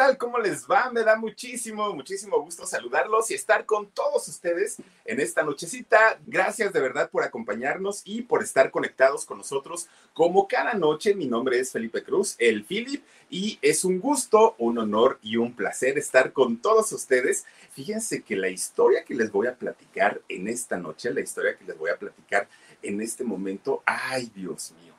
Hola, 0.00 0.12
¿qué 0.12 0.12
tal? 0.12 0.18
¿Cómo 0.18 0.38
les 0.38 0.66
va? 0.66 0.90
Me 0.90 1.02
da 1.02 1.16
muchísimo, 1.16 1.92
muchísimo 1.92 2.40
gusto 2.40 2.64
saludarlos 2.64 3.30
y 3.30 3.34
estar 3.34 3.66
con 3.66 3.90
todos 3.90 4.28
ustedes 4.28 4.76
en 5.04 5.20
esta 5.20 5.42
nochecita. 5.42 6.18
Gracias 6.26 6.72
de 6.72 6.80
verdad 6.80 7.10
por 7.10 7.22
acompañarnos 7.22 8.00
y 8.06 8.22
por 8.22 8.42
estar 8.42 8.70
conectados 8.70 9.26
con 9.26 9.36
nosotros 9.36 9.88
como 10.14 10.48
cada 10.48 10.72
noche. 10.72 11.14
Mi 11.14 11.26
nombre 11.26 11.58
es 11.58 11.72
Felipe 11.72 12.02
Cruz, 12.02 12.34
el 12.38 12.64
Philip, 12.64 13.04
y 13.28 13.58
es 13.60 13.84
un 13.84 14.00
gusto, 14.00 14.54
un 14.58 14.78
honor 14.78 15.18
y 15.22 15.36
un 15.36 15.52
placer 15.52 15.98
estar 15.98 16.32
con 16.32 16.56
todos 16.56 16.92
ustedes. 16.92 17.44
Fíjense 17.72 18.22
que 18.22 18.36
la 18.36 18.48
historia 18.48 19.04
que 19.04 19.14
les 19.14 19.30
voy 19.30 19.48
a 19.48 19.54
platicar 19.54 20.22
en 20.30 20.48
esta 20.48 20.78
noche, 20.78 21.12
la 21.12 21.20
historia 21.20 21.56
que 21.56 21.64
les 21.64 21.76
voy 21.76 21.90
a 21.90 21.98
platicar 21.98 22.48
en 22.82 23.02
este 23.02 23.22
momento, 23.22 23.82
ay 23.84 24.32
Dios 24.34 24.72
mío, 24.80 24.94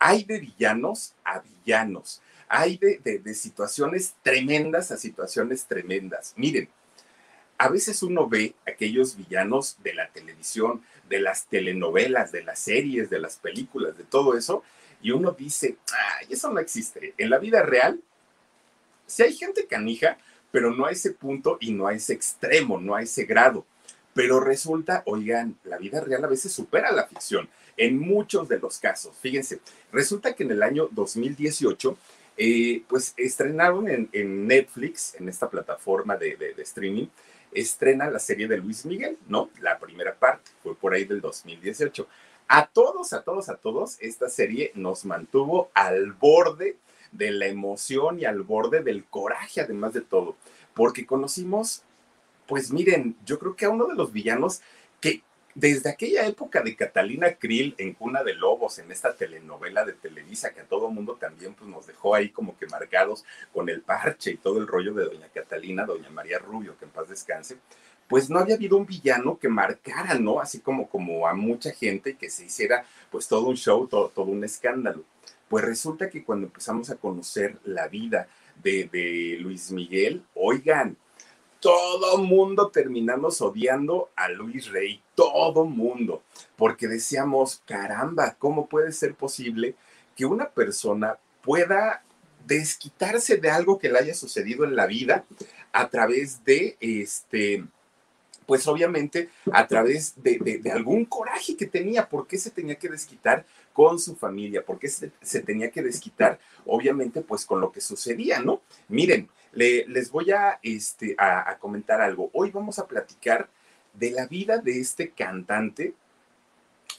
hay 0.00 0.24
de 0.24 0.40
villanos 0.40 1.14
a 1.22 1.38
villanos 1.38 2.20
hay 2.54 2.76
de, 2.76 3.34
situaciones 3.34 4.14
tremendas 4.22 4.90
a 4.90 4.98
situaciones 4.98 5.64
tremendas. 5.64 6.34
Miren, 6.36 6.68
a 7.56 7.70
veces 7.70 8.02
uno 8.02 8.28
ve 8.28 8.54
aquellos 8.66 9.16
villanos 9.16 9.78
de 9.82 9.94
la 9.94 10.10
televisión, 10.10 10.82
de 11.08 11.20
las 11.20 11.46
telenovelas, 11.46 12.30
de 12.30 12.42
las 12.42 12.58
series, 12.58 13.08
de 13.08 13.20
las 13.20 13.36
películas, 13.36 13.96
de 13.96 14.04
todo 14.04 14.36
eso, 14.36 14.62
y 15.00 15.12
uno 15.12 15.32
dice, 15.32 15.78
ay, 16.18 16.26
eso 16.28 16.50
no 16.50 16.60
existe. 16.60 17.14
En 17.16 17.30
la 17.30 17.38
vida 17.38 17.62
real, 17.62 18.02
sí 19.06 19.22
hay 19.22 19.32
gente 19.32 19.66
canija, 19.66 20.18
pero 20.50 20.74
no 20.74 20.84
a 20.84 20.90
ese 20.90 21.12
punto 21.12 21.56
y 21.58 21.72
no 21.72 21.86
a 21.86 21.94
ese 21.94 22.12
extremo, 22.12 22.78
no 22.78 22.94
a 22.94 23.02
ese 23.02 23.24
grado. 23.24 23.64
Pero 24.12 24.40
resulta, 24.40 25.04
oigan, 25.06 25.56
la 25.64 25.78
vida 25.78 26.02
real 26.02 26.22
a 26.22 26.28
veces 26.28 26.52
supera 26.52 26.92
la 26.92 27.06
ficción, 27.06 27.48
en 27.78 27.98
muchos 27.98 28.46
de 28.46 28.58
los 28.58 28.78
casos. 28.78 29.16
Fíjense, 29.22 29.60
resulta 29.90 30.34
que 30.34 30.42
en 30.42 30.50
el 30.50 30.62
año 30.62 30.90
2018 30.90 31.96
eh, 32.36 32.82
pues 32.88 33.14
estrenaron 33.16 33.88
en, 33.88 34.46
Netflix, 34.46 35.14
en 35.16 35.28
esta 35.28 35.50
plataforma 35.50 36.16
de, 36.16 36.54
streaming, 36.58 37.06
estrena 37.52 38.10
la 38.10 38.18
serie 38.18 38.48
de 38.48 38.56
Luis 38.56 38.86
Miguel, 38.86 39.18
¿no? 39.28 39.50
La 39.60 39.78
primera 39.78 40.14
parte, 40.14 40.50
fue 40.62 40.74
por 40.74 40.94
ahí 40.94 41.04
del 41.04 41.20
2018. 41.20 42.06
A 42.48 42.66
todos, 42.66 43.12
a 43.12 43.22
todos, 43.22 43.48
a 43.48 43.56
todos, 43.56 43.98
esta 44.00 44.28
serie 44.28 44.72
nos 44.74 45.04
mantuvo 45.04 45.70
al 45.74 46.12
borde 46.12 46.78
de 47.12 47.30
la 47.30 47.46
emoción 47.46 48.18
y 48.18 48.24
al 48.24 48.42
borde 48.42 48.82
del 48.82 49.04
coraje, 49.04 49.60
además 49.60 49.92
de 49.92 50.00
todo, 50.00 50.36
porque 50.74 51.06
conocimos, 51.06 51.82
pues 52.46 52.72
miren, 52.72 53.16
yo 53.24 53.38
creo 53.38 53.54
que 53.54 53.66
a 53.66 53.70
uno 53.70 53.86
de 53.86 53.94
los 53.94 54.12
villanos 54.12 54.62
desde 55.54 55.90
aquella 55.90 56.26
época 56.26 56.62
de 56.62 56.74
Catalina 56.74 57.34
Krill 57.34 57.74
en 57.76 57.92
Cuna 57.92 58.22
de 58.22 58.34
Lobos, 58.34 58.78
en 58.78 58.90
esta 58.90 59.14
telenovela 59.14 59.84
de 59.84 59.92
Televisa, 59.92 60.54
que 60.54 60.60
a 60.60 60.64
todo 60.64 60.90
mundo 60.90 61.16
también 61.16 61.54
pues, 61.54 61.68
nos 61.68 61.86
dejó 61.86 62.14
ahí 62.14 62.30
como 62.30 62.56
que 62.56 62.66
marcados 62.66 63.24
con 63.52 63.68
el 63.68 63.82
parche 63.82 64.32
y 64.32 64.36
todo 64.36 64.58
el 64.58 64.66
rollo 64.66 64.94
de 64.94 65.04
doña 65.04 65.28
Catalina, 65.28 65.84
doña 65.84 66.08
María 66.10 66.38
Rubio, 66.38 66.76
que 66.78 66.86
en 66.86 66.90
paz 66.90 67.08
descanse, 67.08 67.58
pues 68.08 68.30
no 68.30 68.38
había 68.38 68.54
habido 68.54 68.76
un 68.76 68.86
villano 68.86 69.38
que 69.38 69.48
marcara, 69.48 70.14
¿no? 70.18 70.40
Así 70.40 70.60
como, 70.60 70.88
como 70.88 71.26
a 71.26 71.34
mucha 71.34 71.72
gente 71.72 72.16
que 72.16 72.30
se 72.30 72.46
hiciera 72.46 72.84
pues 73.10 73.28
todo 73.28 73.48
un 73.48 73.56
show, 73.56 73.86
todo, 73.86 74.08
todo 74.08 74.26
un 74.26 74.44
escándalo. 74.44 75.04
Pues 75.48 75.64
resulta 75.64 76.08
que 76.08 76.24
cuando 76.24 76.46
empezamos 76.46 76.88
a 76.88 76.96
conocer 76.96 77.58
la 77.64 77.88
vida 77.88 78.26
de, 78.62 78.88
de 78.90 79.36
Luis 79.40 79.70
Miguel, 79.70 80.22
oigan, 80.34 80.96
todo 81.62 82.18
mundo 82.18 82.70
terminamos 82.70 83.40
odiando 83.40 84.10
a 84.16 84.28
Luis 84.28 84.68
Rey, 84.68 85.00
todo 85.14 85.64
mundo, 85.64 86.24
porque 86.56 86.88
decíamos, 86.88 87.62
caramba, 87.64 88.34
¿cómo 88.36 88.66
puede 88.66 88.90
ser 88.90 89.14
posible 89.14 89.76
que 90.16 90.26
una 90.26 90.50
persona 90.50 91.18
pueda 91.40 92.02
desquitarse 92.44 93.36
de 93.36 93.48
algo 93.48 93.78
que 93.78 93.88
le 93.88 94.00
haya 94.00 94.12
sucedido 94.12 94.64
en 94.64 94.74
la 94.74 94.86
vida 94.86 95.24
a 95.72 95.88
través 95.88 96.44
de 96.44 96.76
este, 96.80 97.64
pues 98.44 98.66
obviamente 98.66 99.28
a 99.52 99.68
través 99.68 100.20
de, 100.20 100.60
algún 100.74 101.04
coraje 101.04 101.56
que 101.56 101.66
tenía, 101.66 102.08
¿por 102.08 102.26
qué 102.26 102.38
se 102.38 102.50
tenía 102.50 102.74
que 102.74 102.88
desquitar 102.88 103.46
con 103.72 104.00
su 104.00 104.16
familia? 104.16 104.64
¿Por 104.64 104.80
qué 104.80 104.88
se, 104.88 105.12
se 105.22 105.42
tenía 105.42 105.70
que 105.70 105.82
desquitar, 105.82 106.40
obviamente, 106.66 107.20
pues 107.20 107.46
con 107.46 107.60
lo 107.60 107.70
que 107.70 107.80
sucedía, 107.80 108.40
¿no? 108.40 108.62
Miren, 108.88 109.30
les 109.52 110.10
voy 110.10 110.30
a, 110.30 110.58
este, 110.62 111.14
a, 111.18 111.56
comentar 111.58 112.00
algo. 112.00 112.30
Hoy 112.32 112.50
vamos 112.50 112.78
a 112.78 112.86
platicar 112.86 113.48
de 113.92 114.10
la 114.10 114.26
vida 114.26 114.58
de 114.58 114.80
este 114.80 115.10
cantante 115.10 115.94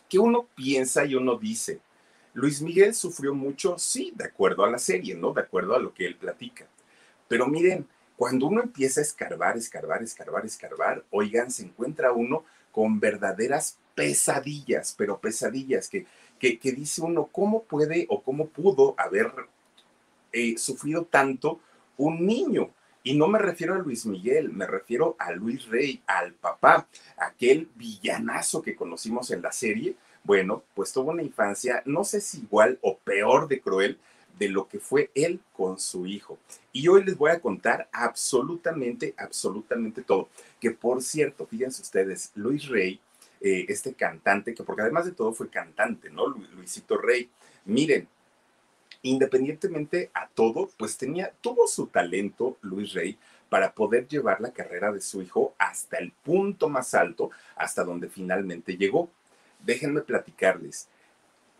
que 0.08 0.20
uno 0.20 0.48
piensa 0.56 1.06
y 1.06 1.16
uno 1.16 1.38
dice, 1.38 1.80
Luis 2.34 2.62
Miguel 2.62 2.94
sufrió 2.94 3.34
mucho, 3.34 3.78
sí, 3.78 4.14
de 4.16 4.26
acuerdo 4.26 4.64
a 4.64 4.70
la 4.70 4.78
serie, 4.78 5.16
¿no? 5.16 5.34
De 5.34 5.42
acuerdo 5.42 5.76
a 5.76 5.80
lo 5.80 5.94
que 5.94 6.06
él 6.06 6.16
platica. 6.16 6.68
Pero 7.28 7.48
miren, 7.48 7.88
cuando 8.16 8.46
uno 8.46 8.62
empieza 8.62 9.02
a 9.02 9.04
escarbar, 9.04 9.58
escarbar, 9.58 10.04
escarbar, 10.04 10.46
escarbar, 10.46 11.04
oigan, 11.10 11.50
se 11.50 11.64
encuentra 11.64 12.12
uno 12.12 12.46
con 12.72 13.00
verdaderas 13.00 13.78
pesadillas, 13.96 14.94
pero 14.98 15.20
pesadillas 15.20 15.90
que, 15.90 16.06
que, 16.40 16.72
dice 16.72 17.02
uno, 17.02 17.30
¿cómo 17.32 17.64
puede 17.64 18.06
o 18.10 18.22
cómo 18.22 18.48
pudo 18.48 18.96
haber 18.98 19.32
eh, 20.32 20.58
sufrido 20.58 21.06
tanto 21.06 21.60
un 21.98 22.26
niño. 22.26 22.70
Y 23.04 23.16
no 23.16 23.28
me 23.28 23.40
refiero 23.40 23.76
a 23.76 23.80
Luis 23.80 24.06
Miguel, 24.06 24.52
me 24.54 24.66
refiero 24.66 25.16
a 25.20 25.32
Luis 25.34 25.68
Rey, 25.68 26.02
al 26.08 26.34
papá, 26.34 26.88
aquel 27.18 27.70
villanazo 27.76 28.62
que 28.62 28.76
conocimos 28.76 29.30
en 29.32 29.42
la 29.42 29.52
serie. 29.52 29.96
Bueno, 30.24 30.64
pues 30.74 30.94
tuvo 30.94 31.12
una 31.12 31.22
infancia, 31.22 31.84
no 31.86 32.06
sé 32.06 32.22
si 32.22 32.40
igual 32.40 32.80
o 32.82 32.98
peor 32.98 33.50
de 33.50 33.60
cruel, 33.60 34.00
de 34.40 34.50
lo 34.50 34.68
que 34.68 34.80
fue 34.80 35.12
él 35.16 35.42
con 35.52 35.80
su 35.80 36.06
hijo. 36.06 36.40
Y 36.72 36.88
hoy 36.88 37.04
les 37.04 37.18
voy 37.18 37.32
a 37.32 37.40
contar 37.40 37.90
absolutamente, 37.92 39.14
absolutamente 39.18 40.02
todo. 40.02 40.30
Que 40.60 40.72
por 40.72 41.02
cierto, 41.02 41.46
fíjense 41.46 41.82
ustedes, 41.82 42.32
Luis 42.36 42.68
Rey, 42.68 43.00
eh, 43.42 43.66
este 43.68 43.94
cantante, 43.94 44.54
que 44.54 44.64
porque 44.64 44.82
además 44.82 45.06
de 45.06 45.12
todo 45.12 45.34
fue 45.34 45.50
cantante, 45.50 46.10
¿no? 46.10 46.28
Luisito 46.28 46.98
Rey. 46.98 47.30
Miren, 47.66 48.08
independientemente 49.04 50.10
a 50.14 50.28
todo, 50.28 50.70
pues 50.78 50.98
tenía, 50.98 51.34
tuvo 51.42 51.68
su 51.68 51.88
talento 51.88 52.58
Luis 52.62 52.94
Rey 52.94 53.18
para 53.50 53.74
poder 53.74 54.08
llevar 54.08 54.42
la 54.42 54.52
carrera 54.52 54.92
de 54.92 55.02
su 55.02 55.22
hijo 55.22 55.54
hasta 55.60 55.98
el 55.98 56.12
punto 56.12 56.70
más 56.70 56.96
alto, 56.96 57.30
hasta 57.56 57.84
donde 57.84 58.10
finalmente 58.10 58.78
llegó. 58.78 59.10
Déjenme 59.64 60.02
platicarles. 60.02 60.88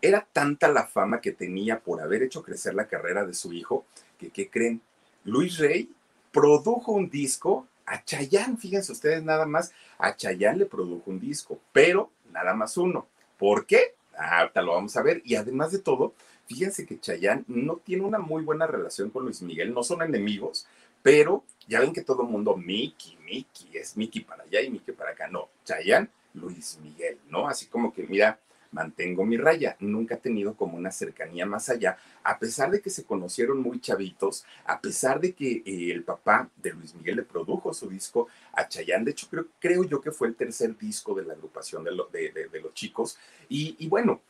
Era 0.02 0.26
tanta 0.32 0.68
la 0.68 0.86
fama 0.86 1.20
que 1.20 1.32
tenía 1.32 1.80
por 1.80 2.00
haber 2.02 2.22
hecho 2.22 2.42
crecer 2.42 2.74
la 2.74 2.88
carrera 2.88 3.24
de 3.24 3.34
su 3.34 3.52
hijo, 3.52 3.86
que, 4.18 4.30
¿qué 4.30 4.50
creen? 4.50 4.80
Luis 5.24 5.58
Rey 5.58 5.90
produjo 6.32 6.92
un 6.92 7.08
disco 7.08 7.68
a 7.86 8.02
Chayán, 8.02 8.58
fíjense 8.58 8.92
ustedes 8.92 9.22
nada 9.22 9.46
más, 9.46 9.72
a 9.98 10.16
Chayán 10.16 10.58
le 10.58 10.66
produjo 10.66 11.10
un 11.10 11.20
disco, 11.20 11.60
pero 11.72 12.10
nada 12.32 12.54
más 12.54 12.76
uno. 12.76 13.06
¿Por 13.38 13.66
qué? 13.66 13.94
Ah, 14.16 14.40
ahorita 14.40 14.62
lo 14.62 14.72
vamos 14.72 14.96
a 14.96 15.02
ver. 15.02 15.22
Y 15.24 15.36
además 15.36 15.72
de 15.72 15.78
todo, 15.78 16.14
Fíjense 16.46 16.86
que 16.86 17.00
Chayanne 17.00 17.44
no 17.46 17.76
tiene 17.76 18.04
una 18.04 18.18
muy 18.18 18.42
buena 18.42 18.66
relación 18.66 19.10
con 19.10 19.24
Luis 19.24 19.42
Miguel, 19.42 19.72
no 19.72 19.82
son 19.82 20.02
enemigos, 20.02 20.66
pero 21.02 21.44
ya 21.68 21.80
ven 21.80 21.92
que 21.92 22.02
todo 22.02 22.22
el 22.22 22.28
mundo, 22.28 22.56
Mickey, 22.56 23.18
Mickey, 23.24 23.70
es 23.74 23.96
Mickey 23.96 24.22
para 24.22 24.44
allá 24.44 24.60
y 24.60 24.70
Mickey 24.70 24.94
para 24.94 25.10
acá. 25.12 25.28
No, 25.28 25.48
Chayanne, 25.64 26.08
Luis 26.34 26.78
Miguel, 26.82 27.18
¿no? 27.28 27.48
Así 27.48 27.66
como 27.66 27.92
que, 27.92 28.06
mira, 28.06 28.38
mantengo 28.72 29.24
mi 29.24 29.36
raya. 29.36 29.76
Nunca 29.80 30.16
ha 30.16 30.18
tenido 30.18 30.54
como 30.54 30.76
una 30.76 30.90
cercanía 30.90 31.46
más 31.46 31.70
allá, 31.70 31.96
a 32.22 32.38
pesar 32.38 32.70
de 32.70 32.82
que 32.82 32.90
se 32.90 33.04
conocieron 33.04 33.60
muy 33.60 33.80
chavitos, 33.80 34.44
a 34.66 34.80
pesar 34.80 35.20
de 35.20 35.32
que 35.32 35.62
eh, 35.64 35.92
el 35.92 36.04
papá 36.04 36.50
de 36.56 36.72
Luis 36.72 36.94
Miguel 36.94 37.16
le 37.16 37.22
produjo 37.22 37.72
su 37.72 37.88
disco 37.88 38.28
a 38.52 38.68
Chayanne. 38.68 39.06
De 39.06 39.10
hecho, 39.12 39.28
creo, 39.58 39.84
yo 39.84 40.00
que 40.00 40.10
fue 40.10 40.28
el 40.28 40.34
tercer 40.34 40.76
disco 40.76 41.14
de 41.14 41.24
la 41.24 41.34
agrupación 41.34 41.84
de, 41.84 41.92
los 41.92 42.74
chicos. 42.74 43.16
Y 43.48 43.86
bueno, 43.88 44.20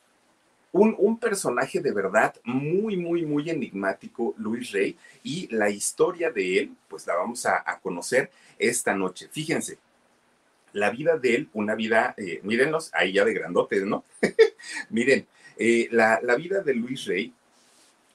un, 0.74 1.18
personaje 1.18 1.80
de 1.80 1.92
verdad 1.92 2.34
muy, 2.44 2.96
muy, 2.96 3.24
muy 3.24 3.48
enigmático, 3.48 4.34
Luis 4.38 4.72
Rey, 4.72 4.96
y 5.22 5.46
la 5.54 5.70
historia 5.70 6.30
de 6.30 6.58
él, 6.58 6.76
pues 6.88 7.06
la 7.06 7.14
vamos 7.14 7.46
a, 7.46 7.78
conocer 7.82 8.30
esta 8.58 8.94
noche. 8.94 9.28
Fíjense, 9.30 9.78
la 10.72 10.90
vida 10.90 11.16
de 11.16 11.34
él, 11.36 11.48
una 11.52 11.74
vida, 11.74 12.14
eh, 12.16 12.40
mírenlos, 12.42 12.90
ahí 12.92 13.12
ya 13.12 13.24
de 13.24 13.34
grandotes, 13.34 13.84
¿no? 13.84 14.04
Miren, 14.90 15.26
eh, 15.56 15.88
la, 15.92 16.20
la, 16.22 16.34
vida 16.34 16.60
de 16.60 16.74
Luis 16.74 17.04
Rey 17.04 17.32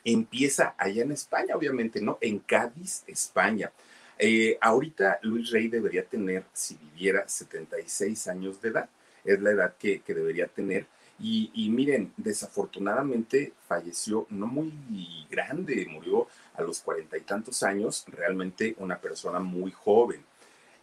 empieza 0.04 0.76
allá 0.78 1.04
en 1.04 1.12
España, 1.12 1.56
obviamente, 1.56 2.02
¿no? 2.02 2.18
En 2.22 2.40
Cádiz, 2.40 3.04
España. 3.08 3.72
Eh, 4.18 4.58
ahorita 4.60 5.20
Luis 5.22 5.50
Rey 5.50 5.70
debería 5.70 6.04
tener, 6.04 6.44
si 6.52 6.76
viviera, 6.76 7.28
76 7.28 8.28
años 8.28 8.62
de 8.62 8.70
edad. 8.70 8.90
Es 9.24 9.40
la 9.42 9.52
edad 9.52 9.76
que, 9.80 10.02
debería 10.06 10.48
tener. 10.48 10.88
Y, 11.22 11.70
miren, 11.70 12.14
desafortunadamente 12.16 13.54
falleció 13.68 14.26
no 14.30 14.48
muy 14.48 14.72
grande, 15.30 15.86
murió 15.90 16.28
a 16.56 16.62
los 16.62 16.80
cuarenta 16.80 17.18
y 17.18 17.22
tantos 17.22 17.62
años, 17.64 18.06
realmente 18.08 18.76
una 18.80 18.98
persona 19.00 19.40
muy 19.40 19.72
joven. 19.72 20.24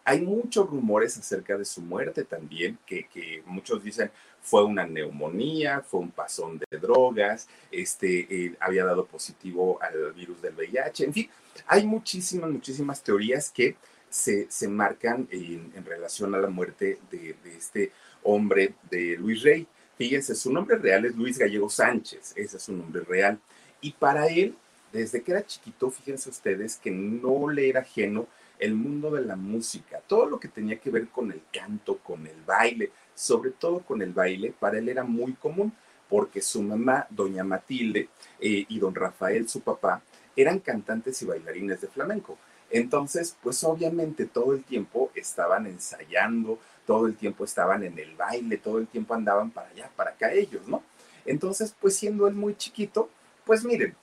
Hay 0.04 0.20
muchos 0.20 0.68
rumores 0.68 1.16
acerca 1.16 1.58
de 1.58 1.64
su 1.64 1.80
muerte 1.80 2.24
también, 2.24 2.78
que, 2.86 3.08
que 3.08 3.42
muchos 3.46 3.82
dicen 3.82 4.10
fue 4.40 4.62
una 4.62 4.86
neumonía, 4.86 5.80
fue 5.80 6.00
un 6.00 6.12
pasón 6.12 6.58
de 6.58 6.78
drogas, 6.78 7.48
este, 7.72 8.28
eh, 8.30 8.54
había 8.60 8.84
dado 8.84 9.04
positivo 9.04 9.82
al 9.82 10.12
virus 10.12 10.40
del 10.40 10.54
VIH, 10.54 11.04
en 11.06 11.12
fin, 11.12 11.30
hay 11.66 11.84
muchísimas, 11.84 12.50
muchísimas 12.50 13.02
teorías 13.02 13.50
que 13.50 13.74
se, 14.08 14.46
se 14.48 14.68
marcan 14.68 15.26
en, 15.32 15.72
en, 15.74 15.84
relación 15.84 16.34
a 16.36 16.38
la 16.38 16.48
muerte 16.48 17.00
de, 17.10 17.34
de 17.42 17.56
este 17.56 17.92
hombre, 18.22 18.74
de 18.90 19.16
Luis 19.16 19.42
Rey. 19.42 19.66
Fíjense, 19.96 20.34
su 20.34 20.52
nombre 20.52 20.76
real 20.76 21.06
es 21.06 21.16
Luis 21.16 21.38
Gallego 21.38 21.70
Sánchez, 21.70 22.34
ese 22.36 22.56
es 22.58 22.62
su 22.62 22.72
nombre 22.72 23.02
real. 23.02 23.38
Y 23.80 23.92
para 23.92 24.26
él, 24.26 24.54
desde 24.92 25.22
que 25.22 25.32
era 25.32 25.46
chiquito, 25.46 25.90
fíjense 25.90 26.28
ustedes 26.28 26.76
que 26.76 26.90
no 26.90 27.48
le 27.48 27.68
era 27.68 27.80
ajeno 27.80 28.26
el 28.58 28.74
mundo 28.74 29.10
de 29.10 29.22
la 29.22 29.36
música, 29.36 30.00
todo 30.06 30.26
lo 30.26 30.40
que 30.40 30.48
tenía 30.48 30.78
que 30.78 30.90
ver 30.90 31.08
con 31.08 31.30
el 31.30 31.42
canto, 31.52 31.98
con 31.98 32.26
el 32.26 32.40
baile, 32.46 32.90
sobre 33.14 33.50
todo 33.50 33.80
con 33.80 34.02
el 34.02 34.12
baile, 34.12 34.54
para 34.58 34.78
él 34.78 34.88
era 34.88 35.04
muy 35.04 35.34
común, 35.34 35.72
porque 36.08 36.40
su 36.40 36.62
mamá, 36.62 37.06
doña 37.10 37.44
Matilde, 37.44 38.08
eh, 38.40 38.64
y 38.68 38.78
don 38.78 38.94
Rafael, 38.94 39.48
su 39.48 39.60
papá, 39.60 40.02
eran 40.36 40.60
cantantes 40.60 41.20
y 41.22 41.26
bailarines 41.26 41.80
de 41.80 41.88
flamenco. 41.88 42.38
Entonces, 42.70 43.36
pues 43.42 43.62
obviamente 43.64 44.26
todo 44.26 44.52
el 44.54 44.64
tiempo 44.64 45.10
estaban 45.14 45.66
ensayando, 45.66 46.58
todo 46.86 47.06
el 47.06 47.16
tiempo 47.16 47.44
estaban 47.44 47.82
en 47.82 47.98
el 47.98 48.14
baile, 48.14 48.56
todo 48.56 48.78
el 48.78 48.86
tiempo 48.86 49.14
andaban 49.14 49.50
para 49.50 49.68
allá, 49.68 49.90
para 49.96 50.10
acá 50.10 50.32
ellos, 50.32 50.66
¿no? 50.66 50.82
Entonces, 51.24 51.74
pues 51.80 51.96
siendo 51.96 52.26
él 52.28 52.34
muy 52.34 52.56
chiquito, 52.56 53.10
pues 53.44 53.64
miren, 53.64 53.94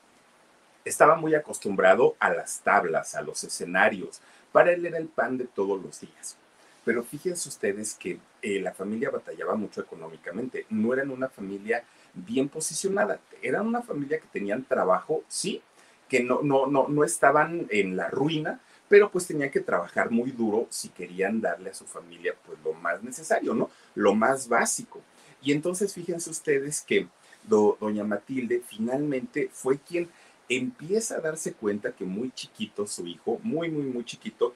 estaba 0.86 1.16
muy 1.16 1.34
acostumbrado 1.36 2.16
a 2.20 2.30
las 2.30 2.60
tablas, 2.60 3.16
a 3.16 3.22
los 3.22 3.44
escenarios, 3.44 4.22
para 4.52 4.72
él 4.72 4.86
era 4.86 4.98
el 4.98 5.08
pan 5.08 5.38
de 5.38 5.46
todos 5.46 5.82
los 5.82 6.02
días. 6.02 6.38
Pero 6.86 7.04
fíjense 7.04 7.48
ustedes 7.48 7.96
que 7.96 8.20
eh, 8.42 8.60
la 8.60 8.74
familia 8.74 9.10
batallaba 9.10 9.56
mucho 9.56 9.82
económicamente. 9.82 10.66
No 10.70 10.94
eran 10.94 11.12
una 11.12 11.30
familia 11.30 11.84
bien 12.14 12.50
posicionada. 12.50 13.20
Eran 13.42 13.68
una 13.68 13.82
familia 13.82 14.20
que 14.20 14.28
tenían 14.28 14.66
trabajo, 14.66 15.24
sí, 15.30 15.62
que 16.10 16.22
no, 16.22 16.42
no, 16.42 16.68
no, 16.68 16.88
no 16.90 17.04
estaban 17.06 17.68
en 17.70 17.96
la 17.96 18.10
ruina, 18.10 18.60
pero 18.94 19.10
pues 19.10 19.26
tenían 19.26 19.50
que 19.50 19.60
trabajar 19.60 20.12
muy 20.12 20.30
duro 20.30 20.68
si 20.70 20.88
querían 20.90 21.42
darle 21.42 21.72
a 21.72 21.74
su 21.74 21.84
familia 21.84 22.36
pues 22.46 22.60
lo 22.64 22.74
más 22.74 23.02
necesario, 23.02 23.56
¿no? 23.56 23.72
Lo 23.96 24.14
más 24.14 24.48
básico. 24.48 25.02
Y 25.42 25.52
entonces 25.52 25.92
fíjense 25.96 26.30
ustedes 26.30 26.80
que 26.80 27.08
doña 27.42 28.04
Matilde 28.04 28.62
finalmente 28.64 29.50
fue 29.52 29.80
quien 29.80 30.12
empieza 30.48 31.16
a 31.16 31.22
darse 31.22 31.54
cuenta 31.54 31.92
que 31.92 32.06
muy 32.06 32.30
chiquito 32.30 32.86
su 32.86 33.08
hijo, 33.08 33.40
muy, 33.42 33.72
muy, 33.72 33.86
muy 33.86 34.06
chiquito, 34.06 34.54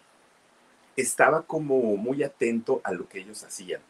estaba 0.95 1.42
como 1.42 1.98
muy 1.98 2.22
atento 2.22 2.80
a 2.84 2.92
lo 2.92 3.10
que 3.10 3.22
ellos 3.22 3.44
hacían, 3.44 3.81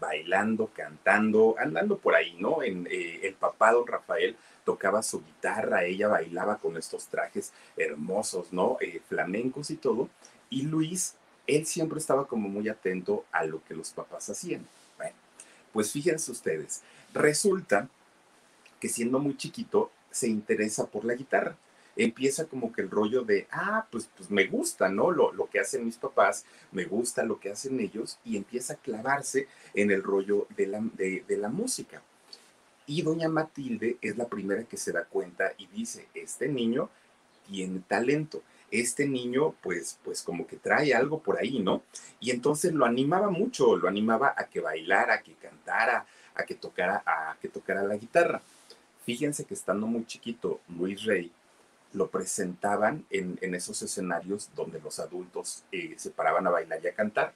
bailando, 0.00 0.70
cantando, 0.74 1.54
andando 1.58 1.98
por 1.98 2.14
ahí, 2.14 2.36
¿no? 2.38 2.62
En, 2.62 2.86
eh, 2.90 3.20
el 3.22 3.34
papá, 3.34 3.72
don 3.72 3.86
Rafael, 3.86 4.36
tocaba 4.64 5.02
su 5.02 5.22
guitarra, 5.24 5.84
ella 5.84 6.08
bailaba 6.08 6.58
con 6.58 6.76
estos 6.76 7.06
trajes 7.06 7.52
hermosos, 7.76 8.52
¿no? 8.52 8.76
Eh, 8.80 9.00
flamencos 9.08 9.70
y 9.70 9.76
todo. 9.76 10.08
Y 10.50 10.62
Luis, 10.62 11.14
él 11.46 11.66
siempre 11.66 11.98
estaba 11.98 12.26
como 12.26 12.48
muy 12.48 12.68
atento 12.68 13.24
a 13.32 13.44
lo 13.44 13.62
que 13.64 13.74
los 13.74 13.90
papás 13.90 14.28
hacían. 14.28 14.66
Bueno, 14.96 15.14
pues 15.72 15.92
fíjense 15.92 16.30
ustedes, 16.30 16.82
resulta 17.12 17.88
que 18.80 18.88
siendo 18.88 19.18
muy 19.18 19.36
chiquito, 19.36 19.90
se 20.10 20.28
interesa 20.28 20.86
por 20.86 21.04
la 21.04 21.14
guitarra. 21.14 21.56
Empieza 21.96 22.46
como 22.46 22.72
que 22.72 22.82
el 22.82 22.90
rollo 22.90 23.22
de, 23.22 23.46
ah, 23.50 23.86
pues, 23.90 24.08
pues 24.14 24.30
me 24.30 24.46
gusta, 24.46 24.88
¿no? 24.88 25.10
Lo, 25.10 25.32
lo 25.32 25.48
que 25.48 25.60
hacen 25.60 25.84
mis 25.84 25.96
papás, 25.96 26.44
me 26.72 26.84
gusta 26.84 27.24
lo 27.24 27.40
que 27.40 27.50
hacen 27.50 27.80
ellos, 27.80 28.18
y 28.24 28.36
empieza 28.36 28.74
a 28.74 28.76
clavarse 28.76 29.48
en 29.74 29.90
el 29.90 30.02
rollo 30.02 30.46
de 30.56 30.66
la, 30.66 30.80
de, 30.94 31.24
la 31.36 31.48
música. 31.48 32.02
Y 32.86 33.02
doña 33.02 33.28
Matilde 33.28 33.96
es 34.00 34.16
la 34.16 34.28
primera 34.28 34.64
que 34.64 34.76
se 34.76 34.92
da 34.92 35.04
cuenta 35.04 35.52
y 35.58 35.66
dice, 35.66 36.06
este 36.14 36.48
niño 36.48 36.90
tiene 37.48 37.80
talento 37.80 38.42
este 38.70 39.06
niño 39.06 39.54
pues 39.62 39.98
pues 40.02 40.22
como 40.22 40.46
que 40.46 40.56
trae 40.56 40.92
algo 40.92 41.20
por 41.20 41.38
ahí, 41.38 41.60
¿no? 41.60 41.82
Y 42.20 42.30
entonces 42.30 42.72
lo 42.72 42.84
animaba 42.84 43.30
mucho, 43.30 43.76
lo 43.76 43.88
animaba 43.88 44.34
a 44.36 44.48
que 44.48 44.60
bailara, 44.60 45.14
a 45.14 45.22
que 45.22 45.34
cantara, 45.34 46.04
a 46.34 46.44
que 46.44 46.56
tocara 46.56 47.02
a 47.06 47.36
que 47.40 47.48
tocara 47.48 47.82
la 47.84 47.96
guitarra. 47.96 48.42
Fíjense 49.04 49.44
que 49.44 49.54
estando 49.54 49.86
muy 49.86 50.04
chiquito, 50.04 50.60
Luis 50.68 51.04
Rey 51.04 51.30
lo 51.92 52.10
presentaban 52.10 53.06
en, 53.10 53.38
esos 53.54 53.80
escenarios 53.82 54.50
donde 54.54 54.80
los 54.80 54.98
adultos 54.98 55.64
eh, 55.72 55.94
se 55.96 56.10
paraban 56.10 56.46
a 56.46 56.50
bailar 56.50 56.80
y 56.82 56.88
a 56.88 56.94
cantar. 56.94 57.34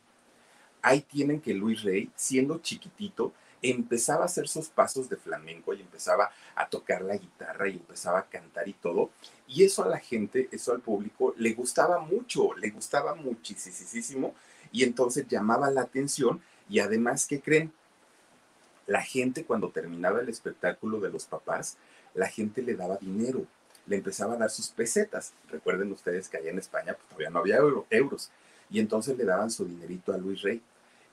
Ahí 0.82 1.00
tienen 1.02 1.40
que 1.40 1.54
Luis 1.54 1.82
Rey, 1.82 2.10
siendo 2.14 2.58
chiquitito, 2.58 3.32
empezaba 3.62 4.22
a 4.22 4.26
hacer 4.26 4.48
sus 4.48 4.68
pasos 4.68 5.08
de 5.08 5.16
flamenco 5.16 5.74
y 5.74 5.80
empezaba 5.80 6.30
a 6.54 6.68
tocar 6.68 7.02
la 7.02 7.16
guitarra 7.16 7.68
y 7.68 7.72
empezaba 7.72 8.20
a 8.20 8.28
cantar 8.28 8.68
y 8.68 8.72
todo. 8.74 9.10
Y 9.46 9.64
eso 9.64 9.84
a 9.84 9.88
la 9.88 9.98
gente, 9.98 10.48
eso 10.52 10.72
al 10.72 10.80
público, 10.80 11.34
le 11.36 11.52
gustaba 11.52 11.98
mucho, 12.00 12.54
le 12.54 12.70
gustaba 12.70 13.14
muchísimo. 13.14 14.34
Y 14.72 14.84
entonces 14.84 15.26
llamaba 15.28 15.70
la 15.70 15.82
atención 15.82 16.40
y 16.68 16.78
además, 16.78 17.26
¿qué 17.26 17.40
creen? 17.40 17.72
La 18.86 19.02
gente 19.02 19.44
cuando 19.44 19.70
terminaba 19.70 20.20
el 20.20 20.28
espectáculo 20.28 21.00
de 21.00 21.10
los 21.10 21.26
papás, 21.26 21.76
la 22.14 22.28
gente 22.28 22.62
le 22.62 22.74
daba 22.74 22.96
dinero, 22.96 23.46
le 23.90 23.96
empezaba 23.96 24.34
a 24.34 24.38
dar 24.38 24.50
sus 24.50 24.68
pesetas. 24.68 25.32
Recuerden 25.50 25.90
ustedes 25.90 26.28
que 26.28 26.36
allá 26.36 26.50
en 26.50 26.60
España 26.60 26.94
pues, 26.94 27.08
todavía 27.08 27.30
no 27.30 27.40
había 27.40 27.56
euros. 27.90 28.30
Y 28.70 28.78
entonces 28.78 29.18
le 29.18 29.24
daban 29.24 29.50
su 29.50 29.64
dinerito 29.64 30.12
a 30.12 30.16
Luis 30.16 30.42
Rey. 30.42 30.62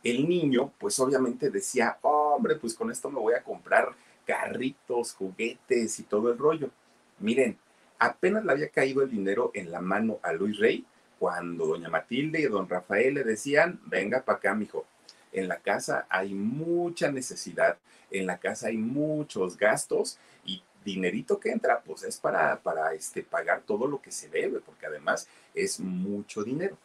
El 0.03 0.29
niño, 0.29 0.71
pues 0.77 0.99
obviamente 0.99 1.49
decía, 1.49 1.97
hombre, 2.03 2.55
pues 2.55 2.75
con 2.75 2.91
esto 2.91 3.09
me 3.09 3.19
voy 3.19 3.33
a 3.33 3.41
comprar 3.43 3.95
carritos, 4.27 5.13
juguetes 5.13 5.99
y 5.99 6.03
todo 6.03 6.31
el 6.31 6.37
rollo. 6.37 6.69
Miren, 7.17 7.57
apenas 7.97 8.45
le 8.45 8.51
había 8.51 8.69
caído 8.69 9.01
el 9.01 9.09
dinero 9.09 9.49
en 9.55 9.71
la 9.71 9.81
mano 9.81 10.19
a 10.21 10.31
Luis 10.33 10.59
Rey 10.59 10.85
cuando 11.17 11.65
doña 11.65 11.89
Matilde 11.89 12.39
y 12.39 12.45
don 12.45 12.69
Rafael 12.69 13.15
le 13.15 13.23
decían, 13.23 13.79
venga 13.87 14.21
para 14.21 14.37
acá, 14.37 14.53
mijo, 14.53 14.85
en 15.31 15.47
la 15.47 15.57
casa 15.57 16.05
hay 16.09 16.35
mucha 16.35 17.11
necesidad, 17.11 17.79
en 18.11 18.27
la 18.27 18.37
casa 18.37 18.67
hay 18.67 18.77
muchos 18.77 19.57
gastos 19.57 20.19
y 20.45 20.61
dinerito 20.83 21.39
que 21.39 21.51
entra, 21.51 21.81
pues 21.81 22.03
es 22.03 22.17
para, 22.17 22.61
para 22.61 22.93
este, 22.93 23.23
pagar 23.23 23.61
todo 23.65 23.87
lo 23.87 24.01
que 24.01 24.11
se 24.11 24.29
debe, 24.29 24.59
porque 24.59 24.85
además 24.85 25.27
es 25.53 25.79
mucho 25.79 26.43
dinero. 26.43 26.77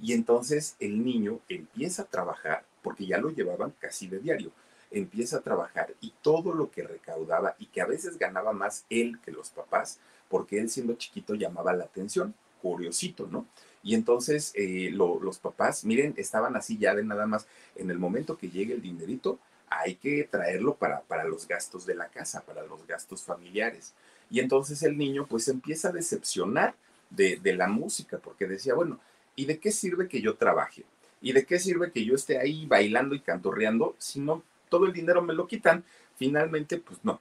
Y 0.00 0.12
entonces 0.12 0.76
el 0.80 1.04
niño 1.04 1.40
empieza 1.48 2.02
a 2.02 2.06
trabajar, 2.06 2.64
porque 2.82 3.06
ya 3.06 3.18
lo 3.18 3.30
llevaban 3.30 3.74
casi 3.78 4.06
de 4.06 4.18
diario, 4.18 4.50
empieza 4.90 5.38
a 5.38 5.42
trabajar 5.42 5.94
y 6.00 6.14
todo 6.22 6.54
lo 6.54 6.70
que 6.70 6.82
recaudaba 6.82 7.54
y 7.58 7.66
que 7.66 7.80
a 7.80 7.86
veces 7.86 8.18
ganaba 8.18 8.52
más 8.52 8.86
él 8.90 9.20
que 9.24 9.30
los 9.30 9.50
papás, 9.50 10.00
porque 10.28 10.58
él 10.58 10.70
siendo 10.70 10.94
chiquito 10.94 11.34
llamaba 11.34 11.72
la 11.72 11.84
atención, 11.84 12.34
curiosito, 12.62 13.26
¿no? 13.26 13.46
Y 13.82 13.94
entonces 13.94 14.52
eh, 14.54 14.90
los 14.92 15.38
papás, 15.38 15.84
miren, 15.84 16.14
estaban 16.16 16.56
así 16.56 16.76
ya 16.76 16.94
de 16.94 17.04
nada 17.04 17.26
más, 17.26 17.46
en 17.76 17.90
el 17.90 17.98
momento 17.98 18.36
que 18.36 18.50
llegue 18.50 18.74
el 18.74 18.82
dinerito, 18.82 19.38
hay 19.70 19.94
que 19.94 20.24
traerlo 20.24 20.74
para, 20.74 21.00
para 21.02 21.24
los 21.24 21.46
gastos 21.46 21.86
de 21.86 21.94
la 21.94 22.08
casa, 22.08 22.42
para 22.42 22.62
los 22.64 22.86
gastos 22.86 23.22
familiares. 23.22 23.94
Y 24.30 24.40
entonces 24.40 24.82
el 24.82 24.98
niño 24.98 25.26
pues 25.26 25.48
empieza 25.48 25.88
a 25.88 25.92
decepcionar 25.92 26.74
de, 27.08 27.36
de 27.36 27.54
la 27.54 27.68
música, 27.68 28.18
porque 28.18 28.46
decía, 28.46 28.74
bueno, 28.74 29.00
¿y 29.36 29.46
de 29.46 29.58
qué 29.58 29.72
sirve 29.72 30.08
que 30.08 30.20
yo 30.20 30.36
trabaje? 30.36 30.84
¿Y 31.22 31.32
de 31.32 31.44
qué 31.44 31.58
sirve 31.58 31.92
que 31.92 32.04
yo 32.04 32.14
esté 32.14 32.38
ahí 32.38 32.66
bailando 32.66 33.14
y 33.14 33.20
cantorreando 33.20 33.94
si 33.98 34.20
no 34.20 34.42
todo 34.68 34.86
el 34.86 34.92
dinero 34.92 35.22
me 35.22 35.34
lo 35.34 35.46
quitan? 35.46 35.84
Finalmente, 36.16 36.78
pues 36.78 36.98
no, 37.02 37.20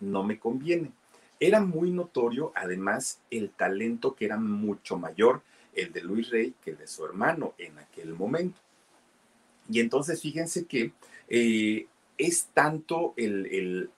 no 0.00 0.22
me 0.22 0.38
conviene. 0.38 0.92
Era 1.40 1.60
muy 1.60 1.90
notorio, 1.90 2.52
además, 2.54 3.18
el 3.30 3.50
talento 3.50 4.14
que 4.14 4.26
era 4.26 4.36
mucho 4.36 4.96
mayor 4.96 5.42
el 5.74 5.92
de 5.92 6.02
Luis 6.02 6.30
Rey 6.30 6.54
que 6.62 6.70
el 6.70 6.78
de 6.78 6.86
su 6.86 7.04
hermano 7.04 7.54
en 7.58 7.78
aquel 7.78 8.14
momento. 8.14 8.58
Y 9.68 9.80
entonces 9.80 10.20
fíjense 10.20 10.66
que 10.66 10.92
eh, 11.28 11.86
es 12.18 12.46
tanto 12.52 13.14
el, 13.16 13.90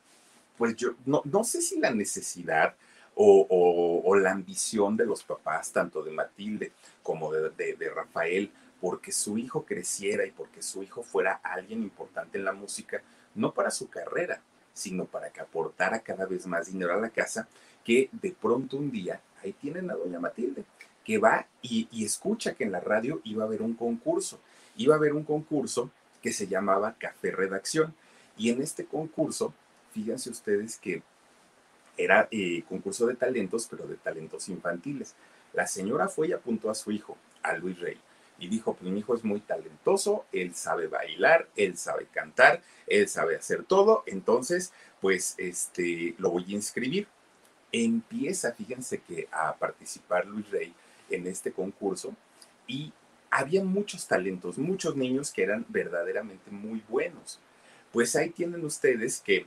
pues 0.56 0.76
yo 0.76 0.94
no, 1.04 1.22
no, 1.24 1.44
sé 1.44 1.60
si 1.60 1.78
la 1.78 1.90
necesidad 1.90 2.74
o, 3.14 4.14
la 4.16 4.32
ambición 4.32 4.96
de 4.96 5.06
los 5.06 5.24
papás, 5.24 5.72
tanto 5.72 6.02
de 6.02 6.10
Matilde 6.10 6.72
como 7.02 7.32
de, 7.32 7.50
de 7.50 7.90
Rafael, 7.90 8.50
porque 8.80 9.12
su 9.12 9.38
hijo 9.38 9.64
creciera 9.64 10.26
y 10.26 10.30
porque 10.30 10.62
su 10.62 10.82
hijo 10.82 11.02
fuera 11.02 11.40
alguien 11.42 11.82
importante 11.82 12.38
en 12.38 12.44
la 12.44 12.52
música, 12.52 13.02
no 13.34 13.52
para 13.52 13.70
su 13.70 13.88
carrera, 13.88 14.40
sino 14.72 15.06
para 15.06 15.30
que 15.30 15.40
aportara 15.40 16.00
cada 16.00 16.26
vez 16.26 16.46
más 16.46 16.66
dinero 16.66 16.94
a 16.94 17.00
la 17.00 17.10
casa, 17.10 17.48
que 17.84 18.08
de 18.12 18.32
pronto 18.32 18.76
un 18.76 18.90
día, 18.90 19.20
ahí 19.42 19.52
tienen 19.52 19.90
a 19.90 19.94
doña 19.94 20.20
Matilde, 20.20 20.64
que 21.04 21.18
va 21.18 21.46
y, 21.62 21.88
y 21.90 22.04
escucha 22.04 22.54
que 22.54 22.64
en 22.64 22.72
la 22.72 22.80
radio 22.80 23.20
iba 23.24 23.44
a 23.44 23.46
haber 23.46 23.62
un 23.62 23.74
concurso. 23.74 24.40
Iba 24.76 24.94
a 24.94 24.98
haber 24.98 25.12
un 25.12 25.24
concurso 25.24 25.90
que 26.22 26.32
se 26.32 26.46
llamaba 26.46 26.96
Café 26.98 27.30
Redacción. 27.30 27.94
Y 28.36 28.50
en 28.50 28.60
este 28.60 28.84
concurso, 28.84 29.54
fíjense 29.92 30.30
ustedes 30.30 30.76
que 30.76 31.02
era 31.96 32.28
eh, 32.30 32.62
concurso 32.68 33.06
de 33.06 33.14
talentos, 33.14 33.66
pero 33.70 33.86
de 33.86 33.96
talentos 33.96 34.48
infantiles. 34.48 35.14
La 35.52 35.66
señora 35.66 36.08
fue 36.08 36.28
y 36.28 36.32
apuntó 36.32 36.70
a 36.70 36.74
su 36.74 36.90
hijo, 36.90 37.16
a 37.42 37.54
Luis 37.56 37.78
Rey, 37.80 37.98
y 38.38 38.48
dijo, 38.48 38.74
pues 38.74 38.90
mi 38.90 39.00
hijo 39.00 39.14
es 39.14 39.24
muy 39.24 39.40
talentoso, 39.40 40.26
él 40.32 40.54
sabe 40.54 40.88
bailar, 40.88 41.48
él 41.56 41.78
sabe 41.78 42.06
cantar, 42.06 42.62
él 42.86 43.08
sabe 43.08 43.36
hacer 43.36 43.64
todo, 43.64 44.02
entonces, 44.06 44.72
pues, 45.00 45.34
este, 45.38 46.14
lo 46.18 46.30
voy 46.30 46.44
a 46.48 46.56
inscribir. 46.56 47.08
Empieza, 47.72 48.52
fíjense 48.52 49.00
que 49.00 49.28
a 49.32 49.54
participar 49.54 50.26
Luis 50.26 50.50
Rey 50.50 50.74
en 51.08 51.26
este 51.26 51.52
concurso 51.52 52.14
y 52.66 52.92
había 53.36 53.62
muchos 53.62 54.08
talentos, 54.08 54.56
muchos 54.56 54.96
niños 54.96 55.30
que 55.30 55.42
eran 55.42 55.66
verdaderamente 55.68 56.50
muy 56.50 56.82
buenos. 56.88 57.38
Pues 57.92 58.16
ahí 58.16 58.30
tienen 58.30 58.64
ustedes 58.64 59.20
que 59.20 59.46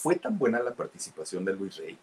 Fue 0.00 0.16
tan 0.16 0.38
buena 0.38 0.60
la 0.60 0.74
participación 0.74 1.44
de 1.44 1.52
Luis 1.52 1.76
Rey 1.76 1.98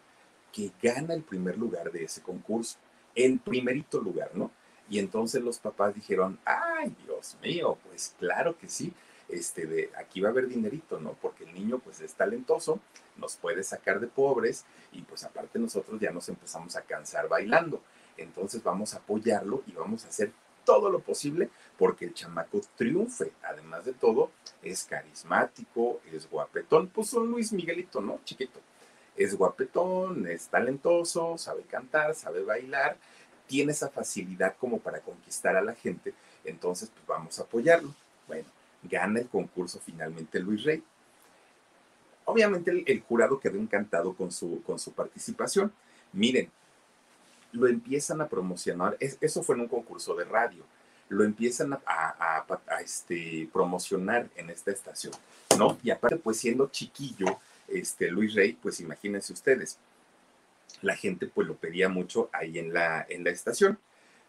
que 0.54 0.72
gana 0.84 1.16
el 1.16 1.24
primer 1.24 1.58
lugar 1.58 1.92
de 1.92 2.04
ese 2.04 2.22
concurso, 2.22 2.78
el 3.16 3.40
primerito 3.40 4.00
lugar, 4.00 4.30
¿no? 4.36 4.52
Y 4.88 5.00
entonces 5.00 5.42
los 5.42 5.58
papás 5.58 5.96
dijeron, 5.96 6.38
ay, 6.46 6.96
Dios 7.04 7.38
mío, 7.42 7.76
pues 7.84 8.14
claro 8.20 8.56
que 8.56 8.70
sí, 8.70 8.94
este, 9.30 9.66
de, 9.66 9.90
aquí 9.98 10.22
va 10.22 10.30
a 10.30 10.32
haber 10.32 10.48
dinerito, 10.48 11.00
¿no? 11.00 11.14
Porque 11.14 11.46
el 11.46 11.56
niño 11.56 11.80
pues 11.80 12.00
es 12.02 12.14
talentoso, 12.14 12.80
nos 13.18 13.36
puede 13.36 13.64
sacar 13.64 14.00
de 14.00 14.06
pobres 14.06 14.66
y 14.92 15.02
pues 15.02 15.24
aparte 15.24 15.58
nosotros 15.58 16.00
ya 16.00 16.12
nos 16.12 16.30
empezamos 16.30 16.76
a 16.76 16.84
cansar 16.84 17.28
bailando. 17.28 17.82
Entonces 18.16 18.62
vamos 18.62 18.94
a 18.94 18.98
apoyarlo 18.98 19.64
y 19.66 19.72
vamos 19.72 20.06
a 20.06 20.10
hacer 20.10 20.32
todo 20.68 20.90
lo 20.90 21.00
posible 21.00 21.50
porque 21.78 22.04
el 22.04 22.14
chamaco 22.14 22.60
triunfe. 22.76 23.32
Además 23.42 23.86
de 23.86 23.94
todo, 23.94 24.32
es 24.62 24.84
carismático, 24.84 26.02
es 26.12 26.30
guapetón. 26.30 26.90
Pues 26.90 27.14
un 27.14 27.32
Luis 27.32 27.54
Miguelito, 27.54 28.02
¿no? 28.02 28.20
Chiquito. 28.26 28.60
Es 29.16 29.34
guapetón, 29.34 30.28
es 30.28 30.50
talentoso, 30.50 31.38
sabe 31.38 31.64
cantar, 31.64 32.14
sabe 32.16 32.44
bailar, 32.44 32.98
tiene 33.48 33.72
esa 33.72 33.90
facilidad 33.90 34.58
como 34.58 34.80
para 34.80 35.00
conquistar 35.00 35.56
a 35.56 35.62
la 35.62 35.74
gente. 35.74 36.14
Entonces, 36.44 36.92
pues 36.94 37.08
vamos 37.08 37.40
a 37.40 37.44
apoyarlo. 37.44 37.96
Bueno, 38.28 38.50
gana 38.84 39.22
el 39.22 39.30
concurso 39.30 39.80
finalmente 39.80 40.38
Luis 40.42 40.66
Rey. 40.66 40.84
Obviamente 42.26 42.84
el, 42.86 43.02
jurado 43.04 43.40
quedó 43.40 43.58
encantado 43.58 44.14
con 44.14 44.34
su, 44.34 44.62
con 44.64 44.78
su 44.80 44.92
participación. 44.92 45.72
Miren, 46.12 46.52
lo 47.52 47.68
empiezan 47.68 48.22
a 48.22 48.28
promocionar, 48.28 48.98
eso 49.00 49.44
fue 49.44 49.56
en 49.56 49.62
un 49.62 49.68
concurso 49.68 50.16
de 50.16 50.26
radio, 50.26 50.64
lo 51.10 51.24
empiezan 51.24 51.74
a, 51.86 52.46
este, 52.84 53.50
promocionar 53.52 54.30
en 54.36 54.50
esta 54.50 54.72
estación, 54.72 55.14
¿no? 55.58 55.78
Y 55.84 55.90
aparte, 55.90 56.18
pues 56.18 56.38
siendo 56.38 56.68
chiquillo, 56.68 57.40
este, 57.68 58.10
Luis 58.10 58.34
Rey, 58.34 58.54
pues 58.54 58.80
imagínense 58.80 59.34
ustedes, 59.34 59.78
la 60.82 60.96
gente 60.96 61.28
pues 61.28 61.48
lo 61.48 61.56
pedía 61.56 61.90
mucho 61.90 62.30
ahí 62.34 62.60
en 62.60 62.74
la, 62.74 63.06
en 63.10 63.24
la 63.24 63.32
estación. 63.32 63.80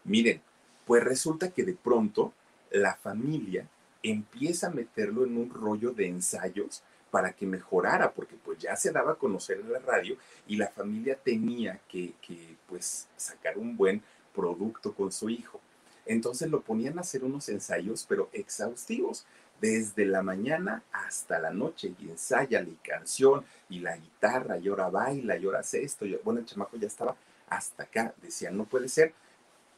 Miren, 0.03 0.41
pues 0.85 1.03
resulta 1.03 1.51
que 1.51 1.63
de 1.63 1.73
pronto 1.73 2.33
la 2.71 2.95
familia 2.95 3.67
empieza 4.01 4.67
a 4.67 4.71
meterlo 4.71 5.25
en 5.25 5.37
un 5.37 5.49
rollo 5.49 5.91
de 5.91 6.07
ensayos 6.07 6.81
para 7.11 7.33
que 7.33 7.45
mejorara, 7.45 8.11
porque 8.11 8.35
pues 8.43 8.59
ya 8.59 8.75
se 8.75 8.91
daba 8.91 9.13
a 9.13 9.15
conocer 9.15 9.59
en 9.59 9.71
la 9.71 9.79
radio 9.79 10.17
y 10.47 10.57
la 10.57 10.67
familia 10.67 11.15
tenía 11.15 11.79
que, 11.87 12.13
que 12.21 12.55
pues 12.67 13.07
sacar 13.17 13.57
un 13.57 13.75
buen 13.75 14.01
producto 14.33 14.93
con 14.93 15.11
su 15.11 15.29
hijo. 15.29 15.59
Entonces 16.05 16.49
lo 16.49 16.61
ponían 16.61 16.97
a 16.97 17.01
hacer 17.01 17.23
unos 17.23 17.49
ensayos, 17.49 18.05
pero 18.07 18.29
exhaustivos, 18.33 19.25
desde 19.61 20.05
la 20.05 20.23
mañana 20.23 20.83
hasta 20.91 21.39
la 21.39 21.51
noche, 21.51 21.93
y 21.99 22.09
ensaya 22.09 22.61
y 22.61 22.77
canción, 22.83 23.43
y 23.69 23.79
la 23.79 23.97
guitarra, 23.97 24.57
y 24.57 24.69
ahora 24.69 24.89
baila, 24.89 25.37
y 25.37 25.45
ahora 25.45 25.59
hace 25.59 25.83
esto. 25.83 26.05
bueno, 26.23 26.39
el 26.39 26.45
chamaco 26.45 26.77
ya 26.77 26.87
estaba 26.87 27.15
hasta 27.49 27.83
acá, 27.83 28.13
decía, 28.21 28.51
no 28.51 28.65
puede 28.65 28.87
ser, 28.89 29.13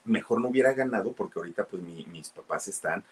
mejor 0.05 0.41
no 0.41 0.49
hubiera 0.49 0.73
ganado, 0.73 1.13
porque 1.13 1.39
ahorita 1.39 1.65
pues 1.65 1.81
mis 1.81 2.29
papás 2.29 2.67
están 2.67 3.03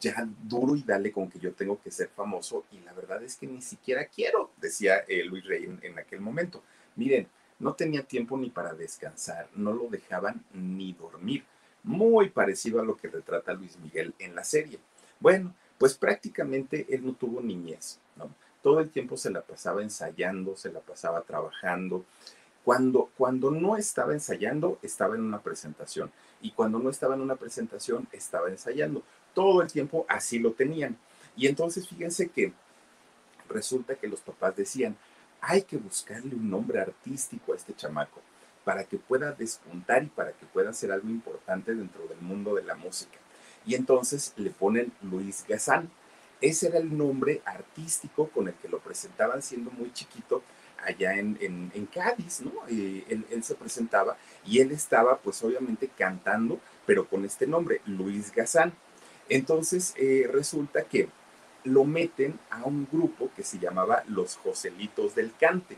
ya 0.00 0.28
duro 0.42 0.76
y 0.76 0.82
dale 0.82 1.12
con 1.12 1.30
que 1.30 1.38
yo 1.38 1.52
tengo 1.52 1.80
que 1.80 1.90
ser 1.90 2.08
famoso 2.08 2.64
y 2.70 2.80
la 2.80 2.92
verdad 2.92 3.22
es 3.22 3.36
que 3.36 3.46
ni 3.46 3.62
siquiera 3.62 4.06
quiero, 4.06 4.50
decía 4.60 4.98
eh, 5.08 5.24
Luis 5.24 5.44
Rey 5.44 5.64
en, 5.82 5.98
aquel 5.98 6.20
momento. 6.20 6.62
Miren, 6.96 7.28
no 7.58 7.74
tenía 7.74 8.02
tiempo 8.02 8.36
ni 8.36 8.50
para 8.50 8.74
descansar, 8.74 9.48
no 9.54 9.72
lo 9.72 9.88
dejaban 9.88 10.44
ni 10.52 10.92
dormir, 10.92 11.44
muy 11.82 12.28
parecido 12.30 12.80
a 12.80 12.84
lo 12.84 12.96
que 12.96 13.08
retrata 13.08 13.54
Luis 13.54 13.78
Miguel 13.78 14.14
en 14.18 14.34
la 14.34 14.44
serie. 14.44 14.78
Bueno, 15.20 15.54
pues 15.78 15.94
prácticamente 15.94 16.86
él 16.90 17.06
no 17.06 17.14
tuvo 17.14 17.40
niñez, 17.40 17.98
¿no? 18.16 18.30
Todo 18.62 18.80
el 18.80 18.90
tiempo 18.90 19.16
se 19.16 19.30
la 19.30 19.42
pasaba 19.42 19.82
ensayando, 19.82 20.56
se 20.56 20.72
la 20.72 20.80
pasaba 20.80 21.22
trabajando. 21.22 22.04
Cuando, 22.64 23.10
cuando 23.16 23.52
no 23.52 23.76
estaba 23.76 24.12
ensayando, 24.12 24.80
estaba 24.82 25.14
en 25.14 25.20
una 25.20 25.40
presentación. 25.40 26.10
Y 26.42 26.50
cuando 26.50 26.80
no 26.80 26.90
estaba 26.90 27.14
en 27.14 27.20
una 27.20 27.36
presentación, 27.36 28.08
estaba 28.10 28.48
ensayando 28.48 29.04
todo 29.36 29.60
el 29.60 29.70
tiempo 29.70 30.06
así 30.08 30.38
lo 30.38 30.52
tenían. 30.52 30.96
Y 31.36 31.46
entonces 31.46 31.86
fíjense 31.86 32.28
que 32.28 32.54
resulta 33.50 33.94
que 33.94 34.08
los 34.08 34.22
papás 34.22 34.56
decían, 34.56 34.96
hay 35.42 35.62
que 35.62 35.76
buscarle 35.76 36.34
un 36.34 36.48
nombre 36.48 36.80
artístico 36.80 37.52
a 37.52 37.56
este 37.56 37.74
chamaco 37.74 38.22
para 38.64 38.84
que 38.84 38.96
pueda 38.96 39.32
despuntar 39.32 40.04
y 40.04 40.06
para 40.06 40.32
que 40.32 40.46
pueda 40.46 40.70
hacer 40.70 40.90
algo 40.90 41.10
importante 41.10 41.74
dentro 41.74 42.08
del 42.08 42.18
mundo 42.22 42.54
de 42.54 42.64
la 42.64 42.76
música. 42.76 43.18
Y 43.66 43.74
entonces 43.74 44.32
le 44.36 44.48
ponen 44.48 44.90
Luis 45.02 45.44
Gazán. 45.46 45.90
Ese 46.40 46.68
era 46.68 46.78
el 46.78 46.96
nombre 46.96 47.42
artístico 47.44 48.28
con 48.28 48.48
el 48.48 48.54
que 48.54 48.68
lo 48.68 48.78
presentaban 48.78 49.42
siendo 49.42 49.70
muy 49.70 49.92
chiquito 49.92 50.42
allá 50.82 51.14
en, 51.14 51.38
en, 51.40 51.86
Cádiz, 51.86 52.40
¿no? 52.40 52.52
Él, 52.68 53.26
él, 53.30 53.44
se 53.44 53.54
presentaba 53.54 54.16
y 54.46 54.60
él 54.60 54.72
estaba 54.72 55.18
pues 55.18 55.42
obviamente 55.42 55.88
cantando, 55.88 56.58
pero 56.86 57.08
con 57.08 57.24
este 57.24 57.46
nombre, 57.46 57.82
Luis 57.84 58.32
Gazán. 58.32 58.72
Entonces 59.28 59.94
eh, 59.96 60.28
resulta 60.30 60.84
que 60.84 61.08
lo 61.64 61.84
meten 61.84 62.38
a 62.50 62.64
un 62.64 62.88
grupo 62.90 63.30
que 63.34 63.42
se 63.42 63.58
llamaba 63.58 64.04
los 64.08 64.36
Joselitos 64.36 65.14
del 65.14 65.32
Cante. 65.34 65.76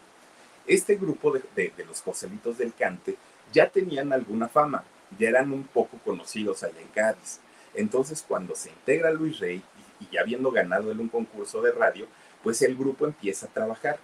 Este 0.67 0.97
grupo 0.97 1.33
de, 1.33 1.73
los 1.87 2.02
Joselitos 2.02 2.59
del 2.59 2.75
Cante 2.75 3.17
ya 3.52 3.71
tenían 3.71 4.12
alguna 4.12 4.49
fama, 4.49 4.85
ya 5.19 5.31
eran 5.31 5.52
un 5.52 5.64
poco 5.64 5.99
conocidos 6.05 6.62
allá 6.62 6.81
en 6.81 6.88
Cádiz. 6.88 7.40
Entonces 7.75 8.25
cuando 8.26 8.55
se 8.55 8.69
integra 8.69 9.11
Luis 9.11 9.38
Rey 9.38 9.62
y, 10.00 10.14
ya 10.14 10.21
habiendo 10.21 10.50
ganado 10.50 10.93
en 10.93 11.00
un 11.00 11.09
concurso 11.09 11.62
de 11.62 11.73
radio, 11.73 12.07
pues 12.43 12.61
el 12.61 12.76
grupo 12.76 13.07
empieza 13.07 13.47
a 13.47 13.50
trabajar. 13.50 13.99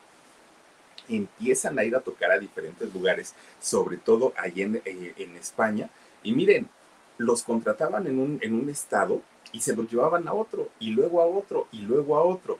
Empiezan 1.06 1.78
a 1.78 1.84
ir 1.84 1.94
a 1.94 2.00
tocar 2.00 2.30
a 2.30 2.38
diferentes 2.38 2.92
lugares, 2.94 3.34
sobre 3.60 3.98
todo 3.98 4.32
allí 4.38 4.62
en, 4.62 4.76
eh, 4.86 5.14
España. 5.38 5.90
Y 6.22 6.32
miren, 6.32 6.70
los 7.18 7.42
contrataban 7.42 8.06
en 8.06 8.18
un 8.54 8.70
estado 8.70 9.20
y 9.52 9.60
se 9.60 9.76
los 9.76 9.90
llevaban 9.90 10.26
a 10.28 10.32
otro, 10.32 10.70
y 10.80 10.90
luego 10.90 11.20
a 11.20 11.26
otro, 11.26 11.68
y 11.72 11.80
luego 11.80 12.16
a 12.16 12.22
otro. 12.22 12.58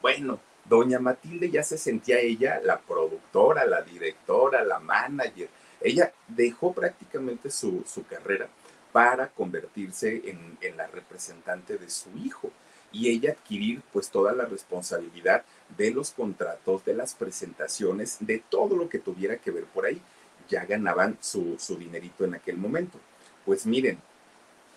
Bueno, 0.00 0.40
doña 0.64 0.98
Matilde 0.98 1.50
ya 1.50 1.62
se 1.62 1.78
sentía 1.78 2.18
ella 2.18 2.60
la 2.62 2.78
productora, 2.78 3.64
la 3.64 3.82
directora, 3.82 4.64
la 4.64 4.78
manager. 4.78 5.48
Ella 5.80 6.12
dejó 6.28 6.72
prácticamente 6.72 7.50
su, 7.50 7.84
carrera 8.08 8.48
para 8.92 9.28
convertirse 9.28 10.22
en, 10.30 10.56
en, 10.60 10.76
la 10.76 10.86
representante 10.86 11.76
de 11.76 11.90
su 11.90 12.08
hijo 12.16 12.50
y 12.92 13.08
ella 13.08 13.32
adquirir 13.32 13.82
pues 13.92 14.08
toda 14.08 14.32
la 14.32 14.46
responsabilidad 14.46 15.44
de 15.76 15.90
los 15.90 16.12
contratos, 16.12 16.84
de 16.84 16.94
las 16.94 17.14
presentaciones, 17.14 18.18
de 18.20 18.42
todo 18.48 18.76
lo 18.76 18.88
que 18.88 19.00
tuviera 19.00 19.36
que 19.36 19.50
ver 19.50 19.64
por 19.64 19.84
ahí. 19.84 20.00
Ya 20.48 20.64
ganaban 20.64 21.18
su, 21.20 21.56
su 21.58 21.76
dinerito 21.76 22.24
en 22.24 22.34
aquel 22.34 22.56
momento. 22.56 22.98
Pues 23.44 23.66
miren, 23.66 23.98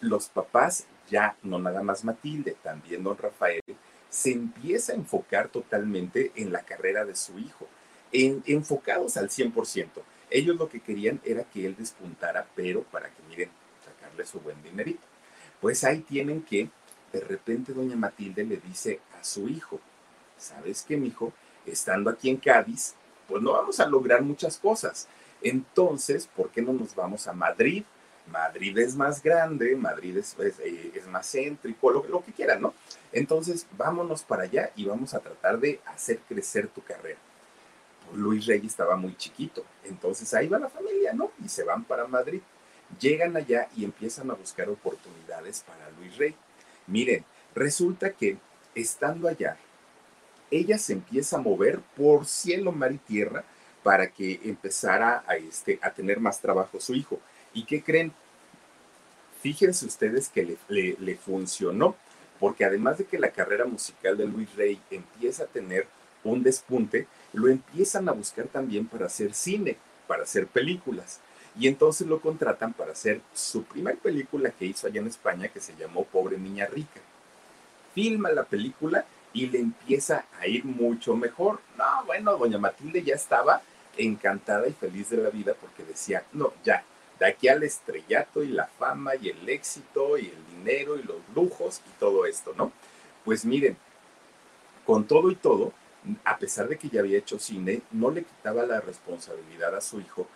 los 0.02 0.30
papás 0.30 0.86
ya 1.10 1.36
no 1.44 1.60
nada 1.60 1.82
más 1.82 2.04
Matilde, 2.04 2.56
también 2.64 3.04
don 3.04 3.18
Rafael, 3.18 3.62
se 4.10 4.32
empieza 4.32 4.94
a 4.94 4.96
enfocar 4.96 5.50
totalmente 5.50 6.32
en 6.36 6.52
la 6.52 6.64
carrera 6.64 7.06
de 7.06 7.16
su 7.16 7.38
hijo, 7.40 7.68
en, 8.12 8.44
enfocados 8.46 9.18
al 9.18 9.30
100%. 9.30 9.88
Ellos 10.30 10.58
lo 10.58 10.70
que 10.70 10.82
querían 10.82 11.22
era 11.24 11.44
que 11.44 11.66
él 11.66 11.76
despuntara, 11.78 12.48
pero 12.56 12.84
para 12.84 13.10
que 13.10 13.22
miren, 13.30 13.50
sacarle 13.86 14.26
su 14.26 14.40
buen 14.40 14.62
dinerito. 14.62 15.02
Pues 15.62 15.84
ahí 15.84 16.00
tienen 16.00 16.42
que, 16.42 16.70
de 17.12 17.20
repente, 17.22 17.74
doña 17.74 17.96
Matilde 17.96 18.44
le 18.44 18.58
dice 18.58 19.00
a 19.20 19.24
su 19.24 19.48
hijo, 19.48 19.80
¿sabes 20.38 20.84
qué, 20.88 20.96
hijo? 20.96 21.34
Estando 21.66 22.10
aquí 22.10 22.30
en 22.30 22.38
Cádiz, 22.38 22.96
pues 23.28 23.42
no 23.42 23.54
vamos 23.54 23.80
a 23.80 23.88
lograr 23.88 24.22
muchas 24.22 24.58
cosas. 24.58 25.08
Entonces, 25.42 26.28
¿por 26.28 26.50
qué 26.50 26.62
no 26.62 26.74
nos 26.74 26.96
vamos 26.96 27.28
a 27.28 27.34
Madrid? 27.34 27.84
Madrid 28.32 28.78
es 28.78 28.96
más 28.96 29.22
grande, 29.22 29.76
Madrid 29.76 30.18
es, 30.18 30.36
eh, 30.40 31.02
más 31.10 31.32
céntrico, 31.32 31.92
lo, 31.92 32.24
que 32.24 32.34
quieran, 32.34 32.62
¿no? 32.62 32.74
Entonces, 33.12 33.66
vámonos 33.78 34.24
para 34.24 34.44
allá 34.44 34.72
y 34.76 34.86
vamos 34.86 35.14
a 35.14 35.20
tratar 35.20 35.60
de 35.60 35.80
hacer 35.86 36.20
crecer 36.28 36.68
tu 36.68 36.82
carrera. 36.82 37.20
Luis 38.14 38.46
Rey 38.46 38.66
estaba 38.66 38.96
muy 38.96 39.16
chiquito, 39.16 39.66
entonces 39.84 40.34
ahí 40.34 40.48
va 40.48 40.60
la 40.60 40.70
familia, 40.70 41.14
¿no? 41.14 41.32
Y 41.44 41.50
se 41.50 41.64
van 41.64 41.84
para 41.84 42.08
Madrid. 42.08 42.42
Llegan 43.00 43.36
allá 43.36 43.68
y 43.76 43.84
empiezan 43.84 44.32
a 44.32 44.34
buscar 44.34 44.70
oportunidades 44.70 45.64
para 45.68 45.90
Luis 45.92 46.18
Rey. 46.18 46.36
Miren, 46.88 47.26
resulta 47.54 48.12
que 48.12 48.38
estando 48.76 49.28
allá, 49.28 49.58
ella 50.50 50.78
se 50.78 50.94
empieza 50.94 51.38
a 51.38 51.42
mover 51.42 51.82
por 51.98 52.26
cielo, 52.26 52.72
mar 52.72 52.94
y 52.94 52.98
tierra 52.98 53.44
para 53.84 54.08
que 54.08 54.40
empezara 54.44 55.24
a, 55.28 55.36
este, 55.36 55.80
a 55.82 55.92
tener 55.92 56.20
más 56.20 56.40
trabajo 56.40 56.80
su 56.80 56.94
hijo. 56.94 57.20
¿Y 57.58 57.64
qué 57.64 57.82
creen? 57.82 58.12
Fíjense 59.42 59.88
ustedes 59.88 60.30
que 60.30 60.58
le, 60.70 61.16
funcionó, 61.16 61.96
porque 62.40 62.64
además 62.64 63.00
de 63.00 63.06
que 63.06 63.18
la 63.18 63.32
carrera 63.32 63.66
musical 63.66 64.16
de 64.16 64.28
Luis 64.28 64.56
Rey 64.56 64.80
empieza 64.92 65.46
a 65.46 65.48
tener 65.48 65.88
un 66.24 66.44
despunte, 66.44 67.08
lo 67.34 67.48
empiezan 67.48 68.10
a 68.10 68.12
buscar 68.12 68.46
también 68.46 68.86
para 68.86 69.08
hacer 69.08 69.34
cine, 69.34 69.76
para 70.06 70.22
hacer 70.22 70.46
películas. 70.46 71.20
Y 71.60 71.68
entonces 71.68 72.06
lo 72.06 72.22
contratan 72.22 72.74
para 72.74 72.92
hacer 72.92 73.22
su 73.34 73.64
primera 73.64 73.98
película 73.98 74.52
que 74.52 74.66
hizo 74.66 74.86
allá 74.86 75.02
en 75.02 75.08
España, 75.08 75.48
que 75.48 75.60
se 75.60 75.76
llamó 75.76 76.04
Pobre 76.04 76.38
Niña 76.38 76.68
Rica. 76.68 77.02
Filma 77.96 78.30
la 78.30 78.44
película 78.44 79.04
y 79.34 79.48
le 79.48 79.58
empieza 79.58 80.26
a 80.40 80.46
ir 80.46 80.64
mucho 80.64 81.16
mejor. 81.16 81.60
No, 81.76 82.06
bueno, 82.06 82.38
doña 82.38 82.60
Matilde 82.60 83.02
ya 83.02 83.16
estaba 83.16 83.64
encantada 83.98 84.68
y 84.68 84.74
feliz 84.74 85.10
de 85.10 85.18
la 85.18 85.32
vida 85.32 85.56
porque 85.60 85.84
decía, 85.84 86.24
no, 86.34 86.54
ya, 86.64 86.84
de 87.20 87.28
aquí 87.28 87.48
al 87.48 87.64
estrellato 87.64 88.44
y 88.44 88.48
la 88.48 88.68
fama 88.68 89.16
y 89.16 89.30
el 89.30 89.50
éxito 89.50 90.18
y 90.18 90.28
el 90.28 90.58
dinero 90.58 90.98
y 90.98 91.04
los 91.04 91.18
lujos 91.36 91.82
y 91.86 92.00
todo 92.00 92.26
esto, 92.26 92.54
¿no? 92.56 92.72
Pues 93.26 93.46
miren, 93.46 93.78
con 94.86 95.06
todo 95.06 95.32
y 95.32 95.36
todo, 95.36 95.74
a 96.24 96.38
pesar 96.38 96.68
de 96.68 96.78
que 96.78 96.90
ya 96.90 97.02
había 97.02 97.18
hecho 97.18 97.40
cine, 97.40 97.82
no 97.92 98.12
le 98.12 98.24
quitaba 98.24 98.66
la 98.66 98.80
responsabilidad 98.80 99.76
a 99.76 99.82
su 99.82 100.00
hijo 100.00 100.28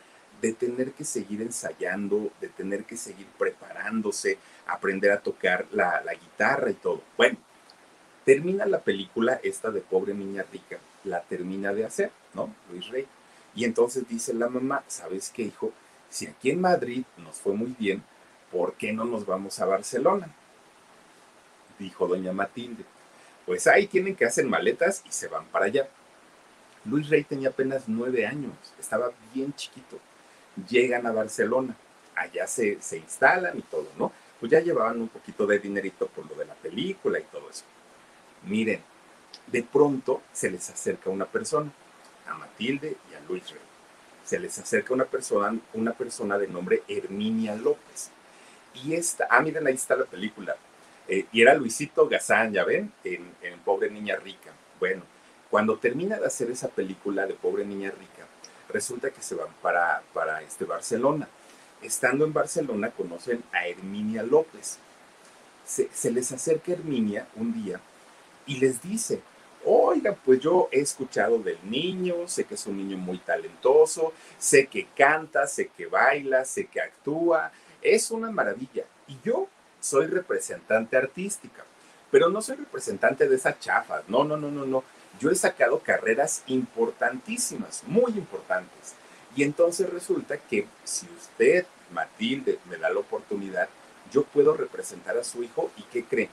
de 0.41 0.53
tener 0.53 0.91
que 0.93 1.05
seguir 1.05 1.41
ensayando, 1.41 2.31
de 2.41 2.49
tener 2.49 2.83
que 2.83 2.97
seguir 2.97 3.27
preparándose, 3.37 4.39
aprender 4.65 5.11
a 5.11 5.21
tocar 5.21 5.67
la, 5.71 6.01
la 6.03 6.13
guitarra 6.13 6.71
y 6.71 6.73
todo. 6.73 7.01
Bueno, 7.15 7.37
termina 8.25 8.65
la 8.65 8.79
película 8.79 9.39
esta 9.43 9.69
de 9.71 9.81
Pobre 9.81 10.13
Niña 10.13 10.43
Rica, 10.51 10.79
la 11.03 11.21
termina 11.21 11.73
de 11.73 11.85
hacer, 11.85 12.11
¿no? 12.33 12.53
Luis 12.71 12.87
Rey. 12.89 13.07
Y 13.55 13.65
entonces 13.65 14.07
dice 14.07 14.33
la 14.33 14.49
mamá, 14.49 14.83
¿sabes 14.87 15.29
qué, 15.29 15.43
hijo? 15.43 15.71
Si 16.11 16.27
aquí 16.27 16.51
en 16.51 16.59
Madrid 16.59 17.03
nos 17.17 17.37
fue 17.37 17.53
muy 17.53 17.73
bien, 17.79 18.03
¿por 18.51 18.73
qué 18.73 18.91
no 18.91 19.05
nos 19.05 19.25
vamos 19.25 19.57
a 19.61 19.65
Barcelona? 19.65 20.27
Dijo 21.79 22.05
doña 22.05 22.33
Matilde. 22.33 22.83
Pues 23.45 23.65
ahí 23.65 23.87
tienen 23.87 24.15
que 24.15 24.25
hacer 24.25 24.45
maletas 24.45 25.03
y 25.07 25.11
se 25.11 25.29
van 25.29 25.45
para 25.45 25.65
allá. 25.65 25.87
Luis 26.83 27.09
Rey 27.09 27.23
tenía 27.23 27.49
apenas 27.49 27.83
nueve 27.87 28.25
años, 28.27 28.53
estaba 28.77 29.11
bien 29.33 29.53
chiquito. 29.55 29.99
Llegan 30.67 31.07
a 31.07 31.11
Barcelona, 31.11 31.75
allá 32.13 32.45
se, 32.45 32.81
se 32.81 32.97
instalan 32.97 33.57
y 33.57 33.61
todo, 33.61 33.87
¿no? 33.97 34.11
Pues 34.39 34.51
ya 34.51 34.59
llevaban 34.59 34.99
un 34.99 35.07
poquito 35.07 35.47
de 35.47 35.59
dinerito 35.59 36.07
por 36.07 36.29
lo 36.29 36.35
de 36.35 36.45
la 36.45 36.55
película 36.55 37.19
y 37.19 37.23
todo 37.23 37.49
eso. 37.49 37.63
Miren, 38.43 38.81
de 39.47 39.63
pronto 39.63 40.23
se 40.33 40.51
les 40.51 40.69
acerca 40.69 41.09
una 41.09 41.25
persona 41.25 41.71
a 42.27 42.33
Matilde 42.33 42.97
y 43.09 43.15
a 43.15 43.21
Luis 43.29 43.49
Rey. 43.49 43.70
Se 44.31 44.39
les 44.39 44.57
acerca 44.57 44.93
una 44.93 45.03
persona, 45.03 45.59
una 45.73 45.91
persona 45.91 46.37
de 46.37 46.47
nombre 46.47 46.83
Herminia 46.87 47.53
López. 47.53 48.11
Y 48.73 48.93
esta, 48.93 49.27
ah, 49.29 49.41
miren, 49.41 49.67
ahí 49.67 49.73
está 49.73 49.97
la 49.97 50.05
película. 50.05 50.55
Eh, 51.09 51.25
y 51.33 51.41
era 51.41 51.53
Luisito 51.53 52.07
Gazán, 52.07 52.53
ya 52.53 52.63
ven, 52.63 52.93
en, 53.03 53.59
Pobre 53.65 53.89
Niña 53.89 54.15
Rica. 54.15 54.53
Bueno, 54.79 55.03
cuando 55.49 55.77
termina 55.79 56.17
de 56.17 56.27
hacer 56.27 56.49
esa 56.49 56.69
película 56.69 57.27
de 57.27 57.33
Pobre 57.33 57.65
Niña 57.65 57.91
Rica, 57.91 58.25
resulta 58.69 59.09
que 59.09 59.21
se 59.21 59.35
van 59.35 59.49
para, 59.61 60.01
para 60.13 60.41
este 60.43 60.63
Barcelona. 60.63 61.27
Estando 61.81 62.23
en 62.23 62.31
Barcelona 62.31 62.89
conocen 62.91 63.43
a 63.51 63.67
Herminia 63.67 64.23
López. 64.23 64.77
Se, 65.65 65.89
se 65.91 66.09
les 66.09 66.31
acerca 66.31 66.71
Herminia 66.71 67.27
un 67.35 67.53
día 67.53 67.81
y 68.45 68.61
les 68.61 68.81
dice, 68.81 69.21
oiga, 69.65 70.15
pues 70.25 70.39
yo 70.39 70.69
he 70.71 70.79
escuchado 70.79 71.39
del 71.39 71.57
niño, 71.63 72.27
sé 72.27 72.45
que 72.45 72.55
es 72.55 72.65
un 72.65 72.77
niño 72.77 72.97
muy 72.97 73.17
talentoso, 73.19 74.13
sé 74.37 74.67
que 74.67 74.87
canta, 74.95 75.47
sé 75.47 75.69
que 75.75 75.85
baila, 75.85 76.45
sé 76.45 76.67
que 76.67 76.81
actúa, 76.81 77.51
es 77.81 78.11
una 78.11 78.31
maravilla. 78.31 78.85
Y 79.07 79.17
yo 79.23 79.47
soy 79.79 80.07
representante 80.07 80.97
artística, 80.97 81.63
pero 82.09 82.29
no 82.29 82.41
soy 82.41 82.57
representante 82.57 83.27
de 83.27 83.35
esa 83.35 83.57
chafa, 83.57 84.03
no, 84.07 84.23
no, 84.23 84.37
no, 84.37 84.51
no, 84.51 84.65
no. 84.65 84.83
Yo 85.19 85.29
he 85.29 85.35
sacado 85.35 85.79
carreras 85.79 86.43
importantísimas, 86.47 87.83
muy 87.85 88.11
importantes. 88.13 88.95
Y 89.35 89.43
entonces 89.43 89.89
resulta 89.89 90.37
que 90.37 90.67
si 90.83 91.07
usted, 91.17 91.65
Matilde, 91.91 92.59
me 92.69 92.77
da 92.77 92.89
la 92.89 92.99
oportunidad, 92.99 93.69
yo 94.11 94.23
puedo 94.23 94.55
representar 94.55 95.17
a 95.17 95.23
su 95.23 95.43
hijo 95.43 95.71
y 95.77 95.83
¿qué 95.83 96.03
cree? 96.03 96.29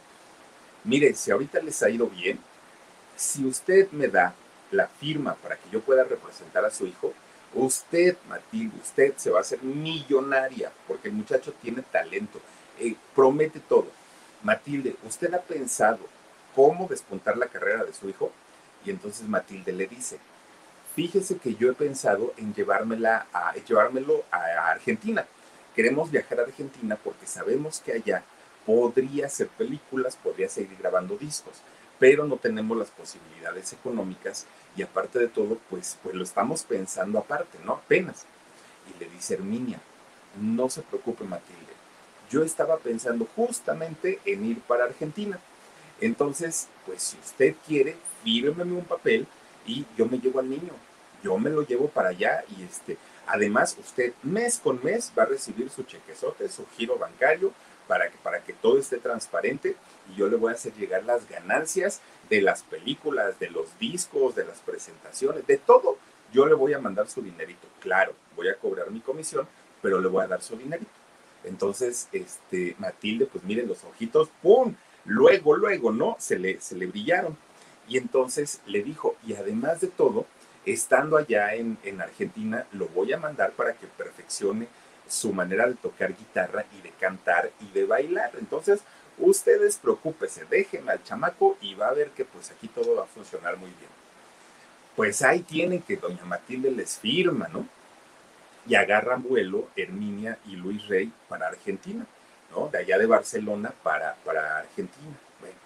Mire, 0.85 1.15
si 1.15 1.31
ahorita 1.31 1.61
les 1.61 1.83
ha 1.83 1.91
ido 1.91 2.09
bien, 2.09 2.41
si 3.19 3.45
usted 3.45 3.91
me 3.91 4.07
da 4.07 4.33
la 4.71 4.87
firma 4.87 5.35
para 5.35 5.57
que 5.57 5.69
yo 5.71 5.81
pueda 5.81 6.05
representar 6.05 6.65
a 6.65 6.71
su 6.71 6.87
hijo, 6.87 7.13
usted, 7.53 8.17
Matilde, 8.29 8.79
usted 8.81 9.15
se 9.17 9.31
va 9.31 9.39
a 9.39 9.41
hacer 9.41 9.61
millonaria, 9.61 10.71
porque 10.87 11.09
el 11.09 11.15
muchacho 11.15 11.53
tiene 11.61 11.83
talento, 11.83 12.41
eh, 12.79 12.95
promete 13.17 13.59
todo. 13.59 13.89
Matilde, 14.45 14.95
¿usted 15.05 15.35
ha 15.35 15.41
pensado 15.41 15.99
cómo 16.55 16.87
despuntar 16.87 17.37
la 17.37 17.49
carrera 17.49 17.85
de 17.85 17.93
su 17.93 18.09
hijo? 18.09 18.31
Y 18.85 18.91
entonces 18.91 19.27
Matilde 19.27 19.73
le 19.73 19.89
dice, 19.89 20.21
fíjese 20.95 21.39
que 21.39 21.57
yo 21.57 21.71
he 21.71 21.75
pensado 21.75 22.33
en 22.37 22.55
llevármela 22.55 23.27
a, 23.33 23.53
llevármelo 23.55 24.25
a 24.31 24.71
Argentina. 24.71 25.27
Queremos 25.75 26.09
viajar 26.13 26.39
a 26.39 26.45
Argentina 26.45 26.97
porque 27.03 27.27
sabemos 27.27 27.81
que 27.81 27.95
allá 27.95 28.23
podría 28.65 29.27
hacer 29.27 29.49
películas, 29.49 30.15
podría 30.15 30.49
seguir 30.49 30.79
grabando 30.79 31.17
discos 31.17 31.63
pero 31.99 32.27
no 32.27 32.37
tenemos 32.37 32.77
las 32.77 32.91
posibilidades 32.91 33.73
económicas 33.73 34.47
y 34.77 34.83
aparte 34.83 35.19
de 35.19 35.29
todo, 35.29 35.59
pues, 35.69 35.99
pues 36.03 36.15
lo 36.15 36.25
estamos 36.25 36.63
pensando 36.63 37.19
aparte, 37.19 37.59
¿no? 37.65 37.75
Apenas. 37.75 38.27
Y 38.95 38.99
le 38.99 39.11
dice 39.11 39.35
Herminia, 39.35 39.81
no 40.41 40.71
se 40.71 40.83
preocupe 40.83 41.25
Matilde, 41.25 41.73
yo 42.31 42.43
estaba 42.45 42.79
pensando 42.79 43.27
justamente 43.35 44.21
en 44.25 44.45
ir 44.45 44.61
para 44.61 44.85
Argentina. 44.85 45.39
Entonces, 46.01 46.69
pues 46.87 47.03
si 47.03 47.19
usted 47.19 47.55
quiere, 47.67 47.97
fírmeme 48.23 48.75
un 48.75 48.85
papel 48.85 49.27
y 49.67 49.87
yo 49.97 50.07
me 50.07 50.19
llevo 50.19 50.41
al 50.41 50.49
niño. 50.49 50.73
Yo 51.23 51.37
me 51.39 51.51
lo 51.51 51.67
llevo 51.67 51.89
para 51.89 52.11
allá 52.11 52.45
y 52.57 52.63
este, 52.63 52.97
además 53.27 53.77
usted 53.81 54.13
mes 54.23 54.61
con 54.63 54.81
mes 54.85 55.13
va 55.19 55.25
a 55.25 55.27
recibir 55.27 55.69
su 55.71 55.83
chequezote, 55.83 56.49
su 56.49 56.67
giro 56.77 56.97
bancario 56.97 57.53
para 57.89 58.11
que, 58.11 58.19
para 58.19 58.45
que 58.45 58.53
todo 58.53 58.79
esté 58.79 58.99
transparente 58.99 59.75
y 60.13 60.17
yo 60.17 60.29
le 60.29 60.37
voy 60.37 60.53
a 60.53 60.55
hacer 60.55 60.75
llegar 60.75 61.03
las 61.05 61.29
ganancias 61.29 62.01
de 62.31 62.43
las 62.43 62.63
películas, 62.63 63.41
de 63.41 63.51
los 63.51 63.77
discos, 63.81 64.37
de 64.37 64.45
las 64.45 64.61
presentaciones, 64.61 65.47
de 65.47 65.57
todo. 65.57 65.97
Yo 66.33 66.47
le 66.47 66.55
voy 66.55 66.75
a 66.75 66.79
mandar 66.79 67.09
su 67.09 67.23
dinerito. 67.23 67.67
Claro, 67.81 68.13
voy 68.37 68.49
a 68.49 68.55
cobrar 68.55 68.91
mi 68.91 69.01
comisión, 69.01 69.49
pero 69.83 70.01
le 70.01 70.09
voy 70.09 70.23
a 70.23 70.29
dar 70.29 70.43
su 70.43 70.57
dinerito. 70.57 70.91
Entonces, 71.45 72.09
este, 72.13 72.77
Matilde, 72.79 73.27
pues 73.27 73.43
miren 73.45 73.67
los 73.67 73.83
ojitos, 73.85 74.29
¡pum! 74.43 74.75
Luego, 75.07 75.57
luego, 75.57 75.91
¿no? 75.91 76.17
Se 76.19 76.39
le, 76.39 76.61
se 76.61 76.77
le 76.77 76.87
brillaron. 76.87 77.37
Y 77.89 77.97
entonces 77.97 78.61
le 78.67 78.83
dijo, 78.83 79.17
y 79.27 79.33
además 79.33 79.81
de 79.81 79.89
todo, 79.89 80.27
estando 80.67 81.17
allá 81.17 81.55
en, 81.55 81.79
en 81.83 82.03
Argentina, 82.03 82.67
lo 82.73 82.89
voy 82.89 83.15
a 83.15 83.19
mandar 83.19 83.53
para 83.53 83.73
que 83.73 83.87
perfeccione 83.87 84.69
su 85.09 85.33
manera 85.33 85.67
de 85.67 85.75
tocar 85.75 86.17
guitarra 86.17 86.65
y 86.79 86.83
de 86.83 86.91
cantar 86.91 87.51
y 87.61 87.69
de 87.73 87.85
bailar. 87.85 88.33
Entonces, 88.39 88.81
ustedes 89.19 89.77
preocúpense, 89.77 90.45
déjenme 90.49 90.93
al 90.93 91.03
chamaco 91.03 91.57
y 91.61 91.75
va 91.75 91.89
a 91.89 91.95
ver 91.95 92.11
que 92.11 92.25
pues 92.25 92.51
aquí 92.51 92.69
todo 92.69 92.97
va 92.97 93.05
a 93.05 93.07
funcionar 93.07 93.57
muy 93.57 93.71
bien. 93.71 93.91
Pues 94.95 95.23
ahí 95.23 95.41
tienen 95.41 95.83
que 95.83 95.97
doña 95.97 96.25
Matilde 96.25 96.71
les 96.71 96.99
firma, 96.99 97.49
¿no? 97.49 97.67
Y 98.67 98.75
agarran 98.75 99.23
vuelo 99.23 99.69
Herminia 99.77 100.39
y 100.47 100.57
Luis 100.57 100.87
Rey 100.89 101.13
para 101.29 101.49
Argentina, 101.49 102.05
¿no? 102.51 102.69
De 102.69 102.79
allá 102.79 102.99
de 102.99 103.07
Barcelona 103.07 103.73
para, 103.83 104.15
para 104.25 104.59
Argentina. 104.59 105.17
Bueno, 105.41 105.57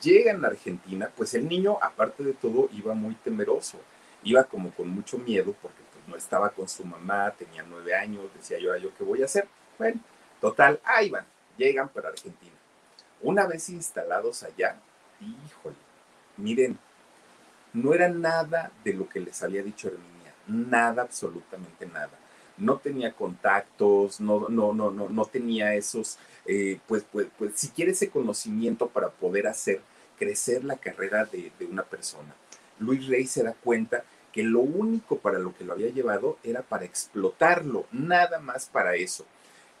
Llegan 0.00 0.44
a 0.44 0.48
Argentina, 0.48 1.10
pues 1.16 1.34
el 1.34 1.48
niño, 1.48 1.76
aparte 1.82 2.22
de 2.22 2.32
todo, 2.32 2.68
iba 2.72 2.94
muy 2.94 3.14
temeroso, 3.16 3.78
iba 4.22 4.44
como 4.44 4.70
con 4.70 4.88
mucho 4.88 5.18
miedo 5.18 5.54
porque 5.60 5.82
estaba 6.16 6.50
con 6.50 6.68
su 6.68 6.84
mamá, 6.84 7.32
tenía 7.32 7.62
nueve 7.62 7.94
años, 7.94 8.24
decía 8.34 8.58
yo, 8.58 8.76
yo 8.76 8.94
qué 8.94 9.04
voy 9.04 9.22
a 9.22 9.26
hacer? 9.26 9.48
Bueno, 9.78 10.00
total, 10.40 10.80
ahí 10.84 11.10
van, 11.10 11.24
llegan 11.56 11.88
para 11.88 12.08
Argentina. 12.08 12.54
Una 13.20 13.46
vez 13.46 13.68
instalados 13.68 14.42
allá, 14.42 14.76
híjole, 15.20 15.76
miren, 16.36 16.78
no 17.72 17.92
era 17.92 18.08
nada 18.08 18.70
de 18.84 18.94
lo 18.94 19.08
que 19.08 19.20
les 19.20 19.42
había 19.42 19.62
dicho 19.62 19.88
Herminia, 19.88 20.34
nada, 20.46 21.02
absolutamente 21.02 21.86
nada. 21.86 22.10
No 22.56 22.78
tenía 22.78 23.12
contactos, 23.12 24.20
no, 24.20 24.48
no, 24.48 24.72
no, 24.72 24.90
no, 24.90 25.08
no 25.08 25.24
tenía 25.26 25.74
esos, 25.74 26.18
eh, 26.44 26.80
pues, 26.88 27.04
pues, 27.10 27.28
pues, 27.38 27.54
siquiera 27.54 27.92
ese 27.92 28.10
conocimiento 28.10 28.88
para 28.88 29.10
poder 29.10 29.46
hacer 29.46 29.80
crecer 30.18 30.64
la 30.64 30.76
carrera 30.76 31.24
de 31.24 31.52
una 31.70 31.84
persona. 31.84 32.34
Luis 32.80 33.06
Rey 33.06 33.26
se 33.26 33.42
da 33.42 33.52
cuenta 33.52 34.04
que 34.32 34.42
lo 34.42 34.60
único 34.60 35.18
para 35.18 35.38
lo 35.38 35.54
que 35.54 35.64
lo 35.64 35.72
había 35.72 35.90
llevado 35.90 36.38
era 36.42 36.62
para 36.62 36.84
explotarlo, 36.84 37.86
nada 37.92 38.38
más 38.38 38.66
para 38.66 38.94
eso. 38.96 39.24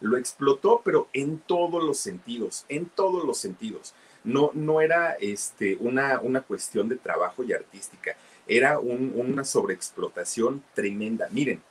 Lo 0.00 0.16
explotó, 0.16 0.82
pero 0.84 1.08
en 1.12 1.38
todos 1.38 1.82
los 1.82 1.98
sentidos, 1.98 2.64
en 2.68 2.86
todos 2.86 3.24
los 3.24 3.38
sentidos 3.38 3.94
no, 4.24 4.50
no 4.54 4.80
era 4.80 5.12
este, 5.14 5.76
una, 5.80 6.20
una 6.20 6.42
cuestión 6.42 6.88
de 6.88 6.96
trabajo 6.96 7.42
y 7.44 7.52
artística, 7.52 8.16
era 8.46 8.78
una 8.78 9.44
sobreexplotación 9.44 10.62
tremenda. 10.74 11.28
Miren, 11.30 11.62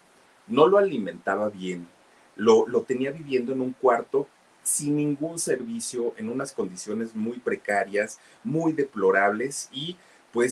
no 0.47 0.67
lo 0.67 0.77
alimentaba 0.77 1.49
bien, 1.49 1.87
lo, 2.35 2.67
lo 2.67 2.81
tenía 2.83 3.11
viviendo 3.11 3.53
en 3.53 3.61
un 3.61 3.73
cuarto 3.73 4.27
sin 4.63 4.97
ningún 4.97 5.39
servicio, 5.39 6.13
en 6.17 6.29
unas 6.29 6.51
condiciones 6.51 7.15
muy 7.15 7.39
precarias, 7.39 8.19
muy 8.43 8.73
deplorables 8.73 9.69
y 9.71 9.95
pues 10.33 10.51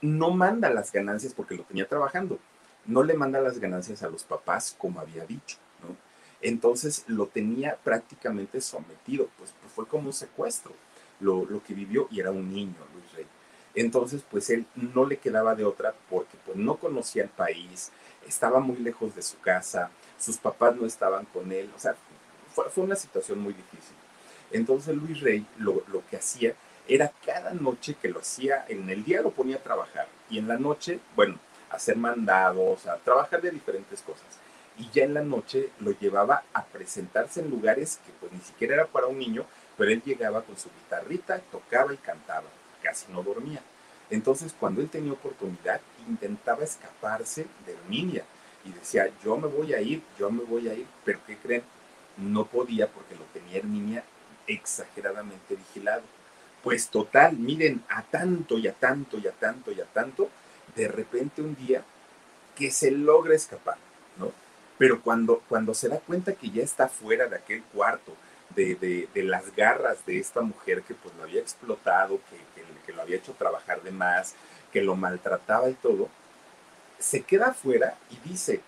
no 0.00 0.30
manda 0.30 0.70
las 0.70 0.92
ganancias 0.92 1.34
porque 1.34 1.54
lo 1.54 1.64
tenía 1.64 1.88
trabajando, 1.88 2.38
no 2.86 3.02
le 3.02 3.14
manda 3.14 3.40
las 3.40 3.58
ganancias 3.58 4.02
a 4.02 4.08
los 4.08 4.24
papás 4.24 4.74
como 4.78 5.00
había 5.00 5.24
dicho, 5.26 5.58
¿no? 5.82 5.96
Entonces 6.40 7.04
lo 7.06 7.26
tenía 7.26 7.76
prácticamente 7.76 8.60
sometido, 8.60 9.28
pues, 9.36 9.52
pues 9.60 9.72
fue 9.72 9.86
como 9.86 10.06
un 10.06 10.12
secuestro 10.12 10.72
lo, 11.20 11.44
lo, 11.44 11.62
que 11.62 11.74
vivió 11.74 12.08
y 12.10 12.20
era 12.20 12.30
un 12.30 12.50
niño, 12.50 12.76
Luis 12.94 13.12
Rey. 13.12 13.26
Entonces, 13.74 14.24
pues 14.28 14.48
él 14.50 14.66
no 14.74 15.04
le 15.04 15.18
quedaba 15.18 15.54
de 15.54 15.64
otra 15.64 15.94
porque 16.08 16.36
pues 16.44 16.56
no 16.56 16.76
conocía 16.76 17.22
el 17.22 17.28
país, 17.28 17.92
estaba 18.26 18.58
muy 18.58 18.76
lejos 18.78 19.14
de 19.14 19.22
su 19.22 19.38
casa, 19.40 19.90
sus 20.18 20.38
papás 20.38 20.74
no 20.76 20.86
estaban 20.86 21.26
con 21.26 21.52
él, 21.52 21.70
o 21.76 21.78
sea, 21.78 21.94
fue, 22.54 22.70
fue 22.70 22.84
una 22.84 22.96
situación 22.96 23.38
muy 23.38 23.52
difícil. 23.52 23.94
Entonces 24.50 24.96
Luis 24.96 25.20
Rey 25.20 25.46
lo, 25.58 25.84
lo 25.88 26.04
que 26.06 26.16
hacía 26.16 26.54
era 26.90 27.12
cada 27.24 27.54
noche 27.54 27.94
que 27.94 28.08
lo 28.08 28.18
hacía, 28.18 28.64
en 28.68 28.90
el 28.90 29.04
día 29.04 29.22
lo 29.22 29.30
ponía 29.30 29.56
a 29.56 29.62
trabajar 29.62 30.08
y 30.28 30.38
en 30.38 30.48
la 30.48 30.58
noche, 30.58 30.98
bueno, 31.14 31.38
hacer 31.70 31.96
mandados, 31.96 32.88
a 32.88 32.96
trabajar 32.96 33.40
de 33.40 33.52
diferentes 33.52 34.02
cosas. 34.02 34.26
Y 34.76 34.90
ya 34.90 35.04
en 35.04 35.14
la 35.14 35.22
noche 35.22 35.70
lo 35.78 35.92
llevaba 35.92 36.42
a 36.52 36.64
presentarse 36.64 37.40
en 37.40 37.50
lugares 37.50 38.00
que 38.04 38.12
pues 38.18 38.32
ni 38.32 38.40
siquiera 38.40 38.74
era 38.74 38.86
para 38.86 39.06
un 39.06 39.18
niño, 39.18 39.44
pero 39.78 39.92
él 39.92 40.02
llegaba 40.04 40.42
con 40.42 40.58
su 40.58 40.68
guitarrita, 40.68 41.38
tocaba 41.52 41.94
y 41.94 41.96
cantaba, 41.96 42.48
casi 42.82 43.12
no 43.12 43.22
dormía. 43.22 43.62
Entonces, 44.10 44.52
cuando 44.58 44.80
él 44.80 44.90
tenía 44.90 45.12
oportunidad, 45.12 45.80
intentaba 46.08 46.64
escaparse 46.64 47.46
de 47.66 47.72
Herminia 47.72 48.24
y 48.64 48.72
decía, 48.72 49.08
yo 49.22 49.36
me 49.36 49.46
voy 49.46 49.74
a 49.74 49.80
ir, 49.80 50.02
yo 50.18 50.28
me 50.28 50.42
voy 50.42 50.68
a 50.68 50.74
ir, 50.74 50.86
pero 51.04 51.20
¿qué 51.24 51.36
creen? 51.36 51.62
No 52.16 52.46
podía 52.46 52.88
porque 52.88 53.14
lo 53.14 53.24
tenía 53.32 53.58
Herminia 53.58 54.02
exageradamente 54.48 55.54
vigilado. 55.54 56.02
Pues 56.62 56.88
total, 56.88 57.36
miren, 57.36 57.82
a 57.88 58.02
tanto 58.02 58.58
y 58.58 58.68
a 58.68 58.72
tanto 58.74 59.18
y 59.18 59.26
a 59.26 59.32
tanto 59.32 59.72
y 59.72 59.80
a 59.80 59.86
tanto, 59.86 60.28
de 60.76 60.88
repente 60.88 61.42
un 61.42 61.56
día 61.56 61.82
que 62.54 62.70
se 62.70 62.90
logra 62.90 63.34
escapar, 63.34 63.78
¿no? 64.18 64.32
Pero 64.76 65.02
cuando, 65.02 65.42
cuando 65.48 65.74
se 65.74 65.88
da 65.88 65.98
cuenta 65.98 66.34
que 66.34 66.50
ya 66.50 66.62
está 66.62 66.88
fuera 66.88 67.26
de 67.26 67.36
aquel 67.36 67.62
cuarto, 67.64 68.14
de, 68.54 68.74
de, 68.74 69.08
de 69.14 69.22
las 69.22 69.54
garras 69.54 70.04
de 70.06 70.18
esta 70.18 70.40
mujer 70.40 70.82
que 70.82 70.94
pues 70.94 71.14
lo 71.14 71.22
había 71.22 71.40
explotado, 71.40 72.20
que, 72.28 72.36
que, 72.54 72.66
que, 72.84 72.92
lo 72.92 73.02
había 73.02 73.16
hecho 73.16 73.32
trabajar 73.34 73.82
de 73.82 73.90
más, 73.90 74.34
que 74.72 74.82
lo 74.82 74.96
maltrataba 74.96 75.70
y 75.70 75.74
todo, 75.74 76.08
se 76.98 77.22
queda 77.22 77.48
afuera 77.48 77.96
y 78.10 78.28
dice, 78.28 78.60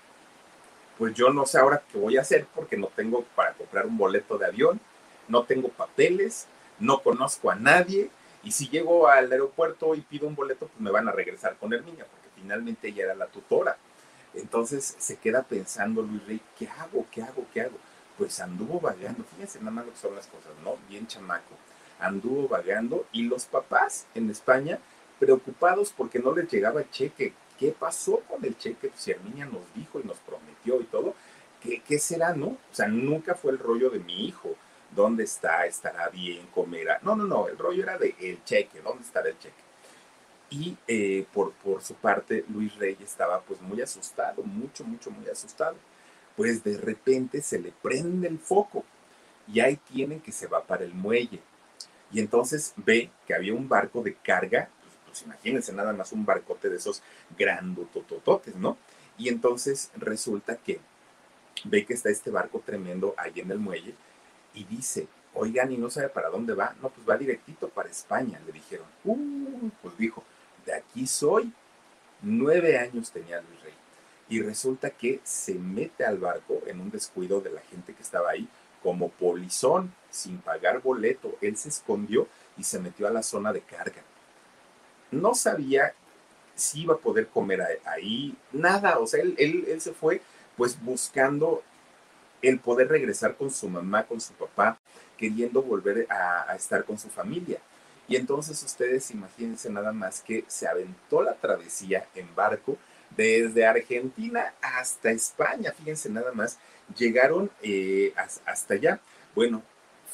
pues 0.98 1.14
yo 1.14 1.31
no 1.31 1.46
sé 1.46 1.59
ahora 1.59 1.83
qué 1.90 1.98
voy 1.98 2.16
a 2.16 2.22
hacer 2.22 2.46
porque 2.55 2.76
no 2.76 2.88
tengo 2.88 3.24
para 3.35 3.52
comprar 3.55 3.87
un 3.87 3.98
boleto 3.98 4.38
de 4.38 4.46
avión, 4.46 4.81
no 5.28 5.44
tengo 5.44 5.68
papeles, 5.68 6.46
no 6.83 7.01
conozco 7.01 7.51
a 7.51 7.55
nadie 7.55 8.11
y 8.42 8.51
si 8.51 8.68
llego 8.68 9.07
al 9.07 9.31
aeropuerto 9.31 9.95
y 9.95 10.01
pido 10.01 10.27
un 10.27 10.35
boleto, 10.35 10.66
pues 10.66 10.81
me 10.81 10.90
van 10.90 11.09
a 11.09 11.12
regresar 11.12 11.57
con 11.57 11.71
niño, 11.71 12.05
porque 12.11 12.29
finalmente 12.35 12.88
ella 12.88 13.05
era 13.05 13.14
la 13.14 13.27
tutora. 13.27 13.77
Entonces 14.35 14.97
se 14.99 15.16
queda 15.16 15.45
pensando 15.45 16.03
Luis 16.03 16.27
Rey, 16.27 16.40
¿qué 16.59 16.68
hago? 16.68 17.07
¿Qué 17.12 17.23
hago? 17.23 17.47
¿Qué 17.55 17.61
hago? 17.61 17.79
Pues 18.18 18.40
anduvo 18.40 18.81
vagando, 18.81 19.25
fíjense 19.25 19.61
nada 19.61 19.71
más 19.71 19.87
lo 19.87 19.92
que 19.92 19.99
son 19.99 20.14
las 20.16 20.27
cosas, 20.27 20.53
¿no? 20.64 20.77
Bien 20.88 21.07
chamaco. 21.07 21.55
Anduvo 22.01 22.49
vagando 22.49 23.07
y 23.12 23.23
los 23.23 23.45
papás 23.45 24.07
en 24.14 24.29
España 24.29 24.81
preocupados 25.21 25.92
porque 25.97 26.18
no 26.18 26.35
les 26.35 26.51
llegaba 26.51 26.90
cheque. 26.90 27.33
¿Qué 27.59 27.71
pasó 27.71 28.21
con 28.29 28.45
el 28.45 28.59
cheque? 28.59 28.88
Pues 28.88 29.16
niña 29.23 29.47
nos 29.47 29.62
dijo 29.75 30.01
y 30.01 30.05
nos 30.05 30.18
prometió 30.18 30.81
y 30.81 30.85
todo, 30.85 31.14
¿qué, 31.62 31.81
¿qué 31.81 32.01
será, 32.01 32.35
no? 32.35 32.47
O 32.47 32.59
sea, 32.73 32.88
nunca 32.88 33.37
fue 33.37 33.53
el 33.53 33.61
rollo 33.61 33.88
de 33.90 34.01
mi 34.01 34.27
hijo 34.27 34.57
¿Dónde 34.94 35.24
está? 35.24 35.66
¿Estará 35.66 36.09
bien? 36.09 36.46
¿Comerá? 36.55 36.98
No, 37.02 37.16
no, 37.16 37.24
no, 37.24 37.48
el 37.48 37.57
rollo 37.57 37.83
era 37.83 37.96
de 37.96 38.14
el 38.20 38.44
cheque, 38.44 38.81
¿dónde 38.83 39.02
estará 39.05 39.28
el 39.28 39.38
cheque? 39.38 39.62
Y 40.50 40.76
eh, 40.87 41.24
por, 41.33 41.52
por 41.52 41.83
su 41.83 41.94
parte, 41.94 42.44
Luis 42.48 42.74
Rey 42.76 42.96
estaba 43.02 43.40
pues 43.40 43.61
muy 43.62 43.81
asustado, 43.81 44.42
mucho, 44.42 44.85
mucho, 44.85 45.11
muy 45.11 45.26
asustado. 45.28 45.76
Pues 46.37 46.62
de 46.62 46.76
repente 46.76 47.40
se 47.40 47.59
le 47.59 47.72
prende 47.72 48.28
el 48.28 48.38
foco 48.38 48.85
y 49.48 49.61
ahí 49.61 49.76
tienen 49.76 50.20
que 50.20 50.31
se 50.31 50.46
va 50.46 50.62
para 50.62 50.85
el 50.85 50.92
muelle. 50.92 51.40
Y 52.12 52.20
entonces 52.20 52.74
ve 52.76 53.11
que 53.26 53.35
había 53.35 53.55
un 53.55 53.68
barco 53.68 54.02
de 54.02 54.14
carga, 54.14 54.68
pues, 54.83 54.94
pues 55.07 55.22
imagínense 55.22 55.72
nada 55.72 55.94
más 55.94 56.12
un 56.12 56.26
barcote 56.26 56.68
de 56.68 56.76
esos 56.76 57.02
grandototototes, 57.38 58.55
¿no? 58.57 58.76
Y 59.16 59.31
entonces 59.31 59.90
resulta 59.96 60.57
que 60.57 60.81
ve 61.64 61.87
que 61.87 61.94
está 61.94 62.11
este 62.11 62.31
barco 62.31 62.62
tremendo 62.64 63.14
ahí 63.16 63.40
en 63.40 63.50
el 63.50 63.59
muelle 63.59 63.94
y 64.55 64.65
dice, 64.65 65.09
oigan, 65.35 65.73
y 65.73 65.79
no 65.79 65.91
sabe 65.91 66.09
para 66.09 66.29
dónde 66.29 66.55
va. 66.55 66.75
No, 66.81 66.91
pues 66.91 67.09
va 67.09 67.17
directito 67.17 67.69
para 67.69 67.88
España, 67.88 68.41
le 68.47 68.53
dijeron. 68.53 68.87
Uh, 69.05 69.71
pues 69.83 69.97
dijo, 69.97 70.23
de 70.67 70.75
aquí 70.75 71.07
soy. 71.07 71.53
Nueve 72.25 72.79
años 72.79 73.11
tenía 73.11 73.41
Luis 73.41 73.62
Rey. 73.62 73.75
Y 74.29 74.41
resulta 74.41 74.91
que 74.91 75.21
se 75.25 75.55
mete 75.55 76.05
al 76.05 76.19
barco 76.19 76.62
en 76.67 76.81
un 76.81 76.91
descuido 76.91 77.41
de 77.41 77.51
la 77.51 77.61
gente 77.62 77.95
que 77.95 78.03
estaba 78.03 78.31
ahí, 78.31 78.49
como 78.83 79.11
polizón, 79.11 79.93
sin 80.11 80.38
pagar 80.38 80.81
boleto. 80.81 81.37
Él 81.41 81.57
se 81.57 81.69
escondió 81.69 82.29
y 82.57 82.65
se 82.65 82.79
metió 82.79 83.09
a 83.09 83.11
la 83.11 83.23
zona 83.23 83.53
de 83.53 83.61
carga. 83.61 84.03
No 85.11 85.35
sabía 85.35 85.95
si 86.55 86.83
iba 86.83 86.95
a 86.95 86.99
poder 86.99 87.29
comer 87.29 87.81
ahí, 87.85 88.37
nada. 88.53 88.99
O 88.99 89.07
sea, 89.07 89.21
él, 89.21 89.35
él, 89.38 89.65
él 89.69 89.81
se 89.81 89.93
fue 89.93 90.23
pues 90.57 90.81
buscando 90.83 91.62
el 92.42 92.59
poder 92.59 92.88
regresar 92.88 93.37
con 93.37 93.50
su 93.50 93.68
mamá, 93.68 94.05
con 94.05 94.20
su 94.20 94.33
papá, 94.35 94.78
queriendo 95.16 95.62
volver 95.62 96.07
a, 96.11 96.55
estar 96.57 96.85
con 96.85 96.98
su 96.98 97.09
familia. 97.09 97.59
Y 98.09 98.16
entonces 98.16 98.62
ustedes 98.62 99.11
imagínense 99.12 99.70
nada 99.70 99.92
más 99.92 100.20
que 100.20 100.44
se 100.48 100.66
aventó 100.66 101.22
la 101.22 101.35
travesía 101.35 102.07
en 102.14 102.35
barco 102.35 102.76
desde 103.16 103.64
Argentina 103.66 104.55
hasta 104.61 105.11
España, 105.11 105.72
fíjense 105.72 106.09
nada 106.11 106.33
más, 106.33 106.59
llegaron 106.96 107.50
eh, 107.62 108.12
hasta 108.44 108.74
allá. 108.74 109.00
Bueno, 109.35 109.62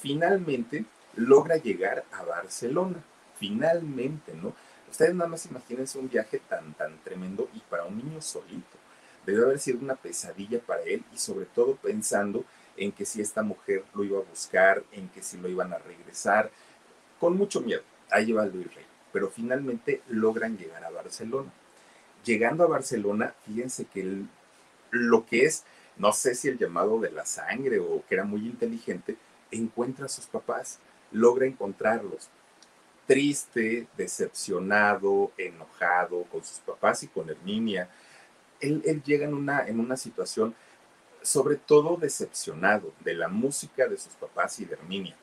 finalmente 0.00 0.84
logra 1.16 1.56
llegar 1.56 2.04
a 2.12 2.22
Barcelona, 2.24 3.02
finalmente, 3.38 4.34
¿no? 4.34 4.54
Ustedes 4.90 5.14
nada 5.14 5.28
más 5.28 5.46
imagínense 5.46 5.98
un 5.98 6.08
viaje 6.08 6.40
tan, 6.48 6.74
tan 6.74 6.98
tremendo 7.04 7.48
y 7.54 7.60
para 7.60 7.84
un 7.84 7.98
niño 7.98 8.20
solito 8.20 8.77
debió 9.28 9.44
haber 9.44 9.58
sido 9.58 9.80
una 9.80 9.94
pesadilla 9.94 10.58
para 10.58 10.82
él 10.84 11.04
y 11.12 11.18
sobre 11.18 11.44
todo 11.44 11.76
pensando 11.76 12.46
en 12.78 12.92
que 12.92 13.04
si 13.04 13.20
esta 13.20 13.42
mujer 13.42 13.84
lo 13.94 14.02
iba 14.02 14.18
a 14.18 14.22
buscar, 14.22 14.82
en 14.90 15.08
que 15.10 15.22
si 15.22 15.36
lo 15.36 15.48
iban 15.48 15.72
a 15.72 15.78
regresar. 15.78 16.50
con 17.20 17.36
mucho 17.36 17.60
miedo. 17.60 17.82
Ahí 18.10 18.32
va 18.32 18.46
Luis 18.46 18.72
Rey, 18.74 18.86
pero 19.12 19.28
finalmente 19.28 20.02
logran 20.08 20.56
llegar 20.56 20.84
a 20.84 20.90
Barcelona. 20.90 21.50
Llegando 22.24 22.64
a 22.64 22.68
Barcelona, 22.68 23.34
fíjense 23.44 23.86
que 23.86 24.22
lo 24.90 25.26
que 25.26 25.44
es, 25.44 25.64
no 25.96 26.12
sé 26.12 26.34
si 26.34 26.48
el 26.48 26.58
llamado 26.58 27.00
de 27.00 27.10
la 27.10 27.26
sangre 27.26 27.80
o 27.80 28.04
que 28.08 28.14
era 28.14 28.24
muy 28.24 28.46
inteligente, 28.46 29.16
encuentra 29.50 30.06
a 30.06 30.08
sus 30.08 30.26
papás, 30.26 30.78
logra 31.10 31.44
encontrarlos. 31.44 32.28
Triste, 33.06 33.88
decepcionado, 33.96 35.32
enojado 35.36 36.22
con 36.24 36.44
sus 36.44 36.60
papás 36.60 37.02
y 37.02 37.08
con 37.08 37.28
Herminia. 37.28 37.90
Él, 38.60 39.02
llega 39.04 39.26
en 39.26 39.34
una, 39.34 39.66
en 39.66 39.80
una 39.80 39.96
situación 39.96 40.54
sobre 41.22 41.56
todo 41.56 41.96
decepcionado 41.96 42.92
de 43.00 43.14
la 43.14 43.28
música 43.28 43.86
de 43.86 43.98
sus 43.98 44.14
papás 44.14 44.58
y 44.60 44.64
de 44.64 44.74
Herminia. 44.74 45.16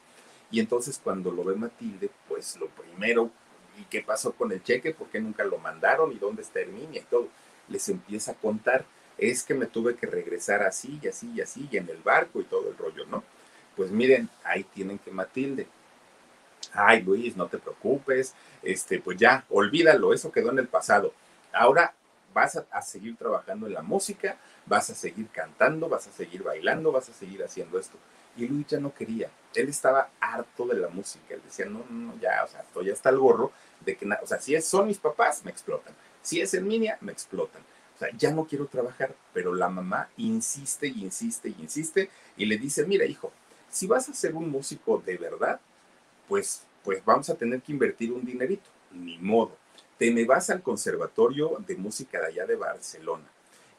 Y 0.51 0.59
entonces 0.59 0.99
cuando 1.03 1.31
lo 1.31 1.43
ve 1.43 1.55
Matilde, 1.55 2.09
pues 2.27 2.57
lo 2.57 2.67
primero, 2.67 3.31
¿y 3.79 3.83
qué 3.85 4.01
pasó 4.01 4.33
con 4.33 4.51
el 4.51 4.63
cheque? 4.63 4.93
¿Por 4.93 5.07
qué 5.09 5.19
nunca 5.19 5.43
lo 5.43 5.57
mandaron? 5.57 6.11
¿Y 6.11 6.15
dónde 6.15 6.41
está 6.41 6.59
Herminia? 6.59 7.01
Y 7.01 7.05
todo. 7.05 7.29
Les 7.67 7.89
empieza 7.89 8.31
a 8.31 8.35
contar, 8.35 8.85
es 9.17 9.43
que 9.43 9.53
me 9.53 9.65
tuve 9.65 9.95
que 9.95 10.05
regresar 10.05 10.61
así 10.61 10.99
y 11.01 11.07
así 11.07 11.31
y 11.33 11.41
así, 11.41 11.67
y 11.71 11.77
en 11.77 11.89
el 11.89 11.97
barco 11.97 12.39
y 12.41 12.43
todo 12.43 12.69
el 12.69 12.77
rollo, 12.77 13.05
¿no? 13.07 13.23
Pues 13.75 13.91
miren, 13.91 14.29
ahí 14.43 14.63
tienen 14.63 14.99
que 14.99 15.11
Matilde. 15.11 15.67
Ay, 16.73 17.01
Luis, 17.01 17.35
no 17.35 17.47
te 17.47 17.57
preocupes, 17.57 18.35
este, 18.61 18.99
pues 18.99 19.17
ya, 19.17 19.45
olvídalo, 19.49 20.13
eso 20.13 20.31
quedó 20.31 20.51
en 20.51 20.59
el 20.59 20.67
pasado. 20.67 21.13
Ahora 21.53 21.93
vas 22.35 22.57
a, 22.57 22.81
seguir 22.81 23.15
trabajando 23.15 23.65
en 23.65 23.73
la 23.73 23.81
música, 23.81 24.37
vas 24.65 24.89
a 24.89 24.93
seguir 24.93 25.29
cantando, 25.29 25.87
vas 25.87 26.05
a 26.07 26.11
seguir 26.11 26.43
bailando, 26.43 26.91
vas 26.91 27.07
a 27.07 27.13
seguir 27.13 27.41
haciendo 27.41 27.79
esto. 27.79 27.97
Y 28.35 28.45
Luis 28.45 28.67
ya 28.67 28.77
no 28.77 28.93
quería, 28.93 29.31
él 29.53 29.69
estaba 29.69 30.09
harto 30.19 30.67
de 30.67 30.75
la 30.75 30.89
música, 30.89 31.33
él 31.33 31.41
decía, 31.45 31.65
no, 31.65 31.85
no, 31.89 32.19
ya, 32.19 32.43
o 32.43 32.47
sea, 32.49 32.59
estoy 32.59 32.91
hasta 32.91 33.09
el 33.09 33.19
gorro 33.19 33.53
de 33.85 33.95
que, 33.95 34.05
o 34.21 34.27
sea, 34.27 34.37
si 34.41 34.53
es, 34.53 34.67
son 34.67 34.87
mis 34.87 34.97
papás, 34.97 35.45
me 35.45 35.51
explotan, 35.51 35.93
si 36.21 36.41
es 36.41 36.53
Herminia, 36.53 36.97
me 36.99 37.13
explotan. 37.13 37.61
O 37.95 37.97
sea, 37.97 38.09
ya 38.17 38.31
no 38.31 38.45
quiero 38.45 38.67
trabajar, 38.67 39.15
pero 39.33 39.55
la 39.55 39.69
mamá 39.69 40.09
insiste 40.17 40.87
y 40.87 41.03
insiste 41.03 41.47
y 41.47 41.55
insiste 41.61 42.09
y 42.35 42.43
le 42.43 42.57
dice, 42.57 42.85
mira, 42.85 43.05
hijo, 43.05 43.31
si 43.69 43.87
vas 43.87 44.09
a 44.09 44.13
ser 44.13 44.35
un 44.35 44.49
músico 44.49 45.01
de 45.05 45.15
verdad, 45.15 45.61
pues, 46.27 46.63
pues 46.83 47.01
vamos 47.05 47.29
a 47.29 47.35
tener 47.35 47.61
que 47.61 47.71
invertir 47.71 48.11
un 48.11 48.25
dinerito, 48.25 48.69
ni 48.91 49.17
modo. 49.19 49.55
Te 49.97 50.11
me 50.11 50.25
vas 50.25 50.49
al 50.49 50.61
conservatorio 50.61 51.57
de 51.65 51.75
música 51.77 52.19
de 52.19 52.27
allá 52.27 52.45
de 52.45 52.55
Barcelona 52.55 53.23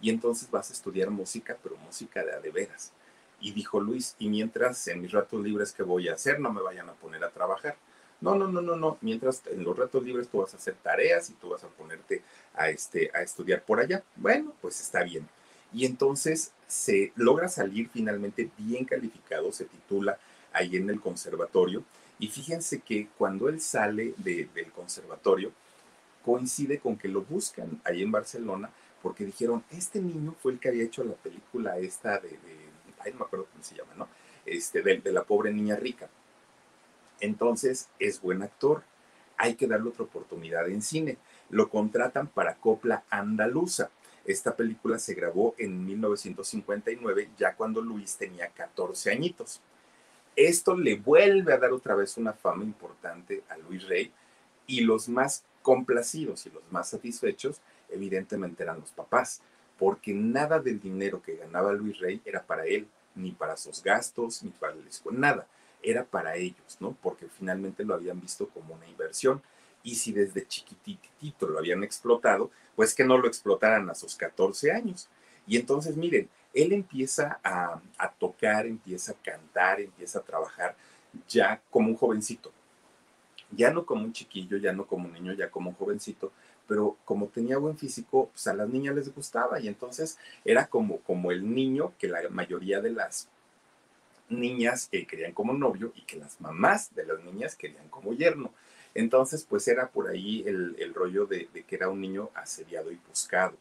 y 0.01 0.11
entonces 0.11 0.51
vas 0.51 0.71
a 0.71 0.73
estudiar 0.73 1.11
música, 1.11 1.57
pero 1.63 1.77
música 1.77 2.25
de 2.25 2.41
de 2.41 2.51
veras. 2.51 2.93
Y 3.41 3.53
dijo 3.53 3.81
Luis, 3.81 4.15
y 4.19 4.29
mientras 4.29 4.87
en 4.89 5.03
mis 5.03 5.13
ratos 5.13 5.43
libres 5.43 5.73
que 5.73 5.83
voy 5.83 6.09
a 6.09 6.15
hacer, 6.15 6.41
no 6.41 6.53
me 6.53 6.63
vayan 6.63 6.89
a 6.89 6.95
poner 6.95 7.23
a 7.23 7.31
trabajar. 7.31 7.77
No, 8.21 8.35
no, 8.35 8.49
no, 8.49 8.63
no, 8.63 8.77
no. 8.77 8.97
Mientras 9.03 9.43
en 9.47 9.63
los 9.63 9.77
ratos 9.77 10.03
libres 10.03 10.29
tú 10.29 10.39
vas 10.39 10.55
a 10.55 10.57
hacer 10.57 10.75
tareas 10.83 11.29
y 11.29 11.35
tú 11.35 11.51
vas 11.51 11.65
a 11.65 11.69
ponerte 11.69 12.23
a, 12.55 12.71
este, 12.71 13.11
a 13.15 13.23
estudiar 13.23 13.63
por 13.63 13.79
allá. 13.79 14.03
Bueno, 14.17 14.55
pues 14.63 14.81
está 14.81 15.03
bien. 15.03 15.29
Y 15.73 15.85
entonces 15.85 16.53
se 16.67 17.13
logra 17.17 17.49
salir 17.49 17.91
finalmente 17.93 18.51
bien 18.57 18.85
calificado, 18.85 19.53
se 19.53 19.67
titula 19.67 20.19
ahí 20.53 20.77
en 20.77 20.89
el 20.89 21.01
conservatorio. 21.01 21.85
Y 22.19 22.29
fíjense 22.29 22.81
que 22.81 23.09
cuando 23.19 23.51
él 23.51 23.61
sale 23.61 24.15
del 24.17 24.73
conservatorio, 24.75 25.53
coincide 26.27 26.81
con 26.81 26.97
que 26.97 27.07
lo 27.07 27.23
buscan 27.23 27.81
ahí 27.85 28.03
en 28.03 28.11
Barcelona 28.11 28.69
porque 29.01 29.25
dijeron, 29.25 29.63
este 29.71 30.01
niño 30.03 30.35
fue 30.43 30.53
el 30.53 30.59
que 30.59 30.69
había 30.69 30.83
hecho 30.83 31.05
la 31.05 31.15
película 31.15 31.79
esta 31.79 32.19
de, 32.19 32.37
ay, 32.99 33.13
no 33.13 33.21
me 33.21 33.25
acuerdo 33.25 33.47
cómo 33.53 33.63
se 33.63 33.77
llama, 33.77 33.93
¿no? 33.97 34.09
Este, 34.45 34.83
de, 34.83 34.99
de 34.99 35.13
la 35.13 35.23
pobre 35.23 35.53
niña 35.53 35.77
rica. 35.77 36.09
Entonces, 37.21 37.89
es 38.01 38.21
buen 38.21 38.43
actor, 38.43 38.83
hay 39.37 39.55
que 39.55 39.69
darle 39.69 39.91
otra 39.91 40.05
oportunidad 40.05 40.69
en 40.69 40.83
cine. 40.83 41.19
Lo 41.51 41.69
contratan 41.69 42.27
para 42.27 42.57
Copla 42.57 43.05
Andaluza. 43.09 43.91
Esta 44.25 44.57
película 44.57 44.99
se 44.99 45.15
grabó 45.15 45.55
en 45.59 45.87
1959, 45.87 47.31
ya 47.39 47.55
cuando 47.55 47.81
Luis 47.81 48.17
tenía 48.17 48.49
14 48.49 49.13
añitos. 49.13 49.61
Esto 50.35 50.77
le 50.77 50.97
vuelve 50.97 51.53
a 51.53 51.59
dar 51.59 51.73
otra 51.73 51.95
vez 51.95 52.17
una 52.17 52.33
fama 52.33 52.65
importante 52.65 53.45
a 53.49 53.57
Luis 53.57 53.87
Rey 53.87 54.13
y 54.67 54.81
los 54.81 55.09
más 55.09 55.45
complacidos 55.67 56.47
y 56.47 56.51
los 56.51 56.63
más 56.71 56.91
satisfechos 56.91 57.61
evidentemente 57.89 58.63
eran 58.63 58.79
los 58.79 58.93
papás, 58.93 59.43
porque 59.77 60.15
nada 60.15 60.61
del 60.61 60.79
dinero 60.79 61.21
que 61.21 61.35
ganaba 61.35 61.73
Luis 61.73 61.99
Rey 61.99 62.23
era 62.25 62.41
para 62.41 62.67
él, 62.67 62.87
ni 63.17 63.33
para 63.33 63.57
sus 63.57 63.83
gastos, 63.83 64.45
ni 64.45 64.51
para 64.51 64.77
la 64.77 64.89
escuela, 64.89 65.19
nada, 65.19 65.49
era 65.83 66.05
para 66.05 66.37
ellos, 66.37 66.77
¿no? 66.79 66.97
Porque 67.03 67.27
finalmente 67.27 67.85
lo 67.85 67.95
habían 67.95 68.21
visto 68.21 68.49
como 68.49 68.75
una 68.75 68.87
inversión. 68.87 69.43
Y 69.83 69.97
si 69.97 70.13
desde 70.13 70.47
chiquititito 70.47 71.49
lo 71.49 71.59
habían 71.59 71.83
explotado, 71.83 72.53
pues 72.77 72.95
que 72.95 73.05
no 73.05 73.19
lo 73.19 73.27
explotaran 73.27 73.91
a 73.91 73.97
sus 73.97 74.15
14 74.15 74.71
años. 74.71 75.09
Y 75.49 75.57
entonces, 75.57 75.97
miren, 75.97 76.29
él 76.55 76.73
empieza 76.73 77.41
a 77.43 78.13
tocar, 78.21 78.67
empieza 78.67 79.13
a 79.13 79.17
cantar, 79.17 79.81
empieza 79.81 80.21
a 80.21 80.23
trabajar 80.23 80.77
ya 81.29 81.61
como 81.71 81.89
un 81.89 81.97
jovencito. 81.97 82.53
Ya 83.51 83.71
no 83.71 83.87
como 83.87 84.05
un 84.05 84.13
chiquillo, 84.13 84.57
ya 84.57 84.73
no 84.73 84.87
como 84.87 85.07
un 85.07 85.15
niño, 85.15 85.33
ya 85.33 85.51
como 85.51 85.71
un 85.71 85.77
jovencito, 85.77 86.33
pero 86.67 86.97
como 87.05 87.27
tenía 87.29 87.59
buen 87.59 87.79
físico, 87.79 88.31
pues 88.33 88.47
a 88.47 88.55
las 88.55 88.69
niñas 88.69 88.95
les 88.97 89.15
gustaba 89.15 89.61
y 89.61 89.69
entonces 89.69 90.19
era 90.45 90.67
como, 90.67 90.99
como 91.01 91.31
el 91.31 91.55
niño 91.55 91.93
que 91.99 92.09
la 92.09 92.29
mayoría 92.29 92.81
de 92.81 92.91
las 92.91 93.29
niñas 94.29 94.89
que 94.91 95.07
querían 95.07 95.33
como 95.33 95.53
novio 95.53 95.93
y 95.95 96.03
que 96.03 96.17
las 96.17 96.41
mamás 96.41 96.95
de 96.95 97.07
las 97.07 97.23
niñas 97.25 97.55
querían 97.55 97.89
como 97.89 98.13
yerno. 98.13 98.53
Entonces, 98.95 99.45
pues 99.49 99.69
era 99.69 99.89
por 99.89 100.09
ahí 100.09 100.43
el, 100.47 100.75
el 100.79 100.95
rollo 100.95 101.27
de, 101.27 101.49
de, 101.53 101.63
que 101.65 101.77
era 101.77 101.89
un 101.89 102.01
niño 102.01 102.31
asediado 102.35 102.91
y 102.91 102.99
buscado. 103.09 103.57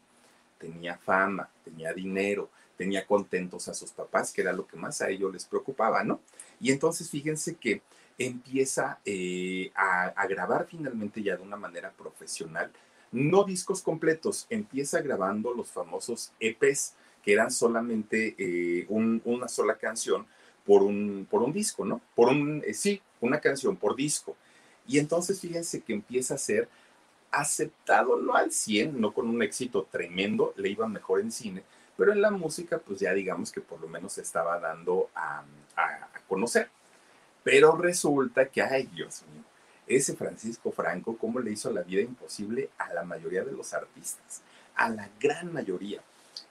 Tenía 0.57 0.97
fama, 0.97 1.49
tenía 1.63 1.93
dinero, 1.93 2.49
tenía 2.77 3.05
contentos 3.05 3.67
a 3.67 3.73
sus 3.73 3.91
papás, 3.91 4.31
que 4.31 4.41
era 4.41 4.53
lo 4.53 4.65
que 4.65 4.77
más 4.77 5.01
a 5.01 5.09
ellos 5.09 5.31
les 5.31 5.45
preocupaba, 5.45 6.03
¿no? 6.03 6.21
Y 6.59 6.71
entonces 6.71 7.09
fíjense 7.09 7.55
que 7.55 7.81
empieza 8.17 8.99
eh, 9.05 9.71
a, 9.75 10.25
grabar 10.27 10.67
finalmente 10.69 11.21
ya 11.21 11.35
de 11.35 11.43
una 11.43 11.57
manera 11.57 11.91
profesional 11.91 12.71
no 13.15 13.45
discos 13.45 13.81
completos, 13.81 14.45
empieza 14.49 15.01
grabando 15.01 15.53
los 15.53 15.71
famosos 15.71 16.33
EPs, 16.39 16.95
que 17.23 17.31
eran 17.31 17.49
solamente 17.49 18.35
eh, 18.37 18.85
un, 18.89 19.21
una 19.23 19.47
sola 19.47 19.77
canción 19.77 20.25
por 20.65 20.83
un, 20.83 21.25
por 21.29 21.41
un 21.41 21.53
disco, 21.53 21.85
¿no? 21.85 22.01
Por 22.13 22.27
un, 22.29 22.61
eh, 22.65 22.73
sí, 22.73 23.01
una 23.21 23.39
canción 23.39 23.77
por 23.77 23.95
disco. 23.95 24.35
Y 24.85 24.99
entonces 24.99 25.39
fíjense 25.39 25.81
que 25.81 25.93
empieza 25.93 26.35
a 26.35 26.37
ser 26.37 26.67
aceptado, 27.31 28.17
no 28.17 28.35
al 28.35 28.51
100, 28.51 28.99
no 28.99 29.13
con 29.13 29.29
un 29.29 29.41
éxito 29.41 29.87
tremendo, 29.89 30.53
le 30.57 30.69
iba 30.69 30.87
mejor 30.87 31.21
en 31.21 31.31
cine, 31.31 31.63
pero 31.97 32.11
en 32.11 32.21
la 32.21 32.31
música, 32.31 32.79
pues 32.79 32.99
ya 32.99 33.13
digamos 33.13 33.51
que 33.51 33.61
por 33.61 33.79
lo 33.79 33.87
menos 33.87 34.13
se 34.13 34.21
estaba 34.21 34.59
dando 34.59 35.09
a, 35.15 35.43
a 35.77 36.19
conocer. 36.27 36.69
Pero 37.45 37.77
resulta 37.77 38.47
que, 38.47 38.63
ay 38.63 38.89
Dios 38.91 39.23
mío, 39.31 39.43
ese 39.85 40.15
Francisco 40.15 40.71
Franco, 40.71 41.15
cómo 41.15 41.39
le 41.39 41.51
hizo 41.51 41.71
la 41.71 41.83
vida 41.83 42.01
imposible 42.01 42.71
a 42.79 42.91
la 42.91 43.03
mayoría 43.03 43.43
de 43.43 43.51
los 43.51 43.71
artistas, 43.75 44.41
a 44.73 44.89
la 44.89 45.11
gran 45.19 45.53
mayoría. 45.53 46.01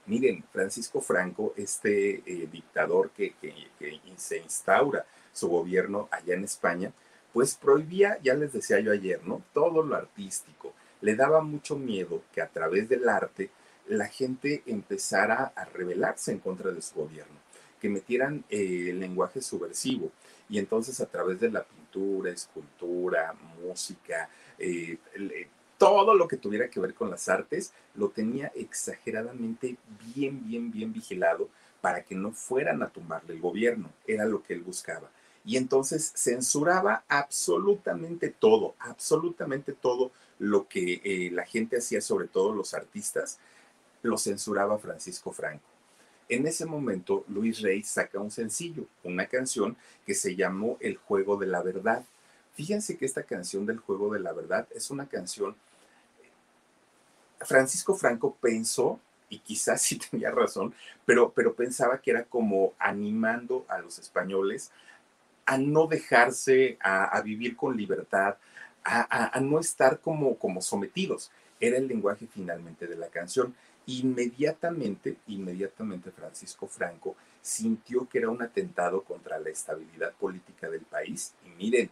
Miren, 0.05 0.45
Francisco 0.53 1.01
Franco, 1.01 1.53
este 1.57 2.23
eh, 2.25 2.47
dictador 2.49 3.09
que, 3.09 3.33
que, 3.41 3.53
que, 3.77 3.99
se 4.15 4.37
instaura 4.37 5.05
su 5.33 5.49
gobierno 5.49 6.07
allá 6.11 6.33
en 6.35 6.45
España, 6.45 6.93
pues 7.33 7.55
prohibía, 7.55 8.17
ya 8.23 8.33
les 8.33 8.53
decía 8.53 8.79
yo 8.79 8.93
ayer, 8.93 9.21
¿no? 9.27 9.41
Todo 9.53 9.83
lo 9.83 9.97
artístico. 9.97 10.73
Le 11.01 11.17
daba 11.17 11.41
mucho 11.41 11.75
miedo 11.75 12.23
que 12.33 12.41
a 12.41 12.47
través 12.47 12.87
del 12.87 13.09
arte 13.09 13.49
la 13.87 14.07
gente 14.07 14.63
empezara 14.65 15.51
a 15.57 15.65
rebelarse 15.65 16.31
en 16.31 16.39
contra 16.39 16.71
de 16.71 16.81
su 16.81 16.95
gobierno, 16.95 17.35
metieran 17.89 18.43
eh, 18.49 18.87
el 18.89 18.99
lenguaje 18.99 19.41
subversivo 19.41 20.11
y 20.49 20.59
entonces 20.59 20.99
a 21.01 21.05
través 21.07 21.39
de 21.39 21.51
la 21.51 21.63
pintura, 21.63 22.31
escultura, 22.31 23.33
música, 23.63 24.29
eh, 24.57 24.97
eh, 25.15 25.47
todo 25.77 26.13
lo 26.13 26.27
que 26.27 26.37
tuviera 26.37 26.69
que 26.69 26.79
ver 26.79 26.93
con 26.93 27.09
las 27.09 27.27
artes, 27.27 27.73
lo 27.95 28.09
tenía 28.09 28.51
exageradamente 28.55 29.77
bien, 30.15 30.45
bien, 30.47 30.71
bien 30.71 30.93
vigilado 30.93 31.49
para 31.81 32.03
que 32.03 32.15
no 32.15 32.31
fueran 32.31 32.81
a 32.81 32.89
tumbarle 32.89 33.33
el 33.33 33.41
gobierno. 33.41 33.89
Era 34.07 34.25
lo 34.25 34.41
que 34.41 34.53
él 34.53 34.61
buscaba. 34.61 35.09
Y 35.43 35.57
entonces 35.57 36.13
censuraba 36.15 37.03
absolutamente 37.07 38.29
todo, 38.29 38.75
absolutamente 38.79 39.73
todo 39.73 40.11
lo 40.39 40.67
que 40.67 41.29
la 41.31 41.45
gente 41.45 41.77
hacía, 41.77 42.01
sobre 42.01 42.27
todo 42.27 42.53
los 42.55 42.73
artistas, 42.73 43.37
lo 44.01 44.17
censuraba 44.17 44.79
Francisco 44.79 45.31
Franco. 45.31 45.74
En 46.27 46.47
ese 46.47 46.65
momento, 46.65 47.23
Luis 47.27 47.61
Rey 47.61 47.83
saca 47.83 48.19
un 48.19 48.31
sencillo, 48.31 48.85
una 49.03 49.27
canción 49.27 49.77
que 50.05 50.15
se 50.15 50.35
llamó 50.35 50.77
El 50.79 50.97
Juego 50.97 51.37
de 51.37 51.47
la 51.47 51.61
Verdad. 51.61 52.03
Fíjense 52.55 52.97
que 52.97 53.05
esta 53.05 53.23
canción 53.23 53.65
del 53.65 53.77
Juego 53.77 54.13
de 54.13 54.19
la 54.19 54.33
Verdad 54.33 54.67
es 54.73 54.89
una 54.89 55.07
canción... 55.07 55.55
Francisco 57.41 57.95
Franco 57.95 58.35
pensó, 58.41 58.99
y 59.29 59.39
quizás 59.39 59.81
sí 59.83 59.99
tenía 59.99 60.31
razón, 60.31 60.73
pero, 61.05 61.31
pero 61.31 61.53
pensaba 61.53 62.01
que 62.01 62.11
era 62.11 62.23
como 62.23 62.73
animando 62.79 63.65
a 63.67 63.79
los 63.79 63.99
españoles 63.99 64.71
a 65.45 65.57
no 65.59 65.85
dejarse, 65.85 66.77
a, 66.81 67.21
vivir 67.21 67.55
con 67.55 67.77
libertad, 67.77 68.35
a, 68.83 69.39
no 69.41 69.59
estar 69.59 69.99
como, 69.99 70.39
como 70.39 70.59
sometidos. 70.59 71.31
Era 71.59 71.77
el 71.77 71.87
lenguaje 71.87 72.27
finalmente 72.27 72.87
de 72.87 72.95
la 72.95 73.09
canción. 73.09 73.55
Inmediatamente, 73.87 75.17
inmediatamente 75.27 76.11
Francisco 76.11 76.67
Franco 76.67 77.15
sintió 77.41 78.09
que 78.09 78.17
era 78.17 78.29
un 78.29 78.41
atentado 78.41 79.03
contra 79.03 79.39
la 79.39 79.49
estabilidad 79.49 80.13
política 80.13 80.69
del 80.69 80.81
país. 80.81 81.35
Y 81.45 81.49
miren, 81.49 81.91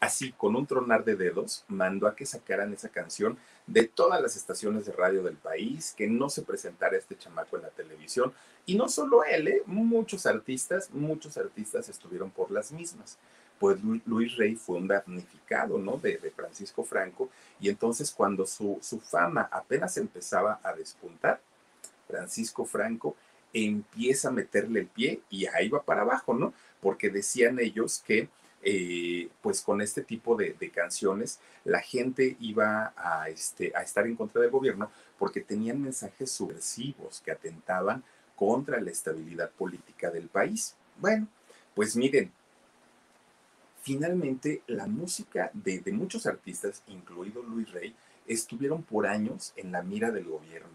así 0.00 0.32
con 0.32 0.54
un 0.54 0.66
tronar 0.66 1.04
de 1.04 1.16
dedos, 1.16 1.64
mandó 1.68 2.06
a 2.06 2.14
que 2.14 2.26
sacaran 2.26 2.72
esa 2.72 2.90
canción 2.90 3.38
de 3.66 3.84
todas 3.84 4.20
las 4.20 4.36
estaciones 4.36 4.84
de 4.84 4.92
radio 4.92 5.22
del 5.22 5.36
país, 5.36 5.94
que 5.96 6.06
no 6.06 6.28
se 6.28 6.42
presentara 6.42 6.98
este 6.98 7.16
chamaco 7.16 7.56
en 7.56 7.62
la 7.62 7.70
televisión. 7.70 8.34
Y 8.66 8.76
no 8.76 8.88
solo 8.88 9.24
él, 9.24 9.48
¿eh? 9.48 9.62
muchos 9.66 10.26
artistas, 10.26 10.90
muchos 10.90 11.36
artistas 11.38 11.88
estuvieron 11.88 12.30
por 12.30 12.50
las 12.50 12.72
mismas. 12.72 13.18
Pues 13.58 13.78
Luis 14.06 14.36
Rey 14.36 14.56
fue 14.56 14.78
un 14.78 14.88
damnificado, 14.88 15.78
¿no? 15.78 15.96
De, 15.96 16.18
Francisco 16.34 16.84
Franco. 16.84 17.30
Y 17.60 17.68
entonces 17.68 18.10
cuando 18.10 18.46
su, 18.46 18.78
su 18.82 19.00
fama 19.00 19.48
apenas 19.50 19.96
empezaba 19.96 20.60
a 20.62 20.72
despuntar, 20.72 21.40
Francisco 22.06 22.64
Franco 22.64 23.16
empieza 23.52 24.28
a 24.28 24.32
meterle 24.32 24.80
el 24.80 24.86
pie 24.88 25.20
y 25.30 25.46
ahí 25.46 25.68
va 25.68 25.82
para 25.82 26.02
abajo, 26.02 26.34
¿no? 26.34 26.52
Porque 26.80 27.08
decían 27.08 27.58
ellos 27.60 28.02
que 28.04 28.28
eh, 28.66 29.28
pues 29.42 29.60
con 29.60 29.82
este 29.82 30.02
tipo 30.02 30.36
de, 30.36 30.54
canciones 30.70 31.38
la 31.64 31.80
gente 31.80 32.34
iba 32.40 32.94
a, 32.96 33.28
este, 33.28 33.72
a 33.76 33.82
estar 33.82 34.06
en 34.06 34.16
contra 34.16 34.40
del 34.40 34.50
gobierno 34.50 34.90
porque 35.18 35.42
tenían 35.42 35.82
mensajes 35.82 36.30
subversivos 36.30 37.20
que 37.20 37.30
atentaban 37.30 38.02
contra 38.34 38.80
la 38.80 38.90
estabilidad 38.90 39.50
política 39.50 40.10
del 40.10 40.28
país. 40.28 40.74
Bueno, 40.98 41.28
pues 41.74 41.94
miren, 41.94 42.32
finalmente 43.84 44.62
la 44.66 44.86
música 44.86 45.50
de, 45.52 45.82
muchos 45.92 46.26
artistas, 46.26 46.82
incluido 46.88 47.42
Luis 47.42 47.70
Rey, 47.70 47.94
estuvieron 48.26 48.82
por 48.82 49.06
años 49.06 49.52
en 49.56 49.72
la 49.72 49.82
mira 49.82 50.10
del 50.10 50.24
gobierno. 50.24 50.72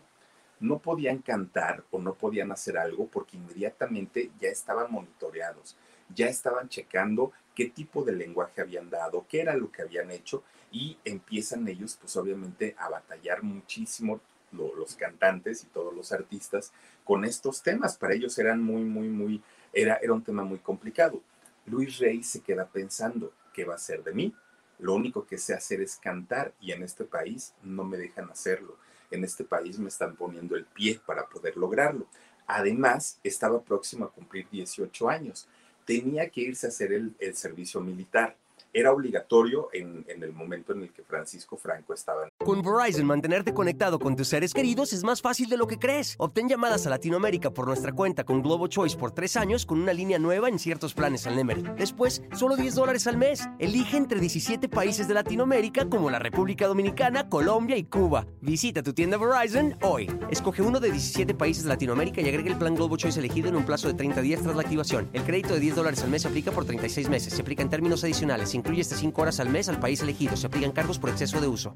No 0.59 0.77
podían 0.77 1.17
cantar 1.19 1.83
o 1.89 1.99
no 1.99 2.13
podían 2.13 2.51
hacer 2.51 2.77
algo 2.77 3.07
porque 3.07 3.37
inmediatamente 3.37 4.29
ya 4.39 4.49
estaban 4.49 4.91
monitoreados, 4.91 5.75
ya 6.13 6.27
estaban 6.27 6.69
checando 6.69 7.31
qué 7.55 7.65
tipo 7.65 8.03
de 8.03 8.13
lenguaje 8.13 8.61
habían 8.61 8.91
dado, 8.91 9.25
qué 9.27 9.41
era 9.41 9.55
lo 9.55 9.71
que 9.71 9.81
habían 9.81 10.11
hecho 10.11 10.43
y 10.71 10.97
empiezan 11.03 11.67
ellos 11.67 11.97
pues 11.99 12.15
obviamente 12.15 12.75
a 12.77 12.89
batallar 12.89 13.41
muchísimo 13.41 14.21
los 14.51 14.95
cantantes 14.95 15.63
y 15.63 15.67
todos 15.67 15.95
los 15.95 16.11
artistas 16.11 16.71
con 17.03 17.25
estos 17.25 17.63
temas. 17.63 17.97
Para 17.97 18.13
ellos 18.13 18.37
eran 18.37 18.61
muy, 18.61 18.83
muy, 18.83 19.07
muy, 19.07 19.41
era, 19.73 19.95
era 19.95 20.13
un 20.13 20.23
tema 20.23 20.43
muy 20.43 20.59
complicado. 20.59 21.21
Luis 21.69 21.99
Rey 21.99 22.23
se 22.23 22.41
queda 22.41 22.67
pensando, 22.67 23.33
¿qué 23.53 23.65
va 23.65 23.75
a 23.75 23.79
ser 23.79 24.03
de 24.03 24.13
mí? 24.13 24.33
Lo 24.79 24.93
único 24.93 25.25
que 25.25 25.37
sé 25.37 25.53
hacer 25.53 25.81
es 25.81 25.97
cantar 25.97 26.53
y 26.59 26.71
en 26.71 26.83
este 26.83 27.03
país 27.03 27.53
no 27.63 27.83
me 27.83 27.97
dejan 27.97 28.29
hacerlo. 28.29 28.77
En 29.11 29.23
este 29.23 29.43
país 29.43 29.77
me 29.79 29.89
están 29.89 30.15
poniendo 30.15 30.55
el 30.55 30.65
pie 30.65 31.01
para 31.05 31.27
poder 31.27 31.57
lograrlo. 31.57 32.07
Además, 32.47 33.19
estaba 33.23 33.61
próximo 33.61 34.05
a 34.05 34.11
cumplir 34.11 34.47
18 34.49 35.09
años 35.09 35.47
tenía 35.89 36.29
que 36.29 36.41
irse 36.41 36.67
a 36.67 36.69
hacer 36.69 36.93
el, 36.93 37.15
servicio 37.35 37.81
militar 37.81 38.37
era 38.73 38.91
obligatorio 38.91 39.69
en, 39.73 40.05
el 40.07 40.33
momento 40.33 40.73
en 40.73 40.83
el 40.83 40.89
que 40.91 41.03
Francisco 41.03 41.57
Franco 41.57 41.93
estaba. 41.93 42.29
Con 42.37 42.61
Verizon, 42.61 43.05
mantenerte 43.05 43.53
conectado 43.53 43.99
con 43.99 44.15
tus 44.15 44.27
seres 44.27 44.53
queridos 44.53 44.93
es 44.93 45.03
más 45.03 45.21
fácil 45.21 45.49
de 45.49 45.57
lo 45.57 45.67
que 45.67 45.79
crees. 45.79 46.15
Obtén 46.17 46.47
llamadas 46.47 46.85
a 46.85 46.89
Latinoamérica 46.89 47.51
por 47.51 47.67
nuestra 47.67 47.91
cuenta 47.91 48.23
con 48.23 48.41
Globo 48.41 48.67
Choice 48.67 48.97
por 48.97 49.11
tres 49.11 49.37
años 49.37 49.65
con 49.65 49.81
una 49.81 49.93
línea 49.93 50.19
nueva 50.19 50.49
en 50.49 50.59
ciertos 50.59 50.93
planes 50.93 51.25
al 51.25 51.35
Nemery. 51.35 51.63
Después, 51.77 52.21
solo 52.33 52.55
10 52.55 52.75
dólares 52.75 53.07
al 53.07 53.17
mes. 53.17 53.47
Elige 53.59 53.97
entre 53.97 54.19
17 54.19 54.69
países 54.69 55.07
de 55.07 55.13
Latinoamérica 55.13 55.89
como 55.89 56.09
la 56.09 56.19
República 56.19 56.67
Dominicana, 56.67 57.29
Colombia 57.29 57.77
y 57.77 57.83
Cuba. 57.83 58.27
Visita 58.41 58.83
tu 58.83 58.93
tienda 58.93 59.17
Verizon 59.17 59.75
hoy. 59.81 60.09
Escoge 60.29 60.61
uno 60.61 60.79
de 60.79 60.91
17 60.91 61.33
países 61.33 61.63
de 61.63 61.69
Latinoamérica 61.69 62.21
y 62.21 62.29
agrega 62.29 62.51
el 62.51 62.57
plan 62.57 62.75
Globo 62.75 62.97
Choice 62.97 63.19
elegido 63.19 63.49
en 63.49 63.55
un 63.55 63.65
plazo 63.65 63.87
de 63.87 63.93
30 63.93 64.21
días 64.21 64.41
tras 64.41 64.55
la 64.55 64.61
activación. 64.61 65.09
El 65.13 65.23
crédito 65.23 65.53
de 65.53 65.59
10 65.59 65.75
dólares 65.75 66.03
al 66.03 66.09
mes 66.09 66.21
se 66.21 66.27
aplica 66.27 66.51
por 66.51 66.65
36 66.65 67.09
meses. 67.09 67.33
Se 67.33 67.41
aplica 67.41 67.63
en 67.63 67.69
términos 67.69 68.03
adicionales 68.03 68.53
incluye 68.59 68.81
hasta 68.81 68.95
5 68.95 69.21
horas 69.21 69.39
al 69.39 69.49
mes 69.49 69.69
al 69.69 69.79
país 69.79 70.01
elegido. 70.01 70.37
Se 70.37 70.47
aplican 70.47 70.71
cargos 70.71 70.99
por 70.99 71.09
exceso 71.09 71.41
de 71.41 71.47
uso. 71.47 71.75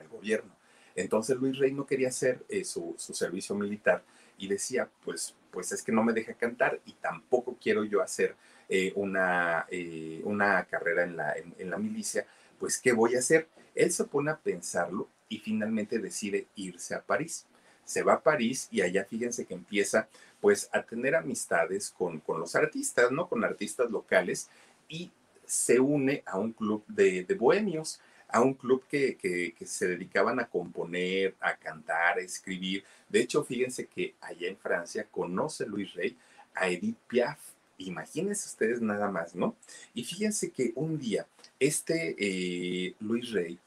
El 0.00 0.08
gobierno. 0.08 0.56
Entonces 0.94 1.36
Luis 1.36 1.58
Rey 1.58 1.72
no 1.72 1.86
quería 1.86 2.08
hacer 2.08 2.44
eh, 2.48 2.64
su, 2.64 2.94
servicio 2.98 3.54
militar 3.54 4.02
y 4.36 4.48
decía, 4.48 4.88
pues, 5.04 5.34
pues 5.50 5.72
es 5.72 5.82
que 5.82 5.92
no 5.92 6.02
me 6.02 6.12
deja 6.12 6.34
cantar 6.34 6.80
y 6.86 6.92
tampoco 6.94 7.56
quiero 7.60 7.84
yo 7.84 8.02
hacer 8.02 8.34
eh, 8.68 8.92
una, 8.96 9.66
eh, 9.70 10.20
una 10.24 10.64
carrera 10.64 11.04
en 11.04 11.16
la, 11.16 11.34
en 11.36 11.70
la 11.70 11.78
milicia, 11.78 12.26
pues 12.58 12.78
¿qué 12.78 12.92
voy 12.92 13.14
a 13.14 13.20
hacer? 13.20 13.48
Él 13.74 13.92
se 13.92 14.04
pone 14.04 14.30
a 14.30 14.38
pensarlo 14.38 15.08
y 15.28 15.38
finalmente 15.38 15.98
decide 15.98 16.48
irse 16.56 16.94
a 16.94 17.02
París. 17.02 17.46
Se 17.84 18.02
va 18.02 18.14
a 18.14 18.22
París 18.22 18.68
y 18.70 18.82
allá 18.82 19.04
fíjense 19.04 19.46
que 19.46 19.54
empieza 19.54 20.08
pues 20.40 20.68
a 20.72 20.82
tener 20.82 21.16
amistades 21.16 21.90
con, 21.90 22.20
con 22.20 22.40
los 22.40 22.54
artistas, 22.54 23.10
¿no? 23.10 23.28
Con 23.28 23.44
artistas 23.44 23.90
locales 23.90 24.48
y 24.88 25.10
se 25.46 25.80
une 25.80 26.22
a 26.26 26.38
un 26.38 26.52
club 26.52 26.84
de, 26.86 27.24
bohemios, 27.38 28.00
a 28.28 28.40
un 28.40 28.54
club 28.54 28.84
que, 28.88 29.54
se 29.64 29.88
dedicaban 29.88 30.38
a 30.40 30.48
componer, 30.48 31.34
a 31.40 31.56
cantar, 31.56 32.18
a 32.18 32.20
escribir. 32.20 32.84
De 33.08 33.20
hecho, 33.20 33.44
fíjense 33.44 33.86
que 33.86 34.14
allá 34.20 34.48
en 34.48 34.56
Francia 34.56 35.06
conoce 35.10 35.66
Luis 35.66 35.94
Rey 35.94 36.16
a 36.54 36.68
Edith 36.68 36.98
Piaf. 37.06 37.38
Imagínense 37.78 38.48
ustedes 38.48 38.82
nada 38.82 39.10
más, 39.10 39.34
¿no? 39.34 39.54
Y 39.94 40.04
fíjense 40.04 40.50
que 40.50 40.72
un 40.74 40.98
día 40.98 41.26
este 41.60 42.16
eh, 42.18 42.94
Luis 43.00 43.30
Rey 43.30 43.58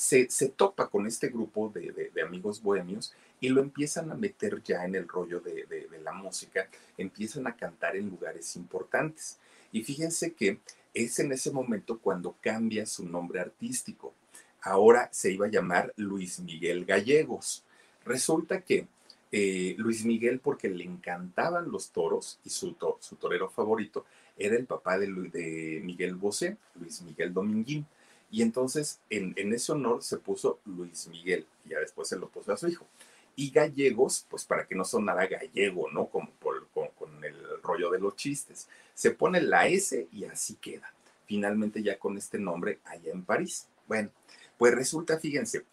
se, 0.00 0.26
topa 0.48 0.88
con 0.88 1.06
este 1.06 1.28
grupo 1.28 1.68
de, 1.68 2.10
amigos 2.22 2.62
bohemios 2.62 3.12
y 3.38 3.50
lo 3.50 3.60
empiezan 3.60 4.10
a 4.10 4.14
meter 4.14 4.62
ya 4.62 4.84
en 4.84 4.94
el 4.94 5.06
rollo 5.06 5.40
de, 5.40 5.88
la 6.02 6.12
música, 6.12 6.68
empiezan 6.96 7.46
a 7.46 7.54
cantar 7.54 7.96
en 7.96 8.08
lugares 8.08 8.56
importantes. 8.56 9.38
Y 9.72 9.82
fíjense 9.82 10.32
que 10.32 10.58
es 10.94 11.18
en 11.18 11.32
ese 11.32 11.50
momento 11.50 11.98
cuando 11.98 12.36
cambia 12.40 12.86
su 12.86 13.06
nombre 13.06 13.40
artístico. 13.40 14.14
Ahora 14.62 15.08
se 15.12 15.32
iba 15.32 15.46
a 15.46 15.50
llamar 15.50 15.92
Luis 15.96 16.40
Miguel 16.40 16.84
Gallegos. 16.84 17.64
Resulta 18.04 18.62
que 18.62 18.86
eh, 19.32 19.74
Luis 19.78 20.04
Miguel, 20.04 20.40
porque 20.40 20.68
le 20.68 20.84
encantaban 20.84 21.70
los 21.70 21.90
toros 21.90 22.40
y 22.44 22.50
su, 22.50 22.72
torero 23.18 23.48
favorito 23.48 24.04
era 24.36 24.56
el 24.56 24.66
papá 24.66 24.98
de, 24.98 25.06
de, 25.06 25.80
Miguel 25.84 26.16
Bosé, 26.16 26.56
Luis 26.74 27.00
Miguel 27.02 27.32
Dominguín. 27.32 27.86
Y 28.30 28.42
entonces 28.42 29.00
en, 29.08 29.34
ese 29.36 29.72
honor 29.72 30.02
se 30.02 30.16
puso 30.18 30.58
Luis 30.64 31.08
Miguel 31.08 31.46
y 31.64 31.70
ya 31.70 31.78
después 31.78 32.08
se 32.08 32.18
lo 32.18 32.28
puso 32.28 32.52
a 32.52 32.56
su 32.56 32.68
hijo. 32.68 32.86
Y 33.36 33.50
Gallegos, 33.50 34.26
pues 34.28 34.44
para 34.44 34.66
que 34.66 34.74
no 34.74 34.84
sonara 34.84 35.26
gallego, 35.26 35.90
¿no? 35.90 36.06
Como 36.06 36.30
con, 36.42 36.88
con 36.98 37.24
el 37.24 37.62
rollo 37.62 37.90
de 37.90 37.98
los 37.98 38.16
chistes. 38.16 38.68
Se 38.94 39.12
pone 39.12 39.40
la 39.40 39.66
S 39.66 40.08
y 40.12 40.24
así 40.24 40.54
queda. 40.56 40.92
Finalmente 41.26 41.82
ya 41.82 41.98
con 41.98 42.16
este 42.18 42.38
nombre 42.38 42.80
allá 42.84 43.12
en 43.12 43.24
París. 43.24 43.68
Bueno, 43.86 44.10
pues 44.58 44.74
resulta, 44.74 45.18
fíjense, 45.18 45.64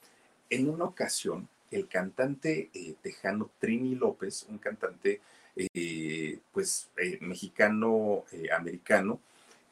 en 0.49 0.69
una 0.69 0.85
ocasión 0.85 1.49
el 1.71 1.87
cantante 1.87 2.69
eh, 2.73 2.95
tejano 3.01 3.49
Trini 3.59 3.95
López, 3.95 4.45
un 4.49 4.57
cantante 4.57 5.21
eh, 5.55 6.39
pues 6.51 6.89
eh, 6.97 7.17
mexicano 7.21 8.23
americano 8.55 9.19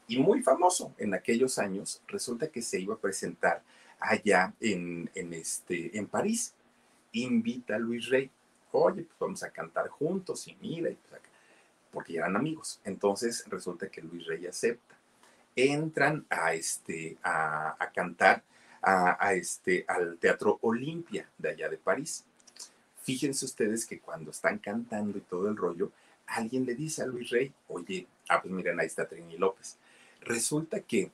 y 0.07 0.19
muy 0.19 0.41
famoso 0.41 0.93
en 0.97 1.13
aquellos 1.13 1.57
años, 1.59 2.01
resulta 2.07 2.47
que 2.47 2.61
se 2.61 2.79
iba 2.79 2.95
a 2.95 2.99
presentar 2.99 3.63
allá 3.99 4.53
en, 4.59 5.09
este, 5.13 5.97
en 5.97 6.07
París. 6.07 6.53
Invita 7.15 7.75
a 7.75 7.79
Luis 7.79 8.09
Rey, 8.09 8.29
oye, 8.71 9.03
pues 9.03 9.19
vamos 9.19 9.43
a 9.43 9.49
cantar 9.49 9.87
juntos 9.87 10.47
y 10.47 10.55
mira, 10.59 10.89
y 10.89 10.95
pues 10.95 11.21
porque 11.91 12.13
ya 12.13 12.19
eran 12.19 12.35
amigos. 12.35 12.81
Entonces 12.83 13.45
resulta 13.47 13.87
que 13.87 14.01
Luis 14.01 14.25
Rey 14.25 14.45
acepta. 14.45 14.95
Entran 15.55 16.25
a, 16.29 16.53
este, 16.53 17.17
a, 17.23 17.89
cantar 17.95 18.43
a, 18.81 19.33
este, 19.33 19.85
al 19.87 20.17
Teatro 20.17 20.59
Olimpia 20.61 21.29
de 21.37 21.49
allá 21.49 21.69
de 21.69 21.77
París. 21.77 22.25
Fíjense 23.01 23.45
ustedes 23.45 23.85
que 23.85 24.01
cuando 24.01 24.31
están 24.31 24.57
cantando 24.57 25.17
y 25.17 25.21
todo 25.21 25.47
el 25.47 25.55
rollo, 25.55 25.93
alguien 26.27 26.65
le 26.65 26.75
dice 26.75 27.01
a 27.01 27.05
Luis 27.05 27.29
Rey, 27.29 27.53
oye, 27.69 28.05
ah, 28.27 28.41
pues 28.41 28.53
miren, 28.53 28.77
ahí 28.77 28.87
está 28.87 29.07
Trini 29.07 29.37
López. 29.37 29.77
Resulta 30.19 30.81
que 30.81 31.09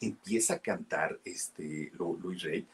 empieza 0.00 0.54
a 0.54 0.58
cantar 0.58 1.16
este, 1.24 1.92
Luis 1.96 2.42
Rey 2.42 2.66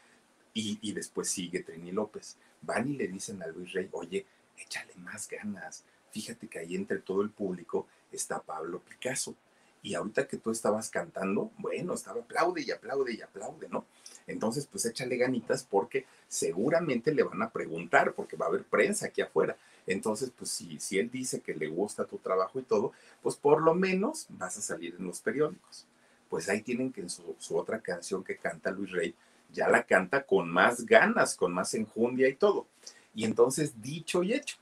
y, 0.57 0.93
después 0.93 1.29
sigue 1.29 1.63
Trini 1.63 1.93
López. 1.93 2.37
Van 2.63 2.89
y 2.89 2.97
le 2.97 3.09
dicen 3.09 3.43
a 3.43 3.47
Luis 3.47 3.73
Rey, 3.73 3.89
oye, 3.93 4.25
échale 4.57 4.95
más 4.97 5.29
ganas, 5.29 5.85
fíjate 6.11 6.49
que 6.49 6.59
ahí 6.59 6.75
entre 6.75 6.99
todo 6.99 7.21
el 7.21 7.31
público 7.31 7.87
está 8.11 8.41
Pablo 8.41 8.81
Picasso. 8.81 9.35
Y 9.83 9.95
ahorita 9.95 10.27
que 10.27 10.39
tú 10.39 10.51
estabas 10.51 10.91
cantando, 10.91 11.53
bueno, 11.59 11.95
estaba 11.95 12.21
aplaude 12.21 12.63
y 12.63 12.71
aplaude 12.71 13.15
y 13.15 13.21
aplaude, 13.21 13.69
¿no? 13.69 13.85
Entonces, 14.27 14.67
pues 14.67 14.85
échale 14.87 15.17
ganitas 15.17 15.63
porque 15.63 16.07
seguramente 16.27 17.15
le 17.15 17.23
van 17.23 17.43
a 17.43 17.51
preguntar, 17.51 18.15
porque 18.15 18.37
va 18.37 18.47
a 18.47 18.49
haber 18.49 18.65
prensa 18.65 19.07
aquí 19.07 19.21
afuera. 19.21 19.57
Entonces, 19.87 20.33
pues 20.37 20.51
si, 20.51 20.81
si 20.81 20.99
él 20.99 21.11
dice 21.11 21.41
que 21.41 21.55
le 21.55 21.69
gusta 21.69 22.07
tu 22.07 22.19
trabajo 22.19 22.59
y 22.59 22.63
todo, 22.63 22.93
pues 23.23 23.37
por 23.37 23.63
lo 23.63 23.75
menos 23.75 24.27
vas 24.31 24.57
a 24.57 24.63
salir 24.63 24.97
en 24.99 25.07
los 25.07 25.21
periódicos. 25.21 25.87
Pues 26.29 26.49
ahí 26.49 26.63
tienen 26.63 26.93
que 26.93 27.03
en 27.03 27.11
su 27.11 27.57
otra 27.57 27.81
canción 27.81 28.25
que 28.25 28.39
canta 28.39 28.73
Luis 28.73 28.91
Rey, 28.91 29.15
ya 29.53 29.69
la 29.69 29.85
canta 29.85 30.25
con 30.25 30.51
más 30.51 30.85
ganas, 30.87 31.37
con 31.37 31.53
más 31.53 31.75
enjundia 31.75 32.29
y 32.29 32.35
todo. 32.35 32.67
Y 33.15 33.25
entonces, 33.25 33.81
dicho 33.81 34.23
y 34.23 34.35
hecho, 34.35 34.57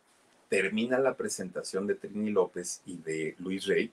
termina 0.49 0.99
la 0.99 1.17
presentación 1.17 1.87
de 1.87 1.95
Trini 1.95 2.31
López 2.31 2.83
y 2.87 2.99
de 2.99 3.35
Luis 3.39 3.67
Rey 3.67 3.93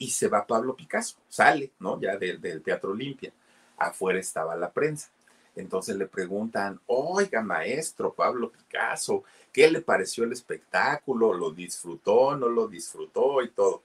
y 0.00 0.10
se 0.10 0.28
va 0.28 0.46
Pablo 0.46 0.74
Picasso, 0.74 1.18
sale, 1.28 1.72
¿no? 1.78 2.00
Ya 2.00 2.16
del, 2.16 2.40
del 2.40 2.62
Teatro 2.62 2.92
Olimpia. 2.92 3.32
Afuera 3.76 4.18
estaba 4.18 4.56
la 4.56 4.72
prensa. 4.72 5.10
Entonces 5.54 5.96
le 5.96 6.06
preguntan, 6.06 6.80
oiga, 6.86 7.42
maestro 7.42 8.12
Pablo 8.14 8.50
Picasso, 8.50 9.24
¿qué 9.52 9.70
le 9.70 9.82
pareció 9.82 10.24
el 10.24 10.32
espectáculo? 10.32 11.34
¿Lo 11.34 11.50
disfrutó? 11.50 12.34
¿No 12.34 12.48
lo 12.48 12.66
disfrutó? 12.66 13.42
Y 13.42 13.50
todo. 13.50 13.82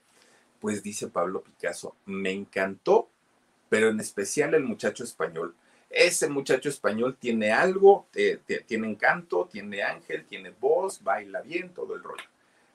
Pues 0.58 0.82
dice 0.82 1.08
Pablo 1.08 1.42
Picasso, 1.42 1.94
me 2.06 2.32
encantó, 2.32 3.10
pero 3.68 3.90
en 3.90 4.00
especial 4.00 4.54
el 4.54 4.64
muchacho 4.64 5.04
español. 5.04 5.54
Ese 5.98 6.28
muchacho 6.28 6.68
español 6.68 7.16
tiene 7.18 7.52
algo, 7.52 8.06
tiene 8.66 8.86
encanto, 8.86 9.48
tiene 9.50 9.82
ángel, 9.82 10.26
tiene 10.26 10.50
voz, 10.50 11.02
baila 11.02 11.40
bien, 11.40 11.70
todo 11.70 11.94
el 11.94 12.02
rollo. 12.02 12.24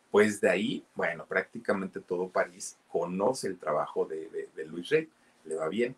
Pues 0.09 0.41
de 0.41 0.49
ahí, 0.49 0.83
bueno, 0.95 1.25
prácticamente 1.27 1.99
todo 1.99 2.29
París 2.29 2.77
conoce 2.87 3.47
el 3.47 3.59
trabajo 3.59 4.05
de, 4.05 4.49
de 4.55 4.65
Luis 4.65 4.89
Rey, 4.89 5.07
le 5.45 5.55
va 5.55 5.69
bien. 5.69 5.95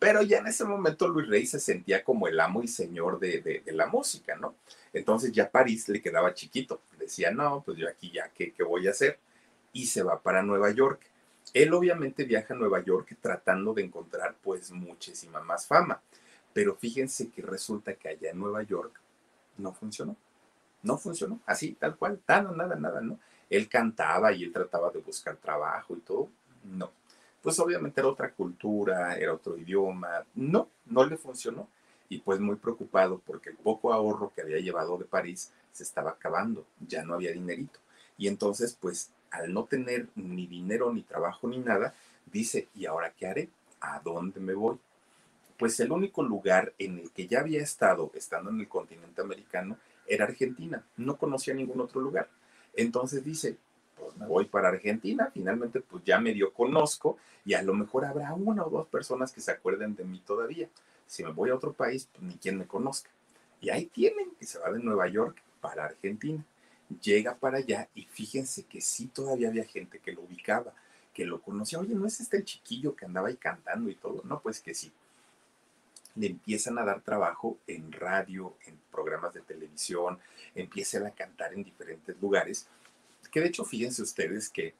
Pero 0.00 0.22
ya 0.22 0.38
en 0.38 0.46
ese 0.46 0.64
momento 0.64 1.08
Luis 1.08 1.28
Rey 1.28 1.44
se 1.44 1.60
sentía 1.60 2.02
como 2.02 2.26
el 2.26 2.40
amo 2.40 2.62
y 2.62 2.68
señor 2.68 3.18
de, 3.18 3.62
la 3.66 3.86
música, 3.86 4.34
¿no? 4.34 4.54
Entonces 4.94 5.30
ya 5.30 5.50
París 5.50 5.90
le 5.90 6.00
quedaba 6.00 6.32
chiquito. 6.32 6.80
Decía, 6.98 7.30
no, 7.30 7.62
pues 7.62 7.76
yo 7.76 7.86
aquí 7.86 8.10
ya, 8.10 8.30
¿qué, 8.34 8.52
¿qué 8.52 8.62
voy 8.62 8.88
a 8.88 8.92
hacer? 8.92 9.18
Y 9.74 9.86
se 9.86 10.02
va 10.02 10.22
para 10.22 10.42
Nueva 10.42 10.70
York. 10.70 11.02
Él 11.52 11.74
obviamente 11.74 12.24
viaja 12.24 12.54
a 12.54 12.56
Nueva 12.56 12.82
York 12.82 13.14
tratando 13.20 13.74
de 13.74 13.82
encontrar 13.82 14.36
pues 14.42 14.70
muchísima 14.70 15.40
más 15.40 15.66
fama. 15.66 16.00
Pero 16.52 16.76
fíjense 16.76 17.30
que 17.30 17.42
resulta 17.42 17.94
que 17.94 18.08
allá 18.08 18.30
en 18.30 18.38
Nueva 18.38 18.62
York 18.62 19.00
no 19.58 19.72
funcionó. 19.72 20.16
No 20.82 20.96
funcionó, 20.96 21.40
así, 21.44 21.72
tal 21.72 21.96
cual, 21.96 22.20
nada, 22.26 22.52
nada, 22.52 22.74
nada, 22.74 23.00
¿no? 23.02 23.18
Él 23.50 23.68
cantaba 23.68 24.32
y 24.32 24.44
él 24.44 24.52
trataba 24.52 24.90
de 24.90 25.00
buscar 25.00 25.36
trabajo 25.36 25.94
y 25.94 26.00
todo. 26.00 26.28
No, 26.64 26.90
pues 27.42 27.58
obviamente 27.58 28.00
era 28.00 28.08
otra 28.08 28.32
cultura, 28.32 29.16
era 29.16 29.34
otro 29.34 29.56
idioma. 29.56 30.24
No, 30.34 30.68
no 30.86 31.04
le 31.04 31.16
funcionó. 31.16 31.68
Y 32.08 32.18
pues 32.18 32.40
muy 32.40 32.56
preocupado 32.56 33.20
porque 33.24 33.50
el 33.50 33.56
poco 33.56 33.92
ahorro 33.92 34.32
que 34.34 34.42
había 34.42 34.58
llevado 34.58 34.98
de 34.98 35.04
París 35.04 35.52
se 35.72 35.84
estaba 35.84 36.10
acabando, 36.10 36.66
ya 36.80 37.04
no 37.04 37.14
había 37.14 37.32
dinerito. 37.32 37.78
Y 38.18 38.26
entonces, 38.26 38.76
pues 38.80 39.10
al 39.30 39.52
no 39.52 39.64
tener 39.64 40.08
ni 40.16 40.46
dinero, 40.46 40.92
ni 40.92 41.02
trabajo, 41.02 41.46
ni 41.46 41.58
nada, 41.58 41.94
dice, 42.26 42.68
¿y 42.74 42.86
ahora 42.86 43.12
qué 43.16 43.26
haré? 43.26 43.48
¿A 43.80 44.00
dónde 44.00 44.40
me 44.40 44.54
voy? 44.54 44.78
Pues 45.60 45.78
el 45.80 45.92
único 45.92 46.22
lugar 46.22 46.72
en 46.78 47.00
el 47.00 47.10
que 47.10 47.26
ya 47.26 47.40
había 47.40 47.60
estado, 47.62 48.10
estando 48.14 48.48
en 48.48 48.60
el 48.60 48.66
continente 48.66 49.20
americano, 49.20 49.76
era 50.06 50.24
Argentina. 50.24 50.82
No 50.96 51.18
conocía 51.18 51.52
ningún 51.52 51.82
otro 51.82 52.00
lugar. 52.00 52.30
Entonces 52.72 53.22
dice, 53.22 53.58
pues 53.94 54.16
me 54.16 54.26
voy 54.26 54.46
para 54.46 54.70
Argentina, 54.70 55.30
finalmente 55.34 55.80
pues 55.82 56.02
ya 56.02 56.18
medio 56.18 56.54
conozco 56.54 57.18
y 57.44 57.52
a 57.52 57.62
lo 57.62 57.74
mejor 57.74 58.06
habrá 58.06 58.32
una 58.32 58.64
o 58.64 58.70
dos 58.70 58.88
personas 58.88 59.32
que 59.32 59.42
se 59.42 59.50
acuerden 59.50 59.94
de 59.94 60.04
mí 60.04 60.22
todavía. 60.26 60.66
Si 61.06 61.22
me 61.22 61.30
voy 61.30 61.50
a 61.50 61.56
otro 61.56 61.74
país, 61.74 62.08
pues 62.10 62.22
ni 62.22 62.38
quien 62.38 62.56
me 62.56 62.66
conozca. 62.66 63.10
Y 63.60 63.68
ahí 63.68 63.84
tienen 63.84 64.30
que 64.38 64.46
se 64.46 64.58
va 64.58 64.72
de 64.72 64.78
Nueva 64.78 65.08
York 65.08 65.42
para 65.60 65.84
Argentina. 65.84 66.42
Llega 67.02 67.36
para 67.36 67.58
allá 67.58 67.86
y 67.94 68.04
fíjense 68.06 68.64
que 68.64 68.80
sí 68.80 69.08
todavía 69.08 69.48
había 69.48 69.64
gente 69.64 69.98
que 69.98 70.12
lo 70.12 70.22
ubicaba, 70.22 70.72
que 71.12 71.26
lo 71.26 71.42
conocía. 71.42 71.80
Oye, 71.80 71.94
¿no 71.94 72.06
es 72.06 72.18
este 72.18 72.38
el 72.38 72.46
chiquillo 72.46 72.96
que 72.96 73.04
andaba 73.04 73.28
ahí 73.28 73.36
cantando 73.36 73.90
y 73.90 73.94
todo? 73.94 74.22
No, 74.24 74.40
pues 74.40 74.62
que 74.62 74.72
sí. 74.72 74.90
Le 76.16 76.26
empiezan 76.26 76.78
a 76.78 76.84
dar 76.84 77.00
trabajo 77.02 77.58
en 77.66 77.92
radio, 77.92 78.54
en 78.66 78.78
programas 78.90 79.34
de 79.34 79.40
televisión, 79.40 80.18
empiezan 80.54 81.06
a 81.06 81.10
cantar 81.12 81.54
en 81.54 81.64
diferentes 81.64 82.20
lugares 82.20 82.66
que 83.30 83.40
de 83.40 83.46
hecho 83.46 83.64
fíjense 83.64 84.02
ustedes 84.02 84.50
que 84.50 84.74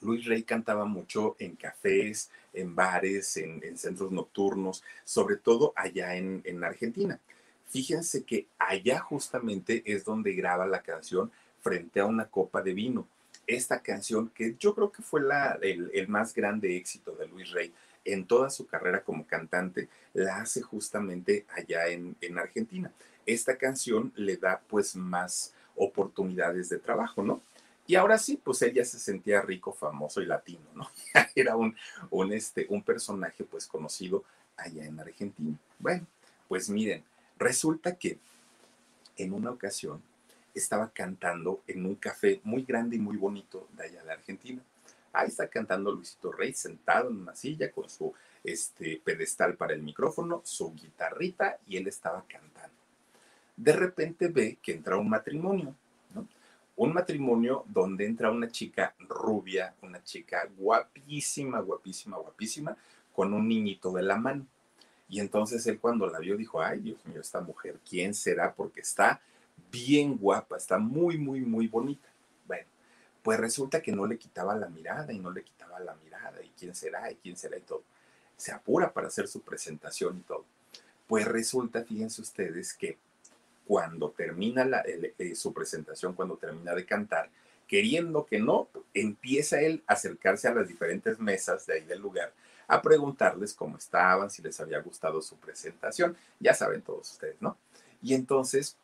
Luis 0.00 0.24
Rey 0.24 0.42
cantaba 0.42 0.84
mucho 0.86 1.36
en 1.38 1.56
cafés, 1.56 2.30
en 2.54 2.74
bares, 2.74 3.36
en, 3.36 3.76
centros 3.76 4.10
nocturnos, 4.10 4.82
sobre 5.04 5.36
todo 5.36 5.74
allá 5.76 6.16
en, 6.16 6.64
Argentina. 6.64 7.20
Fíjense 7.68 8.24
que 8.24 8.46
allá 8.58 8.98
justamente 9.00 9.82
es 9.84 10.04
donde 10.04 10.32
graba 10.32 10.66
la 10.66 10.82
canción 10.82 11.30
Frente 11.62 12.00
a 12.00 12.06
una 12.06 12.24
copa 12.24 12.62
de 12.62 12.72
vino. 12.72 13.06
Esta 13.46 13.82
canción 13.82 14.30
que 14.30 14.56
yo 14.58 14.74
creo 14.74 14.90
que 14.90 15.02
fue 15.02 15.20
la, 15.20 15.58
el, 15.60 16.08
más 16.08 16.32
grande 16.32 16.74
éxito 16.74 17.12
de 17.12 17.28
Luis 17.28 17.50
Rey 17.50 17.70
en 18.04 18.26
toda 18.26 18.50
su 18.50 18.66
carrera 18.66 19.02
como 19.02 19.26
cantante, 19.26 19.88
la 20.14 20.36
hace 20.36 20.62
justamente 20.62 21.46
allá 21.50 21.88
en, 21.88 22.16
en 22.20 22.38
Argentina. 22.38 22.92
Esta 23.26 23.56
canción 23.56 24.12
le 24.16 24.36
da 24.36 24.60
pues 24.68 24.96
más 24.96 25.54
oportunidades 25.76 26.68
de 26.68 26.78
trabajo, 26.78 27.22
¿no? 27.22 27.42
Y 27.86 27.96
ahora 27.96 28.18
sí, 28.18 28.40
pues 28.42 28.62
él 28.62 28.72
ya 28.72 28.84
se 28.84 28.98
sentía 28.98 29.42
rico, 29.42 29.72
famoso 29.72 30.20
y 30.22 30.26
latino, 30.26 30.64
¿no? 30.74 30.88
Era 31.34 31.56
un, 31.56 31.74
un, 32.10 32.32
este, 32.32 32.66
un 32.68 32.82
personaje 32.82 33.44
pues 33.44 33.66
conocido 33.66 34.24
allá 34.56 34.84
en 34.84 35.00
Argentina. 35.00 35.58
Bueno, 35.78 36.06
pues 36.48 36.70
miren, 36.70 37.02
resulta 37.36 37.96
que 37.96 38.18
en 39.16 39.32
una 39.32 39.50
ocasión 39.50 40.02
estaba 40.54 40.90
cantando 40.90 41.62
en 41.66 41.86
un 41.86 41.94
café 41.96 42.40
muy 42.44 42.62
grande 42.62 42.96
y 42.96 43.00
muy 43.00 43.16
bonito 43.16 43.68
de 43.72 43.84
allá 43.84 44.04
de 44.04 44.12
Argentina. 44.12 44.62
Ahí 45.12 45.28
está 45.28 45.48
cantando 45.48 45.92
Luisito 45.92 46.32
Rey 46.32 46.52
sentado 46.52 47.10
en 47.10 47.18
una 47.18 47.34
silla 47.34 47.70
con 47.70 47.88
su 47.88 48.12
este, 48.44 49.00
pedestal 49.04 49.56
para 49.56 49.74
el 49.74 49.82
micrófono, 49.82 50.42
su 50.44 50.74
guitarrita 50.74 51.58
y 51.66 51.76
él 51.76 51.88
estaba 51.88 52.24
cantando. 52.28 52.76
De 53.56 53.72
repente 53.72 54.28
ve 54.28 54.58
que 54.62 54.72
entra 54.72 54.96
un 54.96 55.08
matrimonio 55.08 55.74
un 56.80 56.94
matrimonio 56.94 57.62
donde 57.68 58.06
entra 58.06 58.30
una 58.30 58.48
chica 58.48 58.94
rubia, 59.00 59.74
una 59.82 60.02
chica 60.02 60.48
guapísima, 60.56 61.60
guapísima, 61.60 62.16
guapísima, 62.16 62.74
con 63.12 63.34
un 63.34 63.46
niñito 63.46 63.92
de 63.92 64.02
la 64.02 64.16
mano. 64.16 64.46
Y 65.06 65.20
entonces 65.20 65.66
él 65.66 65.78
cuando 65.78 66.06
la 66.06 66.18
vio 66.20 66.38
dijo, 66.38 66.62
ay 66.62 66.80
Dios 66.80 67.04
mío, 67.04 67.20
esta 67.20 67.42
mujer, 67.42 67.78
¿quién 67.86 68.14
será? 68.14 68.54
Porque 68.54 68.80
está 68.80 69.20
bien 69.70 70.16
guapa, 70.16 70.56
está 70.56 70.78
muy, 70.78 71.18
muy, 71.18 71.42
muy 71.42 71.68
bonita. 71.68 72.08
Pues 73.22 73.38
resulta 73.38 73.82
que 73.82 73.92
no 73.92 74.06
le 74.06 74.18
quitaba 74.18 74.54
la 74.54 74.68
mirada 74.68 75.12
y 75.12 75.18
no 75.18 75.30
le 75.30 75.42
quitaba 75.42 75.78
la 75.80 75.94
mirada, 75.96 76.42
y 76.42 76.50
quién 76.58 76.74
será, 76.74 77.10
y 77.10 77.16
quién 77.16 77.36
será 77.36 77.56
y 77.56 77.62
todo. 77.62 77.82
Se 78.36 78.52
apura 78.52 78.92
para 78.92 79.08
hacer 79.08 79.28
su 79.28 79.42
presentación 79.42 80.18
y 80.18 80.22
todo. 80.22 80.44
Pues 81.06 81.26
resulta, 81.26 81.84
fíjense 81.84 82.22
ustedes, 82.22 82.72
que 82.74 82.96
cuando 83.66 84.10
termina 84.10 84.66
eh, 84.84 85.34
su 85.34 85.52
presentación, 85.52 86.14
cuando 86.14 86.36
termina 86.36 86.74
de 86.74 86.86
cantar, 86.86 87.30
queriendo 87.68 88.26
que 88.26 88.40
no, 88.40 88.68
empieza 88.94 89.60
él 89.60 89.82
a 89.86 89.92
acercarse 89.92 90.48
a 90.48 90.54
las 90.54 90.66
diferentes 90.66 91.20
mesas 91.20 91.66
de 91.66 91.74
ahí 91.74 91.84
del 91.84 92.00
lugar 92.00 92.32
a 92.70 92.80
preguntarles 92.80 93.52
cómo 93.52 93.76
estaban, 93.76 94.30
si 94.30 94.42
les 94.42 94.60
había 94.60 94.80
gustado 94.80 95.20
su 95.20 95.36
presentación. 95.36 96.16
Ya 96.38 96.54
saben 96.54 96.82
todos 96.82 97.10
ustedes, 97.10 97.34
¿no? 97.40 97.56
Y 98.00 98.14
entonces, 98.14 98.76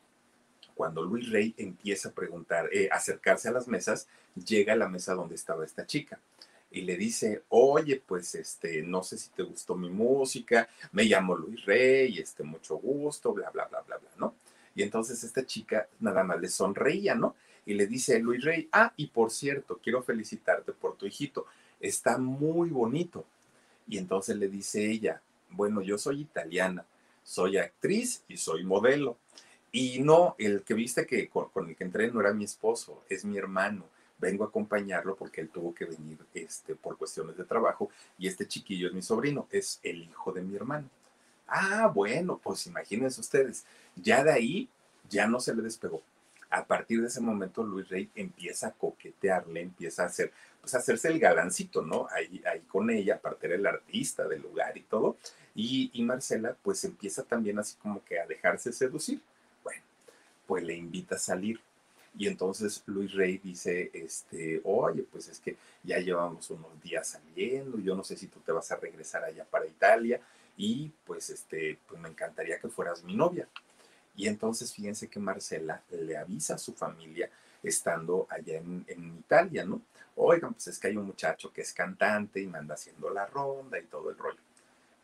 cuando 0.76 1.02
Luis 1.02 1.30
Rey 1.30 1.54
empieza 1.56 2.10
a 2.10 2.12
preguntar, 2.12 2.68
eh, 2.70 2.88
acercarse 2.92 3.48
a 3.48 3.52
las 3.52 3.66
mesas, 3.66 4.06
llega 4.34 4.74
a 4.74 4.76
la 4.76 4.88
mesa 4.88 5.14
donde 5.14 5.34
estaba 5.34 5.64
esta 5.64 5.86
chica 5.86 6.20
y 6.70 6.82
le 6.82 6.96
dice, 6.96 7.42
oye, 7.48 8.02
pues 8.06 8.34
este, 8.34 8.82
no 8.82 9.02
sé 9.02 9.16
si 9.16 9.30
te 9.30 9.42
gustó 9.42 9.74
mi 9.76 9.88
música, 9.88 10.68
me 10.92 11.04
llamo 11.04 11.34
Luis 11.34 11.64
Rey, 11.64 12.18
este, 12.18 12.42
mucho 12.42 12.76
gusto, 12.76 13.32
bla, 13.32 13.48
bla, 13.50 13.64
bla, 13.66 13.80
bla, 13.80 13.96
bla, 13.96 14.10
¿no? 14.18 14.34
Y 14.74 14.82
entonces 14.82 15.24
esta 15.24 15.46
chica 15.46 15.88
nada 16.00 16.22
más 16.22 16.38
le 16.38 16.48
sonreía, 16.48 17.14
¿no? 17.14 17.34
Y 17.64 17.74
le 17.74 17.86
dice 17.86 18.18
Luis 18.18 18.44
Rey, 18.44 18.68
ah, 18.72 18.92
y 18.96 19.06
por 19.06 19.30
cierto, 19.30 19.80
quiero 19.82 20.02
felicitarte 20.02 20.72
por 20.72 20.96
tu 20.96 21.06
hijito, 21.06 21.46
está 21.80 22.18
muy 22.18 22.68
bonito. 22.68 23.24
Y 23.88 23.96
entonces 23.96 24.36
le 24.36 24.48
dice 24.48 24.84
ella, 24.84 25.22
bueno, 25.50 25.80
yo 25.80 25.96
soy 25.96 26.20
italiana, 26.20 26.84
soy 27.24 27.56
actriz 27.56 28.22
y 28.28 28.36
soy 28.36 28.64
modelo. 28.64 29.16
Y 29.72 30.00
no, 30.00 30.34
el 30.38 30.62
que 30.62 30.74
viste 30.74 31.06
que 31.06 31.28
con, 31.28 31.68
el 31.68 31.76
que 31.76 31.84
entré 31.84 32.10
no 32.10 32.20
era 32.20 32.32
mi 32.32 32.44
esposo, 32.44 33.02
es 33.08 33.24
mi 33.24 33.36
hermano. 33.36 33.84
Vengo 34.18 34.44
a 34.44 34.48
acompañarlo 34.48 35.16
porque 35.16 35.42
él 35.42 35.50
tuvo 35.50 35.74
que 35.74 35.84
venir 35.84 36.18
este, 36.32 36.74
por 36.74 36.96
cuestiones 36.96 37.36
de 37.36 37.44
trabajo 37.44 37.90
y 38.18 38.26
este 38.28 38.48
chiquillo 38.48 38.88
es 38.88 38.94
mi 38.94 39.02
sobrino, 39.02 39.46
es 39.50 39.78
el 39.82 40.02
hijo 40.02 40.32
de 40.32 40.40
mi 40.40 40.56
hermano. 40.56 40.88
Ah, 41.46 41.90
bueno, 41.94 42.40
pues 42.42 42.66
imagínense 42.66 43.20
ustedes, 43.20 43.66
ya 43.94 44.24
de 44.24 44.32
ahí 44.32 44.68
ya 45.08 45.26
no 45.26 45.38
se 45.40 45.54
le 45.54 45.62
despegó. 45.62 46.02
A 46.50 46.64
partir 46.64 47.00
de 47.00 47.08
ese 47.08 47.20
momento 47.20 47.62
Luis 47.62 47.88
Rey 47.88 48.10
empieza 48.14 48.68
a 48.68 48.72
coquetearle, 48.72 49.60
empieza 49.60 50.04
a 50.04 50.06
hacer, 50.06 50.32
pues 50.60 50.74
a 50.74 50.78
hacerse 50.78 51.08
el 51.08 51.18
galancito, 51.18 51.82
¿no? 51.82 52.08
Ahí, 52.10 52.42
ahí 52.50 52.60
con 52.60 52.88
ella, 52.90 53.16
aparte 53.16 53.46
era 53.46 53.56
el 53.56 53.66
artista 53.66 54.26
del 54.26 54.42
lugar 54.42 54.76
y 54.76 54.82
todo. 54.82 55.16
Y, 55.54 55.90
y 55.92 56.02
Marcela 56.02 56.56
pues 56.62 56.84
empieza 56.84 57.24
también 57.24 57.58
así 57.58 57.76
como 57.76 58.04
que 58.04 58.20
a 58.20 58.26
dejarse 58.26 58.72
seducir. 58.72 59.20
Pues 60.46 60.64
le 60.64 60.74
invita 60.74 61.16
a 61.16 61.18
salir. 61.18 61.60
Y 62.18 62.28
entonces 62.28 62.82
Luis 62.86 63.12
Rey 63.12 63.38
dice, 63.38 63.90
este, 63.92 64.60
oye, 64.64 65.02
pues 65.02 65.28
es 65.28 65.38
que 65.38 65.56
ya 65.82 65.98
llevamos 65.98 66.48
unos 66.50 66.80
días 66.82 67.08
saliendo, 67.08 67.78
yo 67.78 67.94
no 67.94 68.02
sé 68.02 68.16
si 68.16 68.28
tú 68.28 68.40
te 68.40 68.52
vas 68.52 68.70
a 68.72 68.76
regresar 68.76 69.22
allá 69.22 69.44
para 69.44 69.66
Italia 69.66 70.20
y 70.56 70.90
pues 71.04 71.28
este, 71.28 71.78
pues 71.86 72.00
me 72.00 72.08
encantaría 72.08 72.58
que 72.58 72.68
fueras 72.68 73.04
mi 73.04 73.14
novia. 73.14 73.46
Y 74.14 74.28
entonces 74.28 74.72
fíjense 74.72 75.08
que 75.08 75.20
Marcela 75.20 75.82
le 75.90 76.16
avisa 76.16 76.54
a 76.54 76.58
su 76.58 76.72
familia 76.72 77.30
estando 77.62 78.26
allá 78.30 78.56
en, 78.56 78.84
en 78.88 79.18
Italia, 79.18 79.66
¿no? 79.66 79.82
Oigan, 80.16 80.54
pues 80.54 80.68
es 80.68 80.78
que 80.78 80.88
hay 80.88 80.96
un 80.96 81.04
muchacho 81.04 81.52
que 81.52 81.60
es 81.60 81.74
cantante 81.74 82.40
y 82.40 82.46
manda 82.46 82.74
haciendo 82.74 83.10
la 83.10 83.26
ronda 83.26 83.78
y 83.78 83.84
todo 83.84 84.08
el 84.08 84.16
rollo. 84.16 84.40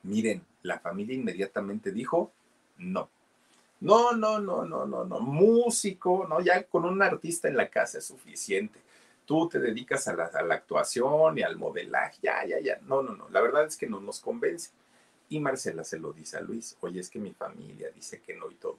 Miren, 0.05 0.43
la 0.62 0.78
familia 0.78 1.14
inmediatamente 1.14 1.93
dijo, 1.93 2.32
no. 2.78 3.11
No, 3.83 4.12
no, 4.12 4.39
no, 4.39 4.64
no, 4.64 4.87
no, 4.87 5.05
no. 5.05 5.20
Músico, 5.20 6.24
no, 6.28 6.41
ya 6.41 6.62
con 6.62 6.85
un 6.85 7.03
artista 7.03 7.49
en 7.49 7.57
la 7.57 7.68
casa 7.68 7.99
es 7.99 8.07
suficiente. 8.07 8.80
Tú 9.26 9.49
te 9.49 9.59
dedicas 9.59 10.07
a 10.07 10.14
la, 10.14 10.26
a 10.26 10.43
la 10.43 10.55
actuación 10.55 11.37
y 11.39 11.43
al 11.43 11.57
modelaje, 11.57 12.18
ya, 12.22 12.45
ya, 12.47 12.61
ya. 12.61 12.78
No, 12.87 13.03
no, 13.03 13.16
no. 13.16 13.28
La 13.30 13.41
verdad 13.41 13.66
es 13.66 13.76
que 13.76 13.89
no 13.89 14.01
nos 14.01 14.20
convence. 14.20 14.70
Y 15.28 15.41
Marcela 15.41 15.83
se 15.83 15.99
lo 15.99 16.12
dice 16.12 16.37
a 16.37 16.43
Luis, 16.43 16.76
oye, 16.80 17.01
es 17.01 17.11
que 17.11 17.18
mi 17.18 17.33
familia 17.33 17.91
dice 17.91 18.20
que 18.20 18.37
no 18.37 18.51
y 18.51 18.55
todo. 18.55 18.78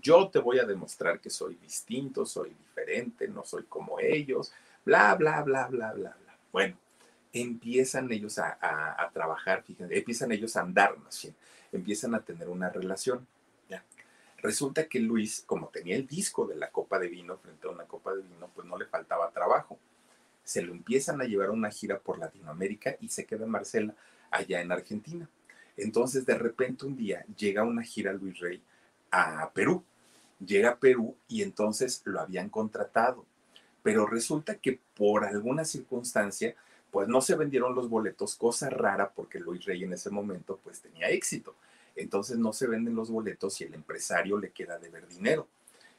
Yo 0.00 0.28
te 0.28 0.40
voy 0.40 0.58
a 0.58 0.64
demostrar 0.64 1.20
que 1.20 1.30
soy 1.30 1.54
distinto, 1.56 2.26
soy 2.26 2.50
diferente, 2.50 3.28
no 3.28 3.44
soy 3.44 3.64
como 3.64 4.00
ellos, 4.00 4.52
bla, 4.84 5.14
bla, 5.14 5.42
bla, 5.42 5.68
bla, 5.68 5.92
bla, 5.92 6.16
bla. 6.20 6.38
Bueno, 6.50 6.76
empiezan 7.32 8.10
ellos 8.10 8.38
a, 8.38 8.58
a, 8.60 9.10
trabajar, 9.10 9.62
fíjense, 9.62 9.96
empiezan 9.96 10.32
ellos 10.32 10.56
a 10.56 10.62
andar 10.62 10.98
más 10.98 11.22
bien, 11.22 11.34
empiezan 11.70 12.14
a 12.14 12.20
tener 12.20 12.48
una 12.48 12.70
relación. 12.70 13.26
Resulta 14.42 14.88
que 14.88 14.98
Luis, 14.98 15.44
como 15.46 15.68
tenía 15.68 15.94
el 15.94 16.06
disco 16.06 16.46
de 16.46 16.56
la 16.56 16.70
copa 16.70 16.98
de 16.98 17.08
vino 17.08 17.38
frente 17.38 17.68
a 17.68 17.70
una 17.70 17.84
copa 17.84 18.12
de 18.12 18.22
vino, 18.22 18.50
pues 18.52 18.66
no 18.66 18.76
le 18.76 18.86
faltaba 18.86 19.30
trabajo. 19.30 19.78
Se 20.42 20.62
lo 20.62 20.72
empiezan 20.72 21.20
a 21.20 21.24
llevar 21.24 21.48
a 21.48 21.52
una 21.52 21.70
gira 21.70 22.00
por 22.00 22.18
Latinoamérica 22.18 22.96
y 23.00 23.08
se 23.08 23.24
queda 23.24 23.46
Marcela 23.46 23.94
allá 24.32 24.60
en 24.60 24.72
Argentina. 24.72 25.28
Entonces, 25.76 26.26
de 26.26 26.34
repente 26.34 26.84
un 26.84 26.96
día 26.96 27.24
llega 27.36 27.62
una 27.62 27.84
gira 27.84 28.12
Luis 28.12 28.40
Rey 28.40 28.60
a 29.12 29.48
Perú. 29.54 29.84
Llega 30.44 30.70
a 30.70 30.78
Perú 30.78 31.14
y 31.28 31.42
entonces 31.42 32.02
lo 32.04 32.18
habían 32.18 32.48
contratado. 32.48 33.24
Pero 33.84 34.06
resulta 34.06 34.56
que 34.56 34.80
por 34.96 35.24
alguna 35.24 35.64
circunstancia, 35.64 36.56
pues 36.90 37.06
no 37.06 37.20
se 37.20 37.36
vendieron 37.36 37.76
los 37.76 37.88
boletos, 37.88 38.34
cosa 38.34 38.68
rara 38.70 39.12
porque 39.14 39.38
Luis 39.38 39.64
Rey 39.64 39.84
en 39.84 39.92
ese 39.92 40.10
momento 40.10 40.58
pues 40.64 40.80
tenía 40.80 41.08
éxito. 41.10 41.54
Entonces 41.96 42.38
no 42.38 42.52
se 42.52 42.66
venden 42.66 42.94
los 42.94 43.10
boletos 43.10 43.60
y 43.60 43.64
el 43.64 43.74
empresario 43.74 44.38
le 44.38 44.50
queda 44.50 44.78
de 44.78 44.88
ver 44.88 45.06
dinero. 45.08 45.46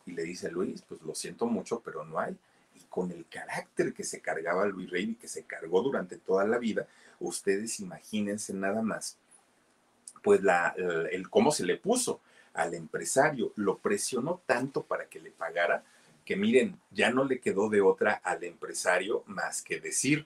Y 0.06 0.12
le 0.12 0.24
dice 0.24 0.52
Luis, 0.52 0.82
pues 0.82 1.02
lo 1.02 1.16
siento 1.16 1.46
mucho, 1.46 1.82
pero 1.82 2.04
no 2.04 2.20
hay. 2.20 2.36
Y 2.76 2.82
con 2.90 3.12
el 3.12 3.26
carácter 3.28 3.94
que 3.94 4.04
se 4.04 4.20
cargaba 4.20 4.66
Luis 4.66 4.90
Rey 4.90 5.12
y 5.12 5.16
que 5.16 5.28
se 5.28 5.44
cargó 5.44 5.82
durante 5.82 6.18
toda 6.18 6.46
la 6.46 6.58
vida, 6.58 6.88
ustedes 7.20 7.80
imagínense 7.80 8.54
nada 8.54 8.82
más, 8.82 9.18
pues 10.22 10.42
la, 10.42 10.76
el 11.12 11.30
cómo 11.30 11.52
se 11.52 11.66
le 11.66 11.78
puso 11.78 12.20
al 12.54 12.74
empresario, 12.74 13.52
lo 13.56 13.78
presionó 13.78 14.42
tanto 14.46 14.84
para 14.84 15.06
que 15.06 15.20
le 15.20 15.32
pagara 15.32 15.84
que 16.26 16.36
miren, 16.36 16.80
ya 16.92 17.12
no 17.12 17.26
le 17.26 17.40
quedó 17.40 17.70
de 17.70 17.82
otra 17.82 18.14
al 18.24 18.44
empresario 18.44 19.24
más 19.28 19.62
que 19.62 19.80
decir, 19.80 20.26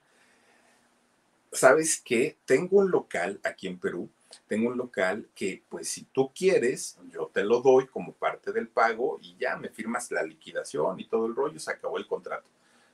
¿sabes 1.52 2.02
qué? 2.04 2.38
Tengo 2.46 2.78
un 2.78 2.92
local 2.92 3.40
aquí 3.44 3.68
en 3.68 3.80
Perú, 3.80 4.10
tengo 4.48 4.70
un 4.70 4.78
local 4.78 5.28
que 5.34 5.64
pues 5.70 5.90
si 5.90 6.04
tú 6.06 6.32
quieres, 6.34 6.98
yo 7.12 7.30
te 7.34 7.44
lo 7.44 7.62
doy 7.62 7.88
como 7.88 8.14
parte 8.14 8.52
del 8.52 8.68
pago 8.68 9.20
y 9.22 9.36
ya 9.38 9.58
me 9.58 9.70
firmas 9.70 10.12
la 10.12 10.24
liquidación 10.24 11.00
y 11.00 11.06
todo 11.06 11.26
el 11.26 11.36
rollo, 11.36 11.60
se 11.60 11.72
acabó 11.72 11.98
el 11.98 12.08
contrato. 12.08 12.48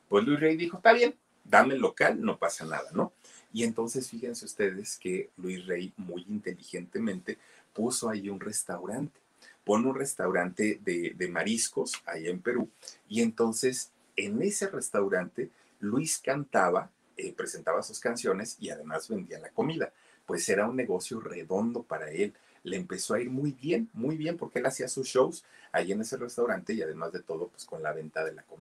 Pues 0.07 0.25
Luis 0.25 0.39
Rey 0.39 0.55
dijo, 0.55 0.77
está 0.77 0.93
bien, 0.93 1.15
dame 1.43 1.75
el 1.75 1.81
local, 1.81 2.21
no 2.21 2.37
pasa 2.37 2.65
nada, 2.65 2.89
¿no? 2.93 3.13
Y 3.51 3.63
entonces 3.63 4.09
fíjense 4.09 4.45
ustedes 4.45 4.97
que 4.97 5.29
Luis 5.37 5.65
Rey 5.65 5.93
muy 5.97 6.25
inteligentemente 6.29 7.37
puso 7.73 8.09
ahí 8.09 8.29
un 8.29 8.39
restaurante 8.39 9.23
pone 9.63 9.87
un 9.87 9.95
restaurante 9.95 10.79
de, 10.83 11.27
mariscos 11.29 11.93
ahí 12.05 12.27
en 12.27 12.41
Perú 12.41 12.69
y 13.07 13.21
entonces 13.21 13.91
en 14.15 14.41
ese 14.41 14.67
restaurante 14.67 15.49
Luis 15.79 16.19
cantaba, 16.19 16.91
eh, 17.17 17.33
presentaba 17.33 17.81
sus 17.83 17.99
canciones 17.99 18.57
y 18.59 18.69
además 18.69 19.09
vendía 19.09 19.39
la 19.39 19.49
comida. 19.49 19.91
Pues 20.25 20.47
era 20.49 20.67
un 20.67 20.75
negocio 20.75 21.19
redondo 21.19 21.83
para 21.83 22.11
él 22.11 22.33
le 22.63 22.77
empezó 22.77 23.13
a 23.13 23.21
ir 23.21 23.29
muy 23.29 23.51
bien, 23.51 23.89
muy 23.93 24.17
bien, 24.17 24.37
porque 24.37 24.59
él 24.59 24.65
hacía 24.65 24.87
sus 24.87 25.07
shows 25.07 25.43
ahí 25.71 25.91
en 25.91 26.01
ese 26.01 26.17
restaurante 26.17 26.73
y 26.73 26.81
además 26.81 27.11
de 27.11 27.21
todo, 27.21 27.49
pues 27.49 27.65
con 27.65 27.83
la 27.83 27.93
venta 27.93 28.23
de 28.23 28.33
la 28.33 28.43
comida. 28.43 28.62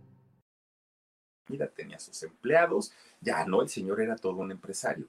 Mira, 1.47 1.67
tenía 1.67 1.99
sus 1.99 2.21
empleados. 2.23 2.91
Ya 3.19 3.45
no, 3.45 3.61
el 3.61 3.69
señor 3.69 4.01
era 4.01 4.15
todo 4.15 4.37
un 4.37 4.51
empresario. 4.51 5.07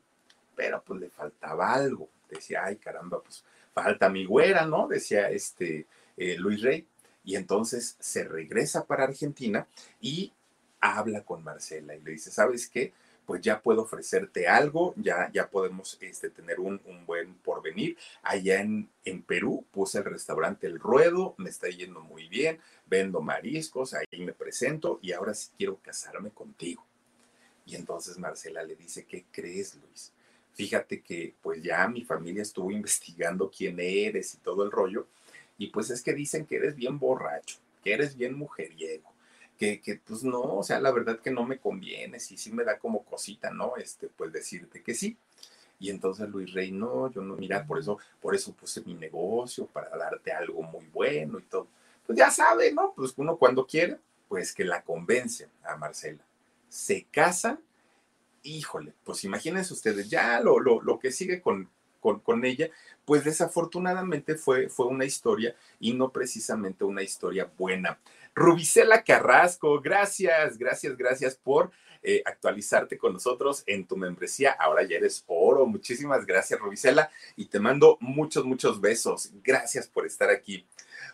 Pero 0.54 0.82
pues 0.84 1.00
le 1.00 1.10
faltaba 1.10 1.72
algo. 1.72 2.08
Decía, 2.28 2.64
ay 2.64 2.76
caramba, 2.76 3.20
pues 3.20 3.44
falta 3.72 4.08
mi 4.08 4.24
güera, 4.24 4.66
¿no? 4.66 4.88
Decía 4.88 5.30
este 5.30 5.86
eh, 6.16 6.36
Luis 6.38 6.62
Rey. 6.62 6.86
Y 7.24 7.36
entonces 7.36 7.96
se 8.00 8.24
regresa 8.24 8.84
para 8.84 9.04
Argentina 9.04 9.66
y 10.00 10.32
habla 10.80 11.22
con 11.22 11.44
Marcela 11.44 11.94
y 11.94 12.02
le 12.02 12.12
dice, 12.12 12.30
¿sabes 12.30 12.68
qué? 12.68 12.92
Pues 13.26 13.40
ya 13.40 13.60
puedo 13.60 13.82
ofrecerte 13.82 14.48
algo, 14.48 14.94
ya, 14.96 15.30
ya 15.32 15.48
podemos 15.48 15.96
este, 16.00 16.30
tener 16.30 16.60
un, 16.60 16.80
un, 16.84 17.06
buen 17.06 17.34
porvenir. 17.34 17.96
Allá 18.22 18.60
en, 18.60 18.88
en 19.04 19.22
Perú 19.22 19.64
puse 19.70 19.98
el 19.98 20.04
restaurante 20.04 20.66
El 20.66 20.78
Ruedo, 20.78 21.34
me 21.38 21.50
está 21.50 21.68
yendo 21.68 22.00
muy 22.00 22.28
bien, 22.28 22.58
vendo 22.86 23.20
mariscos, 23.20 23.94
ahí 23.94 24.06
me 24.20 24.32
presento 24.32 24.98
y 25.02 25.12
ahora 25.12 25.34
sí 25.34 25.50
quiero 25.56 25.76
casarme 25.76 26.30
contigo. 26.30 26.84
Y 27.64 27.76
entonces 27.76 28.18
Marcela 28.18 28.64
le 28.64 28.74
dice, 28.74 29.04
¿qué 29.04 29.24
crees, 29.30 29.76
Luis? 29.76 30.12
Fíjate 30.54 31.00
que 31.00 31.34
pues 31.40 31.62
ya 31.62 31.86
mi 31.88 32.04
familia 32.04 32.42
estuvo 32.42 32.70
investigando 32.72 33.50
quién 33.50 33.78
eres 33.78 34.34
y 34.34 34.38
todo 34.38 34.64
el 34.64 34.70
rollo, 34.70 35.06
y 35.58 35.68
pues 35.68 35.90
es 35.90 36.02
que 36.02 36.12
dicen 36.12 36.44
que 36.44 36.56
eres 36.56 36.74
bien 36.74 36.98
borracho, 36.98 37.58
que 37.84 37.92
eres 37.92 38.16
bien 38.16 38.36
mujeriego 38.36 39.11
que, 39.58 40.00
pues 40.04 40.24
no, 40.24 40.40
o 40.40 40.62
sea, 40.62 40.80
la 40.80 40.90
verdad 40.90 41.20
que 41.20 41.30
no 41.30 41.44
me 41.44 41.58
conviene, 41.58 42.18
sí, 42.18 42.36
sí 42.36 42.52
me 42.52 42.64
da 42.64 42.78
como 42.78 43.04
cosita, 43.04 43.50
¿no? 43.50 43.76
Este, 43.76 44.08
pues 44.08 44.32
decirte 44.32 44.82
que 44.82 44.94
sí. 44.94 45.16
Y 45.78 45.90
entonces 45.90 46.28
Luis 46.28 46.52
Rey, 46.52 46.70
no, 46.70 47.10
yo 47.10 47.22
no, 47.22 47.36
mira, 47.36 47.66
por 47.66 47.78
eso, 47.78 47.98
por 48.20 48.34
eso 48.34 48.52
puse 48.52 48.82
mi 48.82 48.94
negocio, 48.94 49.66
para 49.66 49.96
darte 49.96 50.32
algo 50.32 50.62
muy 50.62 50.84
bueno 50.92 51.38
y 51.38 51.42
todo. 51.42 51.68
Pues 52.06 52.18
ya 52.18 52.30
sabe, 52.30 52.72
¿no? 52.72 52.92
Pues 52.94 53.14
uno 53.16 53.36
cuando 53.36 53.66
quiere, 53.66 53.98
pues 54.28 54.52
que 54.52 54.64
la 54.64 54.82
convence 54.82 55.48
a 55.64 55.76
Marcela. 55.76 56.24
Se 56.68 57.04
casan, 57.10 57.60
híjole, 58.42 58.94
pues 59.04 59.24
imagínense 59.24 59.72
ustedes, 59.72 60.08
ya 60.08 60.40
lo, 60.40 60.58
lo, 60.58 60.80
lo 60.82 60.98
que 60.98 61.12
sigue 61.12 61.40
con, 61.40 61.68
con, 62.00 62.20
con, 62.20 62.44
ella, 62.44 62.70
pues 63.04 63.24
desafortunadamente 63.24 64.36
fue, 64.36 64.68
fue 64.68 64.86
una 64.86 65.04
historia 65.04 65.54
y 65.80 65.94
no 65.94 66.10
precisamente 66.10 66.84
una 66.84 67.02
historia 67.02 67.50
buena. 67.58 67.98
Rubicela 68.34 69.04
Carrasco, 69.04 69.80
gracias, 69.80 70.56
gracias, 70.56 70.96
gracias 70.96 71.36
por 71.36 71.70
eh, 72.04 72.20
actualizarte 72.24 72.98
con 72.98 73.12
nosotros 73.12 73.62
en 73.66 73.86
tu 73.86 73.96
membresía. 73.96 74.52
Ahora 74.52 74.82
ya 74.82 74.96
eres 74.96 75.22
oro. 75.28 75.66
Muchísimas 75.66 76.26
gracias, 76.26 76.58
Rubicela, 76.58 77.10
y 77.36 77.46
te 77.46 77.60
mando 77.60 77.96
muchos, 78.00 78.44
muchos 78.44 78.80
besos. 78.80 79.30
Gracias 79.44 79.86
por 79.86 80.06
estar 80.06 80.28
aquí. 80.28 80.66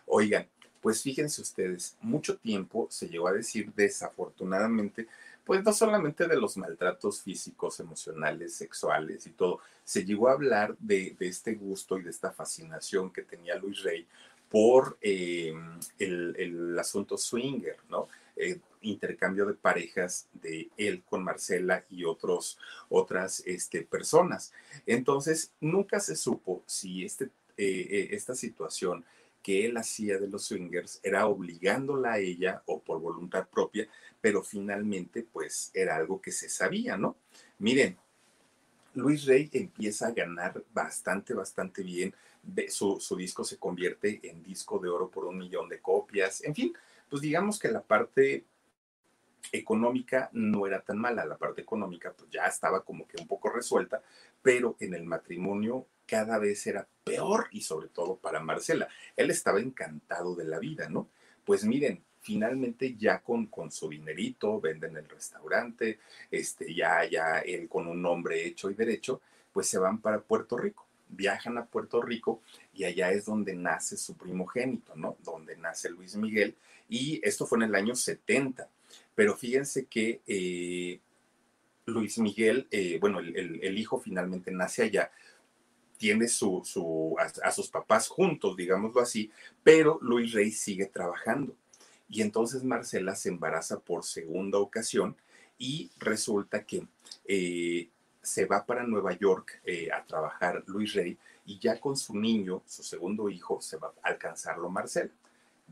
Oigan, 0.07 0.49
pues 0.81 1.03
fíjense 1.03 1.43
ustedes, 1.43 1.97
mucho 2.01 2.39
tiempo 2.39 2.87
se 2.91 3.09
llegó 3.09 3.29
a 3.29 3.33
decir 3.33 3.73
desafortunadamente, 3.75 5.09
pues 5.45 5.63
no 5.63 5.73
solamente 5.73 6.27
de 6.27 6.37
los 6.37 6.57
maltratos 6.57 7.21
físicos, 7.21 7.81
emocionales, 7.81 8.55
sexuales 8.55 9.27
y 9.27 9.31
todo, 9.31 9.61
se 9.85 10.05
llegó 10.05 10.29
a 10.29 10.33
hablar 10.33 10.77
de, 10.79 11.17
de 11.19 11.29
este 11.29 11.55
gusto 11.55 11.99
y 11.99 12.03
de 12.03 12.11
esta 12.11 12.31
fascinación 12.31 13.11
que 13.11 13.23
tenía 13.23 13.57
Luis 13.57 13.83
Rey 13.83 14.07
por 14.49 14.99
eh, 15.01 15.55
el, 15.99 16.79
asunto 16.79 17.17
swinger, 17.19 17.77
¿no? 17.89 18.09
Eh, 18.37 18.61
intercambio 18.83 19.45
de 19.47 19.55
parejas 19.55 20.29
de 20.33 20.71
él 20.77 21.03
con 21.05 21.25
Marcela 21.25 21.85
y 21.91 22.05
otros, 22.05 22.59
otras 22.89 23.43
este, 23.45 23.83
personas. 23.83 24.53
Entonces, 24.87 25.53
nunca 25.61 25.99
se 25.99 26.15
supo 26.15 26.63
si 26.67 27.05
este, 27.05 27.31
eh, 27.57 28.09
esta 28.13 28.37
situación 28.37 29.05
que 29.43 29.67
él 29.67 29.77
hacía 29.77 30.19
de 30.19 30.29
los 30.29 30.45
swingers 30.45 31.01
era 31.03 31.27
obligándola 31.27 32.13
a 32.13 32.19
ella 32.19 32.63
o 32.67 32.81
por 32.81 33.01
voluntad 33.01 33.49
propia, 33.49 33.89
pero 34.21 34.43
finalmente 34.43 35.27
pues 35.33 35.71
era 35.75 35.97
algo 35.97 36.21
que 36.21 36.33
se 36.33 36.49
sabía, 36.49 36.97
¿no? 36.97 37.17
Miren, 37.59 37.97
Luis 38.99 39.25
Rey 39.27 39.49
empieza 39.53 40.09
a 40.09 40.13
ganar 40.13 40.63
bastante, 40.73 41.35
bastante 41.35 41.83
bien. 41.83 42.15
Su, 42.69 43.01
su, 43.01 43.17
disco 43.17 43.45
se 43.45 43.59
convierte 43.59 44.21
en 44.23 44.43
disco 44.43 44.79
de 44.79 44.89
oro 44.89 45.11
por 45.11 45.25
un 45.25 45.39
millón 45.39 45.69
de 45.69 45.81
copias. 45.81 46.43
En 46.43 46.55
fin, 46.55 46.73
pues 47.09 47.23
digamos 47.23 47.59
que 47.59 47.69
la 47.69 47.83
parte 47.83 48.45
económica 49.53 50.31
no 50.33 50.67
era 50.67 50.81
tan 50.81 50.99
mala. 50.99 51.25
La 51.25 51.37
parte 51.37 51.63
económica 51.63 52.13
pues 52.13 52.31
ya 52.31 52.47
estaba 52.47 52.85
como 52.85 53.07
que 53.07 53.21
un 53.21 53.27
poco 53.27 53.51
resuelta, 53.51 54.03
pero 54.43 54.77
en 54.81 54.95
el 54.95 55.05
matrimonio 55.05 55.87
cada 56.07 56.39
vez 56.39 56.67
era 56.67 56.89
peor 57.05 57.49
y 57.53 57.61
sobre 57.63 57.89
todo 57.89 58.17
para 58.17 58.41
Marcela. 58.41 58.89
Él 59.17 59.31
estaba 59.31 59.61
encantado 59.61 60.35
de 60.35 60.45
la 60.45 60.59
vida, 60.59 60.89
¿no? 60.89 61.09
Pues 61.45 61.65
miren, 61.65 62.03
finalmente 62.29 62.95
ya 62.95 63.21
con, 63.21 63.47
con 63.47 63.71
su 63.71 63.89
dinerito, 63.89 64.61
venden 64.61 64.99
el 64.99 65.09
restaurante, 65.09 65.99
este, 66.31 66.75
ya, 66.75 67.09
ya 67.09 67.39
él 67.39 67.67
con 67.71 67.87
un 67.87 68.03
nombre 68.03 68.47
hecho 68.47 68.71
y 68.71 68.75
derecho, 68.75 69.23
pues 69.51 69.67
se 69.67 69.79
van 69.79 69.99
para 70.03 70.21
Puerto 70.21 70.59
Rico. 70.59 70.87
Viajan 71.09 71.57
a 71.57 71.65
Puerto 71.65 72.03
Rico 72.03 72.43
y 72.75 72.85
allá 72.85 73.13
es 73.13 73.25
donde 73.25 73.55
nace 73.55 73.97
su 73.97 74.15
primogénito, 74.15 74.95
¿no? 74.95 75.17
Donde 75.25 75.57
nace 75.57 75.89
Luis 75.89 76.17
Miguel. 76.17 76.55
Y 76.87 77.19
esto 77.27 77.47
fue 77.47 77.57
en 77.57 77.65
el 77.65 77.75
año 77.75 77.95
70. 77.95 78.69
Pero 79.15 79.35
fíjense 79.35 79.87
que 79.87 80.21
eh, 80.27 81.01
Luis 81.87 82.19
Miguel, 82.19 82.69
eh, 82.71 82.99
bueno, 83.01 83.21
el, 83.21 83.59
el, 83.63 83.79
hijo 83.79 83.99
finalmente 83.99 84.51
nace 84.51 84.83
allá, 84.83 85.11
tiene 85.97 86.29
su, 86.29 86.61
su 86.63 87.17
a, 87.19 87.49
a, 87.49 87.51
sus 87.53 87.69
papás 87.69 88.07
juntos, 88.07 88.55
digámoslo 88.55 89.01
así, 89.01 89.31
pero 89.63 89.99
Luis 90.03 90.33
Rey 90.33 90.51
sigue 90.51 90.85
trabajando. 90.85 91.57
Y 92.09 92.23
entonces 92.23 92.65
Marcela 92.65 93.15
se 93.15 93.29
embaraza 93.29 93.81
por 93.81 94.05
segunda 94.05 94.59
ocasión 94.59 95.17
y 95.59 95.91
resulta 95.99 96.65
que 96.65 96.87
eh, 97.27 97.89
se 98.23 98.47
va 98.47 98.65
para 98.65 98.85
Nueva 98.85 99.13
York 99.13 99.61
eh, 99.65 99.91
a 99.93 100.05
trabajar 100.05 100.63
Luis 100.67 100.95
Rey 100.95 101.19
y 101.45 101.59
ya 101.59 101.81
con 101.81 101.97
su 101.97 102.17
niño, 102.17 102.63
su 102.67 102.83
segundo 102.83 103.29
hijo, 103.29 103.61
se 103.61 103.77
va 103.77 103.93
a 104.03 104.09
alcanzarlo 104.09 104.69
Marcela. 104.69 105.11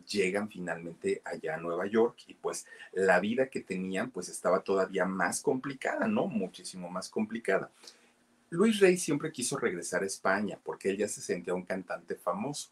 Llegan 0.07 0.49
finalmente 0.49 1.23
allá 1.25 1.55
a 1.55 1.59
Nueva 1.59 1.87
York 1.87 2.19
y 2.27 2.35
pues 2.35 2.67
la 2.93 3.19
vida 3.21 3.49
que 3.49 3.61
tenían 3.61 4.11
pues 4.11 4.29
estaba 4.29 4.61
todavía 4.61 5.07
más 5.07 5.41
complicada, 5.41 6.07
¿no? 6.07 6.27
Muchísimo 6.27 6.91
más 6.91 7.09
complicada. 7.09 7.71
Luis 8.51 8.79
Rey 8.81 8.97
siempre 8.97 9.33
quiso 9.33 9.57
regresar 9.59 10.03
a 10.03 10.07
España 10.07 10.59
porque 10.63 10.91
él 10.91 10.99
ya 10.99 11.09
se 11.09 11.21
sentía 11.21 11.55
un 11.55 11.65
cantante 11.65 12.15
famoso, 12.15 12.71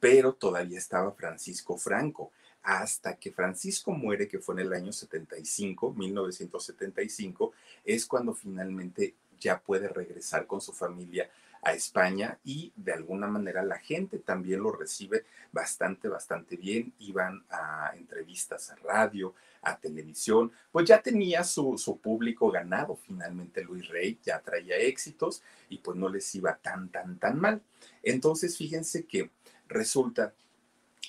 pero 0.00 0.32
todavía 0.32 0.78
estaba 0.78 1.12
Francisco 1.12 1.76
Franco 1.76 2.32
hasta 2.62 3.16
que 3.16 3.32
Francisco 3.32 3.92
muere, 3.92 4.28
que 4.28 4.38
fue 4.38 4.54
en 4.54 4.60
el 4.60 4.72
año 4.72 4.92
75, 4.92 5.92
1975, 5.94 7.52
es 7.84 8.06
cuando 8.06 8.34
finalmente 8.34 9.14
ya 9.38 9.60
puede 9.60 9.88
regresar 9.88 10.46
con 10.46 10.60
su 10.60 10.72
familia 10.72 11.28
a 11.62 11.72
España 11.74 12.38
y 12.44 12.72
de 12.74 12.92
alguna 12.92 13.28
manera 13.28 13.62
la 13.62 13.78
gente 13.78 14.18
también 14.18 14.62
lo 14.62 14.72
recibe 14.72 15.24
bastante, 15.52 16.08
bastante 16.08 16.56
bien. 16.56 16.92
Iban 16.98 17.44
a 17.50 17.92
entrevistas 17.96 18.70
a 18.70 18.76
radio, 18.76 19.34
a 19.62 19.78
televisión, 19.78 20.50
pues 20.72 20.86
ya 20.86 21.00
tenía 21.00 21.44
su, 21.44 21.78
su 21.78 21.98
público 21.98 22.50
ganado 22.50 22.96
finalmente 22.96 23.62
Luis 23.62 23.88
Rey, 23.88 24.18
ya 24.24 24.40
traía 24.40 24.76
éxitos 24.76 25.42
y 25.68 25.78
pues 25.78 25.96
no 25.96 26.08
les 26.08 26.34
iba 26.34 26.56
tan, 26.56 26.88
tan, 26.88 27.18
tan 27.18 27.40
mal. 27.40 27.62
Entonces, 28.02 28.56
fíjense 28.56 29.06
que 29.06 29.30
resulta 29.68 30.34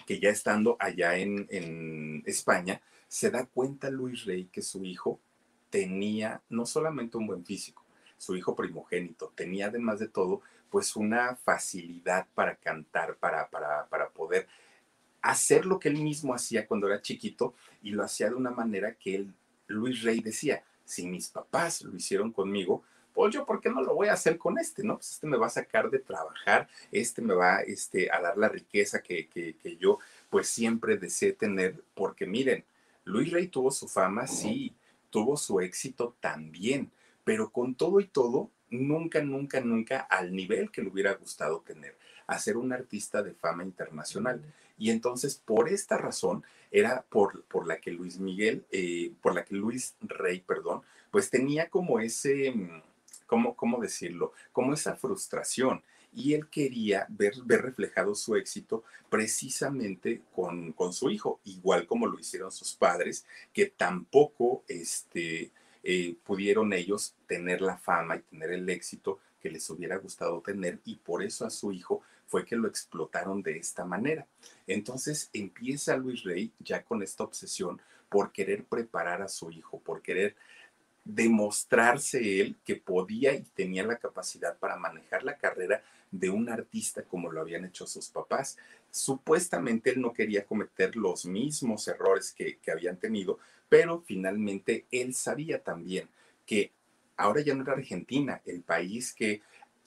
que 0.06 0.20
ya 0.20 0.30
estando 0.30 0.76
allá 0.80 1.18
en, 1.18 1.48
en, 1.50 2.24
España, 2.26 2.82
se 3.08 3.30
da 3.30 3.46
cuenta 3.46 3.90
Luis 3.90 4.26
Rey 4.26 4.46
que 4.46 4.62
su 4.62 4.84
hijo 4.84 5.20
tenía 5.70 6.42
no 6.50 6.66
solamente 6.66 7.18
un 7.18 7.28
buen 7.28 7.46
físico, 7.46 7.84
su 8.18 8.36
hijo 8.36 8.56
primogénito, 8.56 9.32
tenía 9.36 9.68
además 9.68 10.00
de 10.00 10.08
todo, 10.08 10.42
pues 10.70 10.96
una 10.96 11.36
facilidad 11.36 12.28
para 12.34 12.56
cantar, 12.56 13.18
para, 13.18 13.50
para, 13.50 13.88
para 13.88 14.10
poder 14.10 14.48
hacer 15.22 15.66
lo 15.66 15.80
que 15.80 15.90
él 15.90 15.98
mismo 16.02 16.34
hacía 16.34 16.68
cuando 16.68 16.88
era 16.88 17.02
chiquito 17.02 17.56
y 17.82 17.92
lo 17.92 18.04
hacía 18.04 18.30
de 18.30 18.36
una 18.36 18.52
manera 18.52 18.96
que 18.96 19.16
él, 19.16 19.34
Luis 19.68 20.04
Rey 20.04 20.20
decía, 20.20 20.64
si 20.84 21.08
mis 21.08 21.30
papás 21.30 21.82
lo 21.82 21.96
hicieron 21.96 22.32
conmigo, 22.32 22.84
pues 23.14 23.34
yo, 23.34 23.46
¿por 23.46 23.62
qué 23.62 23.70
no 23.70 23.82
lo 23.82 23.94
voy 23.94 24.08
a 24.08 24.14
hacer 24.14 24.38
con 24.38 24.58
este? 24.58 24.84
No, 24.84 24.96
pues 24.96 25.12
este 25.12 25.28
me 25.28 25.38
va 25.38 25.48
a 25.48 25.52
sacar 25.52 25.90
de 25.90 26.00
trabajar, 26.00 26.68
este 26.92 27.22
me 27.22 27.34
va 27.34 27.62
este, 27.62 28.12
a 28.12 28.22
dar 28.22 28.38
la 28.38 28.50
riqueza 28.50 29.02
que, 29.02 29.28
que, 29.28 29.56
que 29.56 29.78
yo 29.78 30.00
pues 30.30 30.48
siempre 30.48 30.98
deseé 30.98 31.34
tener, 31.34 31.84
porque 31.94 32.26
miren, 32.26 32.66
Luis 33.04 33.32
Rey 33.32 33.48
tuvo 33.48 33.72
su 33.72 33.88
fama, 33.88 34.28
sí, 34.28 34.74
tuvo 35.10 35.38
su 35.38 35.60
éxito 35.60 36.16
también, 36.20 36.92
pero 37.24 37.52
con 37.52 37.76
todo 37.76 38.00
y 38.00 38.06
todo, 38.06 38.50
nunca, 38.70 39.22
nunca, 39.22 39.62
nunca 39.62 40.00
al 40.00 40.36
nivel 40.36 40.72
que 40.72 40.82
le 40.82 40.90
hubiera 40.90 41.14
gustado 41.14 41.62
tener, 41.62 41.96
a 42.28 42.40
ser 42.40 42.58
un 42.58 42.74
artista 42.74 43.22
de 43.22 43.34
fama 43.34 43.64
internacional. 43.64 44.42
Y 44.78 44.90
entonces, 44.90 45.36
por 45.36 45.70
esta 45.70 45.98
razón, 45.98 46.44
era 46.72 47.06
por, 47.10 47.44
por 47.44 47.68
la 47.68 47.80
que 47.80 47.92
Luis 47.92 48.20
Miguel, 48.20 48.66
eh, 48.72 49.14
por 49.22 49.36
la 49.36 49.46
que 49.46 49.56
Luis 49.56 49.96
Rey, 50.02 50.40
perdón, 50.42 50.82
pues 51.12 51.30
tenía 51.30 51.70
como 51.70 52.00
ese 52.00 52.54
mm, 53.38 53.56
¿cómo, 53.56 53.82
decirlo? 53.82 54.34
Como 54.52 54.74
esa 54.74 54.96
frustración. 54.96 55.84
Y 56.16 56.34
él 56.34 56.48
quería 56.50 57.08
ver, 57.10 57.34
ver 57.44 57.64
reflejado 57.64 58.14
su 58.14 58.36
éxito 58.36 58.84
precisamente 59.10 60.22
con, 60.36 60.72
con, 60.74 60.94
su 60.94 61.10
hijo, 61.10 61.40
igual 61.44 61.88
como 61.88 62.06
lo 62.06 62.20
hicieron 62.20 62.52
sus 62.52 62.76
padres, 62.76 63.26
que 63.52 63.66
tampoco 63.66 64.64
este, 64.68 65.52
eh, 65.84 66.16
pudieron 66.24 66.72
ellos 66.72 67.16
tener 67.28 67.62
la 67.62 67.78
fama 67.78 68.16
y 68.16 68.22
tener 68.22 68.52
el 68.52 68.70
éxito 68.70 69.20
que 69.42 69.52
les 69.52 69.70
hubiera 69.70 69.98
gustado 69.98 70.42
tener 70.42 70.80
y 70.86 70.96
por 70.96 71.22
eso 71.22 71.46
a 71.46 71.50
su 71.50 71.74
hijo 71.74 72.02
fue 72.28 72.46
que 72.46 72.56
lo 72.56 72.70
explotaron 72.70 73.44
de 73.44 73.58
esta 73.58 73.84
manera. 73.84 74.26
Entonces 74.66 75.30
empieza 75.34 75.98
Luis 75.98 76.24
Rey 76.24 76.54
ya 76.60 76.84
con 76.84 77.04
esta 77.04 77.26
obsesión 77.26 77.82
por 78.08 78.32
querer 78.32 78.64
preparar 78.64 79.22
a 79.22 79.28
su 79.28 79.52
hijo, 79.52 79.82
por 79.82 80.02
querer 80.02 80.38
demostrarse 81.06 82.42
él 82.42 82.56
que 82.64 82.76
podía 82.76 83.34
y 83.34 83.42
tenía 83.42 83.84
la 83.84 83.98
capacidad 83.98 84.58
para 84.58 84.78
manejar 84.78 85.24
la 85.24 85.38
carrera 85.38 85.84
de 86.12 86.30
un 86.30 86.50
artista 86.50 87.04
como 87.04 87.32
lo 87.32 87.42
habían 87.42 87.66
hecho 87.66 87.86
sus 87.88 88.10
papás. 88.10 88.58
Supuestamente 88.92 89.90
él 89.90 90.02
no 90.02 90.14
quería 90.14 90.46
cometer 90.46 90.96
los 90.96 91.26
mismos 91.26 91.88
errores 91.88 92.32
que, 92.32 92.58
que 92.58 92.72
habían 92.72 92.98
tenido, 92.98 93.40
pero 93.68 94.02
finalmente 94.02 94.86
él 94.92 95.14
sabía 95.14 95.62
también 95.62 96.08
que 96.46 96.72
ahora 97.18 97.42
ya 97.42 97.54
no 97.54 97.64
era 97.64 97.74
Argentina 97.74 98.42
el 98.46 98.62
país 98.62 99.14
que 99.14 99.42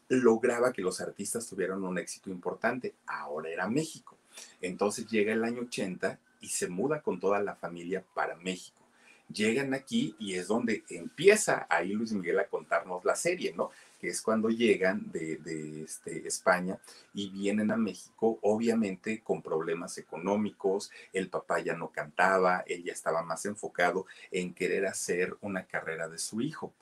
lograba 0.09 0.73
que 0.73 0.83
los 0.83 1.01
artistas 1.01 1.49
tuvieran 1.49 1.83
un 1.83 1.99
éxito 1.99 2.31
importante, 2.31 2.95
ahora 3.07 3.51
era 3.51 3.69
México. 3.69 4.17
Entonces 4.61 5.07
llega 5.07 5.33
el 5.33 5.45
año 5.45 5.63
80 5.63 6.19
y 6.41 6.49
se 6.49 6.69
muda 6.69 7.01
con 7.01 7.19
toda 7.19 7.41
la 7.41 7.57
familia 7.57 8.05
para 8.15 8.37
México 8.37 8.86
llegan 9.33 9.75
aquí 9.75 10.15
y 10.19 10.35
es 10.35 10.49
donde 10.49 10.85
empieza 10.89 11.67
ahí 11.69 11.93
Luis 11.93 12.13
Miguel 12.13 12.39
a 12.39 12.47
contarnos 12.47 13.05
la 13.05 13.17
serie, 13.17 13.53
¿no? 13.57 13.71
Que 14.01 14.09
es 14.09 14.23
cuando 14.23 14.49
llegan 14.49 15.11
de, 15.11 15.83
este, 15.83 16.27
España 16.27 16.79
y 17.15 17.31
vienen 17.31 17.71
a 17.71 17.77
México, 17.77 18.39
obviamente 18.43 19.21
con 19.23 19.43
problemas 19.43 19.99
económicos, 19.99 20.91
el 21.13 21.29
papá 21.29 21.61
ya 21.61 21.75
no 21.75 21.91
cantaba, 21.91 22.65
él 22.67 22.85
ya 22.85 22.93
estaba 22.93 23.23
más 23.23 23.45
enfocado 23.47 24.07
en 24.31 24.55
querer 24.55 24.87
hacer 24.87 25.37
una 25.41 25.65
carrera 25.65 26.09
de 26.09 26.19
su 26.19 26.41
hijo. 26.41 26.73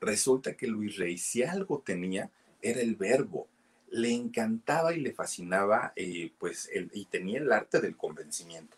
Resulta 0.00 0.54
que 0.54 0.66
Luis 0.66 0.96
Rey, 0.96 1.16
si 1.16 1.42
algo 1.42 1.82
tenía, 1.84 2.30
era 2.60 2.80
el 2.80 2.96
verbo. 2.96 3.46
Le 3.90 4.12
encantaba 4.12 4.92
y 4.92 5.00
le 5.00 5.12
fascinaba, 5.12 5.92
eh, 5.94 6.32
pues, 6.38 6.68
y 6.92 7.04
tenía 7.06 7.38
el 7.38 7.52
arte 7.52 7.80
del 7.80 7.96
convencimiento. 7.96 8.76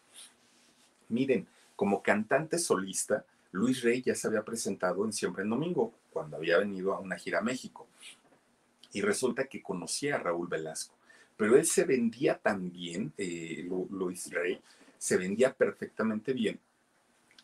Miren, 1.08 1.46
como 1.76 2.02
cantante 2.02 2.58
solista, 2.58 3.24
Luis 3.52 3.82
Rey 3.82 4.02
ya 4.02 4.14
se 4.14 4.26
había 4.26 4.42
presentado 4.42 5.04
en 5.04 5.12
Siempre 5.12 5.44
en 5.44 5.50
Domingo, 5.50 5.92
cuando 6.10 6.36
había 6.36 6.58
venido 6.58 6.94
a 6.94 7.00
una 7.00 7.16
gira 7.16 7.38
a 7.38 7.42
México. 7.42 7.86
Y 8.92 9.02
resulta 9.02 9.44
que 9.44 9.62
conocía 9.62 10.16
a 10.16 10.18
Raúl 10.18 10.48
Velasco. 10.48 10.94
Pero 11.36 11.56
él 11.56 11.66
se 11.66 11.84
vendía 11.84 12.38
tan 12.38 12.72
bien, 12.72 13.12
eh, 13.18 13.68
Luis 13.90 14.32
Rey, 14.32 14.60
se 14.98 15.18
vendía 15.18 15.52
perfectamente 15.52 16.32
bien, 16.32 16.58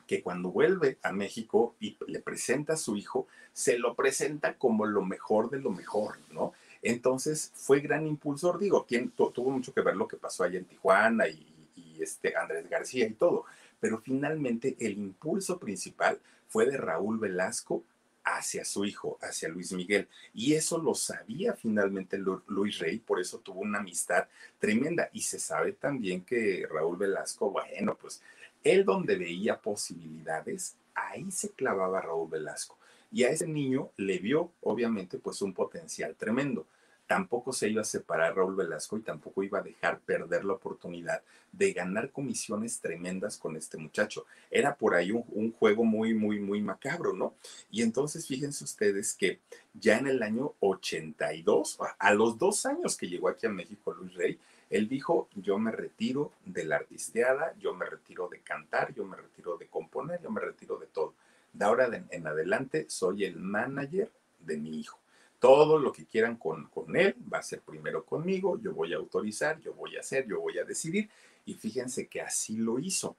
que 0.06 0.22
cuando 0.22 0.50
vuelve 0.50 0.98
a 1.02 1.12
México 1.12 1.76
y 1.78 1.96
le 2.06 2.20
presenta 2.20 2.72
a 2.72 2.76
su 2.76 2.96
hijo, 2.96 3.26
se 3.52 3.78
lo 3.78 3.94
presenta 3.94 4.56
como 4.56 4.86
lo 4.86 5.02
mejor 5.02 5.50
de 5.50 5.60
lo 5.60 5.70
mejor, 5.70 6.18
¿no? 6.30 6.52
Entonces 6.80 7.52
fue 7.54 7.80
gran 7.80 8.06
impulsor, 8.06 8.58
digo, 8.58 8.86
tuvo 9.14 9.50
mucho 9.50 9.72
que 9.72 9.82
ver 9.82 9.96
lo 9.96 10.08
que 10.08 10.16
pasó 10.16 10.42
allá 10.44 10.58
en 10.58 10.64
Tijuana 10.64 11.28
y, 11.28 11.46
y 11.76 12.02
este 12.02 12.34
Andrés 12.34 12.68
García 12.68 13.06
y 13.06 13.12
todo, 13.12 13.44
pero 13.82 13.98
finalmente 13.98 14.76
el 14.78 14.92
impulso 14.92 15.58
principal 15.58 16.20
fue 16.46 16.66
de 16.66 16.76
Raúl 16.76 17.18
Velasco 17.18 17.82
hacia 18.22 18.64
su 18.64 18.84
hijo, 18.84 19.18
hacia 19.20 19.48
Luis 19.48 19.72
Miguel. 19.72 20.06
Y 20.32 20.54
eso 20.54 20.78
lo 20.78 20.94
sabía 20.94 21.54
finalmente 21.54 22.16
Luis 22.46 22.78
Rey, 22.78 23.00
por 23.00 23.18
eso 23.18 23.40
tuvo 23.40 23.58
una 23.58 23.80
amistad 23.80 24.28
tremenda. 24.60 25.10
Y 25.12 25.22
se 25.22 25.40
sabe 25.40 25.72
también 25.72 26.24
que 26.24 26.64
Raúl 26.70 26.96
Velasco, 26.96 27.50
bueno, 27.50 27.96
pues 28.00 28.22
él 28.62 28.84
donde 28.84 29.16
veía 29.16 29.60
posibilidades, 29.60 30.76
ahí 30.94 31.32
se 31.32 31.50
clavaba 31.50 32.00
Raúl 32.00 32.30
Velasco. 32.30 32.78
Y 33.10 33.24
a 33.24 33.30
ese 33.30 33.48
niño 33.48 33.90
le 33.96 34.20
vio, 34.20 34.52
obviamente, 34.60 35.18
pues 35.18 35.42
un 35.42 35.52
potencial 35.52 36.14
tremendo 36.14 36.68
tampoco 37.12 37.52
se 37.52 37.68
iba 37.68 37.82
a 37.82 37.84
separar 37.84 38.34
Raúl 38.34 38.56
Velasco 38.56 38.96
y 38.96 39.02
tampoco 39.02 39.42
iba 39.42 39.58
a 39.58 39.62
dejar 39.62 40.00
perder 40.00 40.46
la 40.46 40.54
oportunidad 40.54 41.22
de 41.52 41.74
ganar 41.74 42.10
comisiones 42.10 42.80
tremendas 42.80 43.36
con 43.36 43.54
este 43.54 43.76
muchacho. 43.76 44.24
Era 44.50 44.74
por 44.74 44.94
ahí 44.94 45.10
un, 45.10 45.52
juego 45.52 45.84
muy, 45.84 46.14
muy, 46.14 46.40
muy 46.40 46.62
macabro, 46.62 47.12
¿no? 47.12 47.34
Y 47.70 47.82
entonces 47.82 48.26
fíjense 48.26 48.64
ustedes 48.64 49.12
que 49.12 49.40
ya 49.74 49.98
en 49.98 50.06
el 50.06 50.22
año 50.22 50.54
82, 50.60 51.80
a 51.98 52.14
los 52.14 52.38
dos 52.38 52.64
años 52.64 52.96
que 52.96 53.10
llegó 53.10 53.28
aquí 53.28 53.44
a 53.44 53.50
México 53.50 53.92
Luis 53.92 54.14
Rey, 54.14 54.38
él 54.70 54.88
dijo, 54.88 55.28
yo 55.34 55.58
me 55.58 55.70
retiro 55.70 56.32
de 56.46 56.64
la 56.64 56.76
artisteada, 56.76 57.54
yo 57.58 57.74
me 57.74 57.84
retiro 57.84 58.30
de 58.30 58.40
cantar, 58.40 58.94
yo 58.94 59.04
me 59.04 59.18
retiro 59.18 59.58
de 59.58 59.66
componer, 59.66 60.22
yo 60.22 60.30
me 60.30 60.40
retiro 60.40 60.78
de 60.78 60.86
todo. 60.86 61.12
De 61.52 61.66
ahora 61.66 61.90
en 62.08 62.26
adelante 62.26 62.86
soy 62.88 63.26
el 63.26 63.36
manager 63.36 64.10
de 64.40 64.56
mi 64.56 64.80
hijo 64.80 65.01
todo 65.42 65.76
lo 65.76 65.92
que 65.92 66.06
quieran 66.06 66.36
con, 66.36 66.68
con 66.68 66.96
él 66.96 67.16
va 67.30 67.38
a 67.38 67.42
ser 67.42 67.62
primero 67.62 68.04
conmigo, 68.04 68.60
yo 68.60 68.72
voy 68.72 68.92
a 68.92 68.96
autorizar, 68.98 69.58
yo 69.58 69.74
voy 69.74 69.96
a 69.96 70.00
hacer, 70.00 70.24
yo 70.28 70.40
voy 70.40 70.56
a 70.60 70.64
decidir. 70.64 71.10
Y 71.44 71.54
fíjense 71.54 72.06
que 72.06 72.20
así 72.20 72.58
lo 72.58 72.78
hizo. 72.78 73.16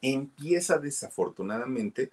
Empieza 0.00 0.78
desafortunadamente 0.78 2.10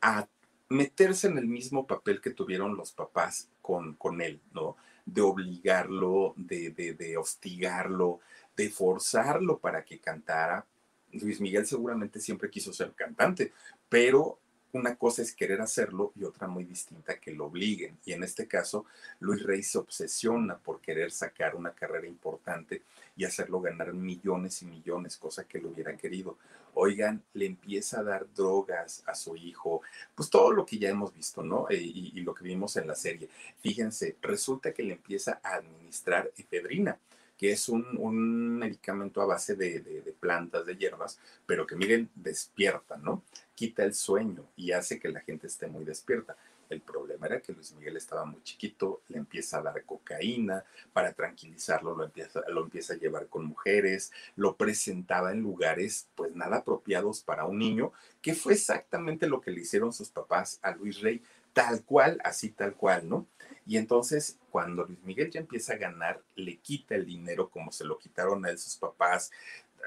a 0.00 0.28
meterse 0.68 1.26
en 1.26 1.38
el 1.38 1.48
mismo 1.48 1.88
papel 1.88 2.20
que 2.20 2.30
tuvieron 2.30 2.76
los 2.76 2.92
papás 2.92 3.48
con, 3.60 3.94
con 3.94 4.20
él, 4.20 4.40
¿no? 4.52 4.76
De 5.06 5.22
obligarlo, 5.22 6.32
de, 6.36 6.70
de, 6.70 6.94
de 6.94 7.16
hostigarlo, 7.16 8.20
de 8.56 8.70
forzarlo 8.70 9.58
para 9.58 9.84
que 9.84 9.98
cantara. 9.98 10.64
Luis 11.10 11.40
Miguel 11.40 11.66
seguramente 11.66 12.20
siempre 12.20 12.48
quiso 12.48 12.72
ser 12.72 12.92
cantante, 12.92 13.52
pero 13.88 14.38
una 14.72 14.96
cosa 14.96 15.22
es 15.22 15.34
querer 15.34 15.60
hacerlo 15.60 16.12
y 16.16 16.24
otra 16.24 16.48
muy 16.48 16.64
distinta 16.64 17.18
que 17.18 17.32
lo 17.32 17.46
obliguen. 17.46 17.98
Y 18.04 18.12
en 18.12 18.22
este 18.22 18.46
caso, 18.48 18.86
Luis 19.20 19.42
Rey 19.42 19.62
se 19.62 19.78
obsesiona 19.78 20.56
por 20.56 20.80
querer 20.80 21.10
sacar 21.10 21.54
una 21.54 21.72
carrera 21.72 22.06
importante 22.06 22.82
y 23.16 23.24
hacerlo 23.24 23.60
ganar 23.60 23.92
millones 23.92 24.62
y 24.62 24.66
millones, 24.66 25.18
cosa 25.18 25.44
que 25.44 25.60
lo 25.60 25.68
hubiera 25.68 25.96
querido. 25.96 26.38
Oigan, 26.74 27.22
le 27.34 27.44
empieza 27.44 28.00
a 28.00 28.02
dar 28.02 28.26
drogas 28.34 29.02
a 29.06 29.14
su 29.14 29.36
hijo, 29.36 29.82
pues 30.14 30.30
todo 30.30 30.52
lo 30.52 30.64
que 30.64 30.78
ya 30.78 30.88
hemos 30.88 31.12
visto, 31.12 31.42
¿no? 31.42 31.68
Eh, 31.68 31.76
y, 31.76 32.20
lo 32.20 32.34
que 32.34 32.44
vimos 32.44 32.76
en 32.76 32.86
la 32.86 32.94
serie. 32.94 33.28
Fíjense, 33.60 34.16
resulta 34.22 34.72
que 34.72 34.82
le 34.82 34.94
empieza 34.94 35.40
a 35.42 35.56
administrar 35.56 36.32
efedrina 36.36 36.98
que 37.36 37.50
es 37.50 37.68
un, 37.68 38.56
medicamento 38.56 39.20
a 39.20 39.26
base 39.26 39.56
de, 39.56 39.80
de, 39.80 40.12
plantas, 40.12 40.64
de 40.64 40.76
hierbas, 40.76 41.18
pero 41.44 41.66
que 41.66 41.74
miren, 41.74 42.08
despierta, 42.14 42.96
¿no? 42.96 43.24
Quita 43.62 43.84
el 43.84 43.94
sueño 43.94 44.48
y 44.56 44.72
hace 44.72 44.98
que 44.98 45.08
la 45.08 45.20
gente 45.20 45.46
esté 45.46 45.68
muy 45.68 45.84
despierta. 45.84 46.36
El 46.68 46.80
problema 46.80 47.28
era 47.28 47.40
que 47.40 47.52
Luis 47.52 47.70
Miguel 47.74 47.96
estaba 47.96 48.24
muy 48.24 48.42
chiquito, 48.42 49.02
le 49.06 49.18
empieza 49.18 49.58
a 49.58 49.62
dar 49.62 49.84
cocaína, 49.84 50.64
para 50.92 51.12
tranquilizarlo 51.12 51.94
lo 51.94 52.02
empieza, 52.02 52.40
a 52.40 52.96
llevar 52.96 53.28
con 53.28 53.44
mujeres, 53.44 54.10
lo 54.34 54.56
presentaba 54.56 55.30
en 55.30 55.42
lugares 55.42 56.08
pues 56.16 56.34
nada 56.34 56.56
apropiados 56.56 57.22
para 57.22 57.44
un 57.44 57.60
niño, 57.60 57.92
que 58.20 58.34
fue 58.34 58.54
exactamente 58.54 59.28
lo 59.28 59.40
que 59.40 59.52
le 59.52 59.60
hicieron 59.60 59.92
sus 59.92 60.10
papás 60.10 60.58
a 60.60 60.74
Luis 60.74 61.00
Rey, 61.00 61.22
tal 61.52 61.84
cual, 61.84 62.18
así 62.24 62.48
tal 62.48 62.74
cual, 62.74 63.08
¿no? 63.08 63.28
Y 63.64 63.76
entonces, 63.76 64.40
cuando 64.50 64.84
Luis 64.84 65.04
Miguel 65.04 65.30
ya 65.30 65.38
empieza 65.38 65.74
a 65.74 65.76
ganar, 65.76 66.20
le 66.34 66.56
quita 66.56 66.96
el 66.96 67.06
dinero 67.06 67.48
como 67.48 67.70
se 67.70 67.84
lo 67.84 67.96
quitaron 67.96 68.44
a 68.44 68.50
él 68.50 68.58
sus 68.58 68.74
papás, 68.74 69.30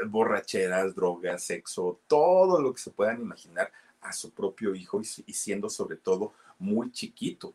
borracheras, 0.07 0.95
drogas, 0.95 1.43
sexo, 1.43 1.99
todo 2.07 2.61
lo 2.61 2.73
que 2.73 2.81
se 2.81 2.91
puedan 2.91 3.21
imaginar 3.21 3.71
a 4.01 4.13
su 4.13 4.31
propio 4.31 4.75
hijo 4.75 5.01
y, 5.01 5.33
siendo 5.33 5.69
sobre 5.69 5.97
todo 5.97 6.33
muy 6.59 6.91
chiquito. 6.91 7.53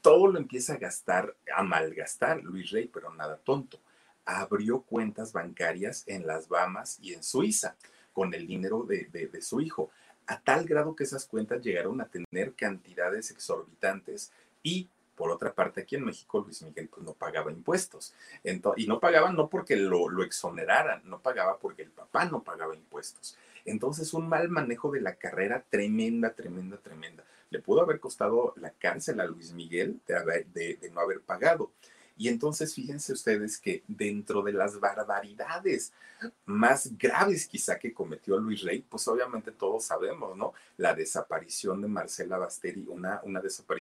Todo 0.00 0.28
lo 0.28 0.38
empieza 0.38 0.74
a 0.74 0.78
gastar, 0.78 1.36
a 1.54 1.62
malgastar 1.62 2.42
Luis 2.42 2.70
Rey, 2.70 2.88
pero 2.92 3.12
nada 3.12 3.36
tonto. 3.38 3.80
Abrió 4.24 4.82
cuentas 4.82 5.32
bancarias 5.32 6.04
en 6.06 6.26
las 6.26 6.48
Bahamas 6.48 6.98
y 7.00 7.14
en 7.14 7.22
Suiza 7.22 7.76
con 8.12 8.32
el 8.32 8.46
dinero 8.46 8.84
de, 8.84 9.06
de 9.06 9.42
su 9.42 9.60
hijo, 9.60 9.90
a 10.26 10.40
tal 10.40 10.64
grado 10.64 10.96
que 10.96 11.04
esas 11.04 11.26
cuentas 11.26 11.62
llegaron 11.62 12.00
a 12.00 12.08
tener 12.08 12.54
cantidades 12.54 13.30
exorbitantes 13.30 14.32
y 14.62 14.88
por 15.16 15.30
otra 15.30 15.54
parte, 15.54 15.80
aquí 15.80 15.96
en 15.96 16.04
México 16.04 16.40
Luis 16.40 16.62
Miguel 16.62 16.88
pues, 16.88 17.02
no 17.02 17.14
pagaba 17.14 17.50
impuestos. 17.50 18.14
y 18.44 18.86
no 18.86 19.00
pagaba 19.00 19.32
no 19.32 19.48
porque 19.48 19.76
lo, 19.76 20.22
exoneraran, 20.22 21.02
no 21.04 21.20
pagaba 21.20 21.58
porque 21.58 21.82
el 21.82 21.90
papá 21.90 22.26
no 22.26 22.42
pagaba 22.42 22.76
impuestos. 22.76 23.36
Entonces, 23.64 24.14
un 24.14 24.28
mal 24.28 24.48
manejo 24.48 24.92
de 24.92 25.00
la 25.00 25.16
carrera 25.16 25.64
tremenda, 25.68 26.34
tremenda, 26.34 26.76
tremenda. 26.76 27.24
Le 27.50 27.60
pudo 27.60 27.82
haber 27.82 27.98
costado 27.98 28.54
la 28.56 28.70
cárcel 28.70 29.20
a 29.20 29.26
Luis 29.26 29.52
Miguel 29.52 30.00
de, 30.06 30.78
de 30.80 30.90
no 30.90 31.00
haber 31.00 31.20
pagado. 31.22 31.72
Y 32.18 32.28
entonces 32.28 32.74
fíjense 32.74 33.12
ustedes 33.12 33.58
que 33.58 33.82
dentro 33.86 34.42
de 34.42 34.52
las 34.52 34.80
barbaridades 34.80 35.92
más 36.46 36.96
graves 36.96 37.46
quizá 37.46 37.78
que 37.78 37.92
cometió 37.92 38.38
Luis 38.38 38.62
Rey, 38.62 38.84
pues 38.88 39.06
obviamente 39.08 39.52
todos 39.52 39.84
sabemos, 39.84 40.36
¿no? 40.36 40.54
La 40.78 40.94
desaparición 40.94 41.82
de 41.82 41.88
Marcela 41.88 42.38
Basteri, 42.38 42.86
una, 42.88 43.20
una 43.22 43.40
desaparición. 43.40 43.85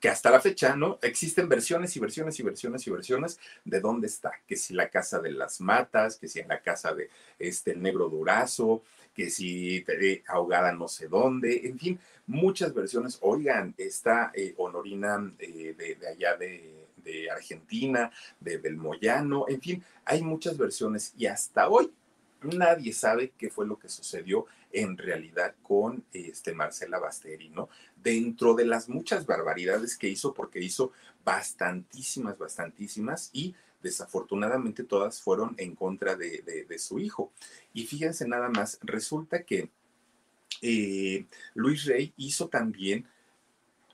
Que 0.00 0.08
hasta 0.08 0.30
la 0.30 0.40
fecha, 0.40 0.74
¿no? 0.74 0.98
Existen 1.00 1.48
versiones 1.48 1.96
y 1.96 2.00
versiones 2.00 2.38
y 2.38 2.42
versiones 2.42 2.86
y 2.86 2.90
versiones 2.90 3.38
de 3.64 3.80
dónde 3.80 4.08
está. 4.08 4.32
Que 4.46 4.56
si 4.56 4.74
la 4.74 4.88
casa 4.88 5.20
de 5.20 5.30
las 5.30 5.60
matas, 5.60 6.16
que 6.16 6.28
si 6.28 6.40
en 6.40 6.48
la 6.48 6.60
casa 6.60 6.92
de 6.92 7.08
este 7.38 7.72
el 7.72 7.82
negro 7.82 8.08
durazo, 8.08 8.82
que 9.14 9.30
si 9.30 9.84
ahogada 10.26 10.72
no 10.72 10.88
sé 10.88 11.08
dónde, 11.08 11.66
en 11.66 11.78
fin, 11.78 12.00
muchas 12.26 12.74
versiones. 12.74 13.18
Oigan, 13.20 13.74
esta 13.78 14.32
eh, 14.34 14.54
Honorina 14.56 15.32
eh, 15.38 15.74
de, 15.76 16.08
allá 16.08 16.36
de, 16.36 17.30
Argentina, 17.30 18.10
de, 18.40 18.58
del 18.58 18.76
Moyano, 18.76 19.46
en 19.48 19.60
fin, 19.60 19.84
hay 20.04 20.22
muchas 20.22 20.56
versiones 20.56 21.12
y 21.16 21.26
hasta 21.26 21.68
hoy 21.68 21.92
nadie 22.42 22.92
sabe 22.92 23.32
qué 23.36 23.50
fue 23.50 23.66
lo 23.66 23.78
que 23.78 23.88
sucedió 23.88 24.46
en 24.72 24.96
realidad 24.96 25.54
con 25.62 26.04
este 26.12 26.54
Marcela 26.54 26.98
Basteri, 26.98 27.50
¿no? 27.50 27.68
Dentro 27.96 28.54
de 28.54 28.64
las 28.64 28.88
muchas 28.88 29.26
barbaridades 29.26 29.96
que 29.96 30.08
hizo, 30.08 30.34
porque 30.34 30.60
hizo 30.60 30.92
bastantísimas, 31.24 32.38
bastantísimas, 32.38 33.30
y 33.32 33.54
desafortunadamente 33.82 34.84
todas 34.84 35.20
fueron 35.20 35.54
en 35.58 35.74
contra 35.74 36.16
de, 36.16 36.78
su 36.78 36.98
hijo. 36.98 37.32
Y 37.74 37.86
fíjense 37.86 38.26
nada 38.26 38.48
más, 38.48 38.78
resulta 38.82 39.42
que 39.42 39.70
eh, 40.62 41.26
Luis 41.54 41.84
Rey 41.84 42.12
hizo 42.16 42.48
también, 42.48 43.06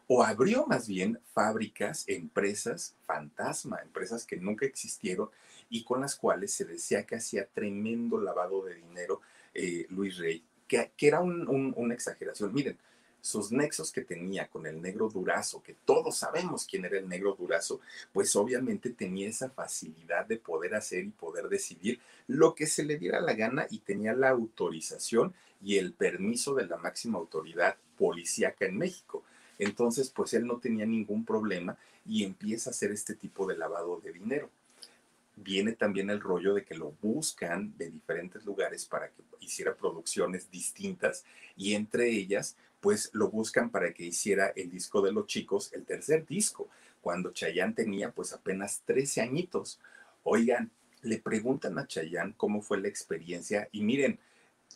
o 0.06 0.22
abrió 0.22 0.66
más 0.66 0.88
bien, 0.88 1.18
fábricas, 1.34 2.04
empresas 2.06 2.94
fantasma, 3.04 3.80
empresas 3.82 4.24
que 4.24 4.36
nunca 4.36 4.64
existieron 4.64 5.28
y 5.68 5.84
con 5.84 6.00
las 6.00 6.16
cuales 6.16 6.52
se 6.52 6.64
decía 6.64 7.04
que 7.04 7.16
hacía 7.16 7.46
tremendo 7.46 8.18
lavado 8.18 8.64
de 8.64 8.76
dinero 8.76 9.20
eh, 9.54 9.86
Luis 9.90 10.18
Rey, 10.18 10.42
que, 10.68 10.92
era 10.98 11.20
una 11.20 11.94
exageración. 11.94 12.52
Miren, 12.52 12.78
sus 13.20 13.50
nexos 13.50 13.92
que 13.92 14.02
tenía 14.02 14.48
con 14.48 14.66
el 14.66 14.80
negro 14.80 15.08
Durazo, 15.08 15.62
que 15.62 15.74
todos 15.84 16.16
sabemos 16.16 16.66
quién 16.66 16.84
era 16.84 16.98
el 16.98 17.08
negro 17.08 17.34
Durazo, 17.38 17.80
pues 18.12 18.34
obviamente 18.36 18.90
tenía 18.90 19.28
esa 19.28 19.50
facilidad 19.50 20.26
de 20.26 20.36
poder 20.36 20.74
hacer 20.74 21.04
y 21.04 21.10
poder 21.10 21.48
decidir 21.48 22.00
lo 22.26 22.54
que 22.54 22.66
se 22.66 22.84
le 22.84 22.96
diera 22.98 23.20
la 23.20 23.34
gana 23.34 23.66
y 23.70 23.78
tenía 23.80 24.12
la 24.12 24.30
autorización 24.30 25.34
y 25.60 25.78
el 25.78 25.92
permiso 25.92 26.54
de 26.54 26.66
la 26.66 26.76
máxima 26.76 27.18
autoridad 27.18 27.76
policíaca 27.96 28.66
en 28.66 28.78
México. 28.78 29.24
Entonces, 29.58 30.10
pues 30.10 30.32
él 30.34 30.46
no 30.46 30.58
tenía 30.58 30.86
ningún 30.86 31.24
problema 31.24 31.76
y 32.06 32.24
empieza 32.24 32.70
a 32.70 32.72
hacer 32.72 32.92
este 32.92 33.14
tipo 33.14 33.46
de 33.46 33.56
lavado 33.56 34.00
de 34.00 34.12
dinero. 34.12 34.50
Viene 35.42 35.72
también 35.72 36.10
el 36.10 36.20
rollo 36.20 36.54
de 36.54 36.64
que 36.64 36.74
lo 36.74 36.92
buscan 37.00 37.76
de 37.76 37.90
diferentes 37.90 38.44
lugares 38.44 38.86
para 38.86 39.08
que 39.08 39.22
hiciera 39.40 39.76
producciones 39.76 40.50
distintas 40.50 41.24
y 41.56 41.74
entre 41.74 42.10
ellas 42.10 42.56
pues 42.80 43.10
lo 43.12 43.30
buscan 43.30 43.70
para 43.70 43.92
que 43.92 44.04
hiciera 44.04 44.52
el 44.54 44.70
disco 44.70 45.02
de 45.02 45.12
los 45.12 45.26
chicos, 45.26 45.72
el 45.72 45.84
tercer 45.84 46.24
disco, 46.26 46.68
cuando 47.00 47.32
Chayanne 47.32 47.74
tenía 47.74 48.12
pues 48.12 48.32
apenas 48.32 48.82
13 48.84 49.20
añitos. 49.20 49.80
Oigan, 50.22 50.70
le 51.02 51.18
preguntan 51.18 51.78
a 51.78 51.86
Chayanne 51.86 52.34
cómo 52.36 52.62
fue 52.62 52.80
la 52.80 52.88
experiencia 52.88 53.68
y 53.72 53.82
miren, 53.82 54.18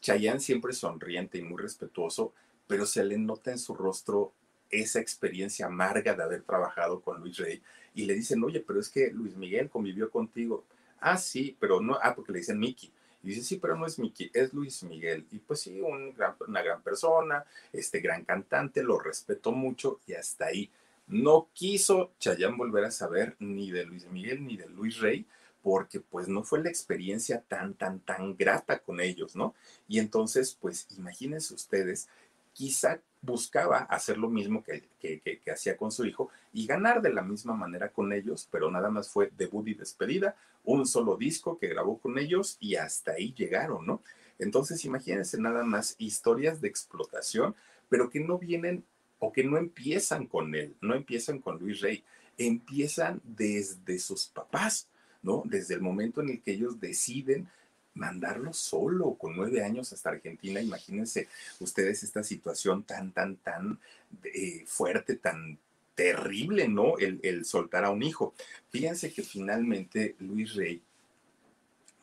Chayanne 0.01 0.41
siempre 0.41 0.73
sonriente 0.73 1.39
y 1.39 1.43
muy 1.43 1.61
respetuoso, 1.63 2.33
pero 2.67 2.87
se 2.87 3.05
le 3.05 3.19
nota 3.19 3.53
en 3.53 3.59
su 3.59 3.75
rostro 3.75 4.33
esa 4.71 5.01
experiencia 5.01 5.67
amarga 5.67 6.15
de 6.15 6.23
haber 6.23 6.43
trabajado 6.43 7.01
con 7.03 7.21
Luis 7.21 7.37
Rey 7.37 7.63
y 7.95 8.07
le 8.07 8.14
dicen, 8.14 8.43
oye, 8.43 8.61
pero 8.61 8.80
es 8.80 8.88
que 8.88 9.11
Luis 9.11 9.36
Miguel 9.36 9.68
convivió 9.70 10.11
contigo. 10.11 10.64
Ah, 11.01 11.16
sí, 11.16 11.57
pero 11.59 11.80
no, 11.80 11.99
ah, 12.01 12.14
porque 12.14 12.32
le 12.32 12.38
dicen 12.38 12.59
Mickey. 12.59 12.90
Y 13.22 13.28
dice, 13.28 13.43
sí, 13.43 13.57
pero 13.57 13.76
no 13.76 13.86
es 13.86 13.99
Mickey, 13.99 14.30
es 14.34 14.53
Luis 14.53 14.82
Miguel. 14.82 15.26
Y 15.30 15.38
pues 15.38 15.61
sí, 15.61 15.80
un 15.80 16.12
gran, 16.12 16.34
una 16.47 16.62
gran 16.62 16.82
persona, 16.82 17.45
este 17.72 18.01
gran 18.01 18.24
cantante, 18.24 18.82
lo 18.82 18.99
respeto 18.99 19.53
mucho 19.53 20.01
y 20.07 20.14
hasta 20.14 20.47
ahí. 20.47 20.70
No 21.07 21.49
quiso 21.53 22.12
Chayán 22.18 22.57
volver 22.57 22.84
a 22.84 22.90
saber 22.90 23.36
ni 23.38 23.70
de 23.70 23.84
Luis 23.84 24.07
Miguel 24.11 24.45
ni 24.45 24.57
de 24.57 24.68
Luis 24.68 24.99
Rey, 24.99 25.26
porque 25.62 26.01
pues 26.01 26.28
no 26.28 26.43
fue 26.43 26.62
la 26.62 26.68
experiencia 26.68 27.43
tan, 27.47 27.74
tan, 27.74 28.01
tan 28.01 28.36
grata 28.36 28.80
con 28.80 29.01
ellos, 29.01 29.36
¿no? 29.36 29.55
Y 29.86 29.99
entonces, 30.01 30.57
pues 30.61 30.88
imagínense 30.97 31.55
ustedes, 31.55 32.09
quizá 32.53 33.01
buscaba 33.23 33.79
hacer 33.79 34.18
lo 34.18 34.29
mismo 34.29 34.64
que, 34.64 34.83
que, 35.01 35.41
hacía 35.51 35.77
con 35.77 35.93
su 35.93 36.05
hijo 36.05 36.29
y 36.53 36.66
ganar 36.66 37.01
de 37.01 37.12
la 37.12 37.23
misma 37.23 37.55
manera 37.55 37.89
con 37.89 38.12
ellos, 38.12 38.49
pero 38.51 38.70
nada 38.70 38.91
más 38.91 39.09
fue 39.09 39.31
debut 39.39 39.68
y 39.68 39.75
despedida, 39.75 40.37
un 40.64 40.87
solo 40.87 41.16
disco 41.16 41.57
que 41.57 41.68
grabó 41.68 41.99
con 41.99 42.18
ellos 42.18 42.57
y 42.61 42.75
hasta 42.75 43.12
ahí 43.12 43.33
llegaron, 43.33 43.87
¿no? 43.87 44.03
Entonces 44.39 44.85
imagínense 44.85 45.39
nada 45.41 45.62
más 45.62 45.95
historias 45.99 46.61
de 46.61 46.68
explotación, 46.68 47.55
pero 47.89 48.11
que 48.11 48.20
no 48.20 48.39
vienen 48.39 48.85
o 49.20 49.33
que 49.33 49.45
no 49.45 49.57
empiezan 49.57 50.27
con 50.27 50.55
él, 50.57 50.75
no 50.81 50.95
empiezan 50.95 51.39
con 51.39 51.59
Luis 51.59 51.81
Rey, 51.81 52.03
empiezan 52.39 53.20
desde 53.23 54.01
sus 54.01 54.27
papás, 54.27 54.89
¿no? 55.23 55.43
Desde 55.45 55.75
el 55.75 55.81
momento 55.81 56.20
en 56.20 56.31
el 56.31 56.43
que 56.43 56.53
ellos 56.53 56.81
deciden 56.81 57.49
mandarlo 57.95 58.53
solo 58.53 59.14
con 59.14 59.36
nueve 59.36 59.62
años 59.62 59.93
hasta 59.93 60.11
Argentina. 60.11 60.61
Imagínense 60.61 61.28
ustedes 61.61 62.03
esta 62.03 62.22
situación 62.22 62.84
tan, 62.84 63.12
tan, 63.12 63.36
tan 63.36 63.78
eh, 64.24 64.64
fuerte, 64.66 65.16
tan 65.16 65.59
terrible, 65.95 66.68
¿no? 66.68 66.97
El, 66.99 67.45
soltar 67.45 67.84
a 67.84 67.90
un 67.90 68.03
hijo. 68.03 68.34
Fíjense 68.70 69.12
que 69.12 69.22
finalmente 69.22 70.16
Luis 70.20 70.55
Rey 70.55 70.82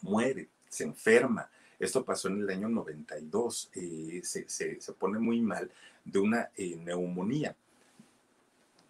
muere, 0.02 0.48
se 0.70 0.84
enferma. 0.84 1.50
Esto 1.80 2.04
pasó 2.06 2.28
en 2.28 2.42
el 2.42 2.50
año 2.50 2.70
92. 2.70 3.72
Eh, 3.74 4.22
se, 4.24 4.48
se, 4.48 4.94
pone 4.94 5.18
muy 5.18 5.42
mal 5.42 5.72
de 6.06 6.20
una 6.20 6.50
eh, 6.56 6.76
neumonía. 6.76 7.56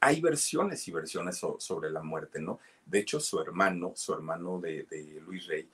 Hay 0.01 0.21
versiones 0.21 0.87
y 0.87 0.91
versiones 0.91 1.41
sobre 1.59 1.89
la 1.89 2.01
muerte, 2.01 2.39
¿no? 2.39 2.59
De 2.85 2.99
hecho, 2.99 3.19
su 3.19 3.39
hermano, 3.39 3.93
su 3.95 4.13
hermano 4.13 4.59
de 4.59 5.21
Luis 5.25 5.45
Rey, 5.45 5.67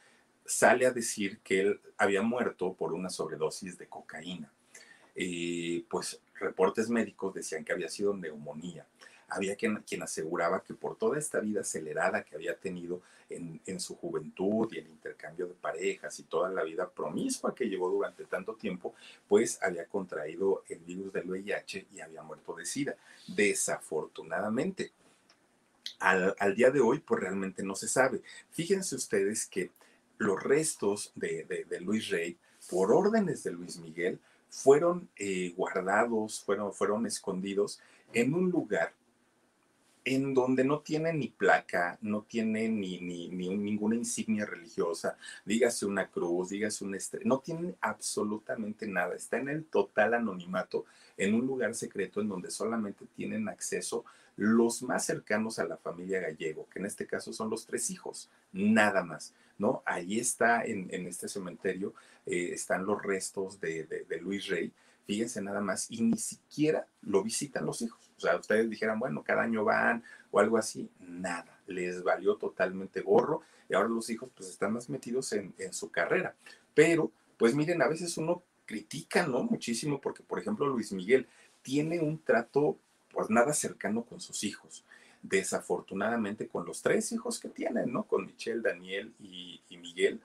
sale 0.46 0.86
a 0.86 0.92
decir 0.92 1.40
que 1.40 1.62
él 1.62 1.82
había 1.98 2.22
muerto 2.22 2.74
por 2.74 2.94
una 2.94 3.10
sobredosis 3.10 3.78
de 3.78 3.88
cocaína. 3.88 4.52
y 5.18 5.80
pues 5.84 6.20
reportes 6.40 6.90
médicos 6.90 7.34
decían 7.34 7.64
que 7.64 7.72
había 7.72 7.90
sido 7.90 8.14
neumonía. 8.14 8.86
Había 9.28 9.56
quien, 9.56 9.78
quien 9.78 10.04
aseguraba 10.04 10.62
que 10.62 10.74
por 10.74 10.98
toda 10.98 11.18
esta 11.18 11.40
vida 11.40 11.62
acelerada 11.62 12.24
que 12.24 12.36
había 12.36 12.56
tenido 12.58 13.02
en, 13.30 13.60
en, 13.66 13.80
su 13.80 13.96
juventud 13.96 14.72
y 14.72 14.78
el 14.78 14.88
intercambio 14.88 15.48
de 15.48 15.56
parejas 15.56 16.20
y 16.20 16.24
toda 16.24 16.50
la 16.52 16.64
vida 16.64 16.88
promiscua 16.88 17.56
que 17.56 17.68
llevó 17.68 17.90
durante 17.90 18.26
tanto 18.26 18.56
tiempo, 18.56 18.94
pues 19.28 19.58
había 19.64 19.86
contraído 19.86 20.64
el 20.70 20.80
virus 20.80 21.12
del 21.12 21.30
VIH 21.30 21.88
y 21.94 22.02
había 22.02 22.22
muerto 22.22 22.54
de 22.54 22.66
SIDA. 22.66 22.96
Desafortunadamente, 23.28 24.92
al, 26.00 26.36
al 26.38 26.56
día 26.56 26.70
de 26.70 26.82
hoy, 26.82 27.00
pues 27.00 27.22
realmente 27.22 27.64
no 27.64 27.76
se 27.76 27.88
sabe. 27.88 28.22
Fíjense 28.52 28.96
ustedes 28.96 29.48
que 29.48 29.72
los 30.18 30.42
restos 30.42 31.12
de, 31.16 31.66
Luis 31.82 32.10
Rey, 32.10 32.38
por 32.70 32.92
órdenes 32.92 33.44
de 33.44 33.52
Luis 33.52 33.78
Miguel, 33.78 34.20
fueron 34.50 35.10
eh, 35.18 35.54
guardados, 35.56 36.42
fueron, 36.44 36.74
fueron 36.74 37.06
escondidos 37.06 37.80
en 38.14 38.34
un 38.34 38.50
lugar 38.50 38.94
en 40.06 40.36
donde 40.36 40.64
no 40.64 40.80
tiene 40.80 41.12
ni 41.12 41.30
placa, 41.30 41.98
no 42.02 42.22
tiene 42.22 42.70
ni, 42.70 43.00
ni, 43.00 43.28
ninguna 43.28 43.96
insignia 43.96 44.46
religiosa, 44.46 45.18
dígase 45.44 45.88
una 45.88 46.08
cruz, 46.08 46.50
dígase 46.50 46.86
una 46.86 46.98
estrella, 46.98 47.26
no 47.26 47.40
tiene 47.40 47.74
absolutamente 47.82 48.88
nada, 48.88 49.16
está 49.16 49.38
en 49.38 49.50
el 49.50 49.66
total 49.66 50.14
anonimato, 50.14 50.86
en 51.18 51.34
un 51.34 51.48
lugar 51.48 51.74
secreto 51.74 52.22
en 52.22 52.30
donde 52.30 52.52
solamente 52.52 53.06
tienen 53.16 53.50
acceso 53.50 54.06
los 54.38 54.84
más 54.84 55.06
cercanos 55.06 55.58
a 55.58 55.66
la 55.66 55.78
familia 55.78 56.22
gallego, 56.22 56.68
que 56.70 56.80
en 56.80 56.86
este 56.86 57.08
caso 57.08 57.34
son 57.34 57.50
los 57.50 57.66
tres 57.66 57.90
hijos, 57.90 58.30
nada 58.54 59.04
más, 59.04 59.34
¿no? 59.58 59.84
Ahí 59.86 60.20
está, 60.20 60.64
en, 60.64 60.90
este 61.08 61.28
cementerio, 61.28 61.94
eh, 62.26 62.52
están 62.54 62.86
los 62.86 63.02
restos 63.02 63.60
de, 63.60 63.84
de, 63.84 64.22
Luis 64.22 64.48
Rey, 64.48 64.72
fíjense 65.06 65.42
nada 65.42 65.62
más, 65.62 65.90
y 65.90 66.02
ni 66.02 66.18
siquiera 66.18 66.88
lo 67.02 67.24
visitan 67.24 67.66
los 67.66 67.82
hijos. 67.82 68.12
O 68.18 68.20
sea, 68.20 68.36
ustedes 68.38 68.70
dijeran, 68.70 69.00
bueno, 69.00 69.24
cada 69.24 69.44
año 69.44 69.64
van 69.64 70.04
o 70.32 70.40
algo 70.40 70.58
así, 70.58 70.90
nada, 71.00 71.60
les 71.68 72.04
valió 72.04 72.36
totalmente 72.36 73.02
gorro 73.02 73.42
y 73.70 73.76
ahora 73.76 73.90
los 73.90 74.10
hijos 74.10 74.30
pues 74.36 74.50
están 74.50 74.74
más 74.74 74.90
metidos 74.90 75.32
en, 75.34 75.54
en 75.58 75.74
su 75.74 75.92
carrera. 75.92 76.36
Pero, 76.74 77.12
pues 77.38 77.56
miren, 77.56 77.82
a 77.82 77.88
veces 77.88 78.18
uno 78.18 78.44
critica, 78.66 79.28
¿no? 79.28 79.44
Muchísimo 79.44 80.02
porque, 80.02 80.24
por 80.24 80.40
ejemplo, 80.40 80.68
Luis 80.68 80.92
Miguel 80.92 81.28
tiene 81.62 82.00
un 82.00 82.20
trato 82.20 82.78
pues 83.12 83.30
nada 83.30 83.54
cercano 83.54 84.04
con 84.04 84.20
sus 84.20 84.44
hijos. 84.44 84.84
Desafortunadamente 85.28 86.48
con 86.48 86.66
los 86.66 86.82
tres 86.82 87.12
hijos 87.12 87.40
que 87.40 87.50
tienen, 87.50 87.92
¿no? 87.92 88.04
Con 88.04 88.26
Michelle, 88.26 88.62
Daniel 88.62 89.14
y, 89.20 89.60
Miguel, 89.78 90.22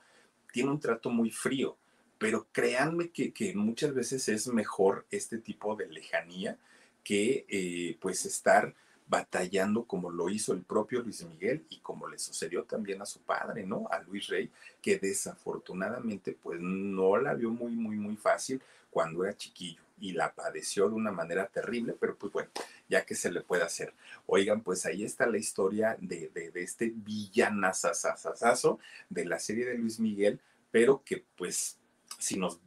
tiene 0.53 0.71
un 0.71 0.81
trato 0.81 1.11
muy 1.11 1.31
frío. 1.31 1.77
Pero 2.19 2.47
créanme 2.53 3.11
que, 3.11 3.53
muchas 3.55 3.95
veces 3.95 4.29
es 4.29 4.47
mejor 4.49 5.07
este 5.11 5.39
tipo 5.39 5.75
de 5.75 5.89
lejanía 5.89 6.59
que 7.03 7.47
eh, 7.49 7.97
pues 8.01 8.27
estar 8.27 8.75
batallando 9.09 9.85
como 9.85 10.11
lo 10.11 10.29
hizo 10.29 10.53
el 10.53 10.63
propio 10.63 11.03
Luis 11.03 11.25
Miguel 11.25 11.65
y 11.71 11.79
como 11.79 12.07
le 12.07 12.19
sucedió 12.19 12.65
también 12.65 13.01
a 13.01 13.07
su 13.07 13.21
padre, 13.21 13.67
¿no? 13.67 13.89
A 13.91 14.01
Luis 14.03 14.29
Rey, 14.29 14.51
que 14.83 14.99
desafortunadamente 14.99 16.37
pues 16.41 16.61
no 16.61 17.17
la 17.17 17.35
vio 17.35 17.51
muy, 17.51 17.73
muy, 17.73 17.97
muy 17.97 18.17
fácil 18.17 18.61
cuando 18.91 19.25
era 19.25 19.37
chiquillo 19.37 19.81
y 20.01 20.13
la 20.13 20.35
padeció 20.35 20.89
de 20.89 20.95
una 20.95 21.13
manera 21.13 21.47
terrible, 21.47 21.95
pero 21.99 22.17
pues 22.17 22.33
bueno, 22.33 22.51
ya 22.89 23.05
que 23.05 23.15
se 23.15 23.31
le 23.31 23.43
puede 23.43 23.63
hacer. 23.63 23.95
Oigan, 24.27 24.63
pues 24.63 24.87
ahí 24.87 25.05
está 25.05 25.27
la 25.27 25.39
historia 25.39 25.97
de, 26.01 26.29
de, 26.29 26.51
este 26.63 26.93
villanazazazazo 26.95 28.79
de 29.09 29.27
la 29.27 29.39
serie 29.39 29.67
de 29.67 29.79
Luis 29.79 30.01
Miguel, 30.01 30.41
pero 30.71 31.03
que 31.05 31.25
pues 31.37 31.79
si 32.19 32.39
nos 32.39 32.61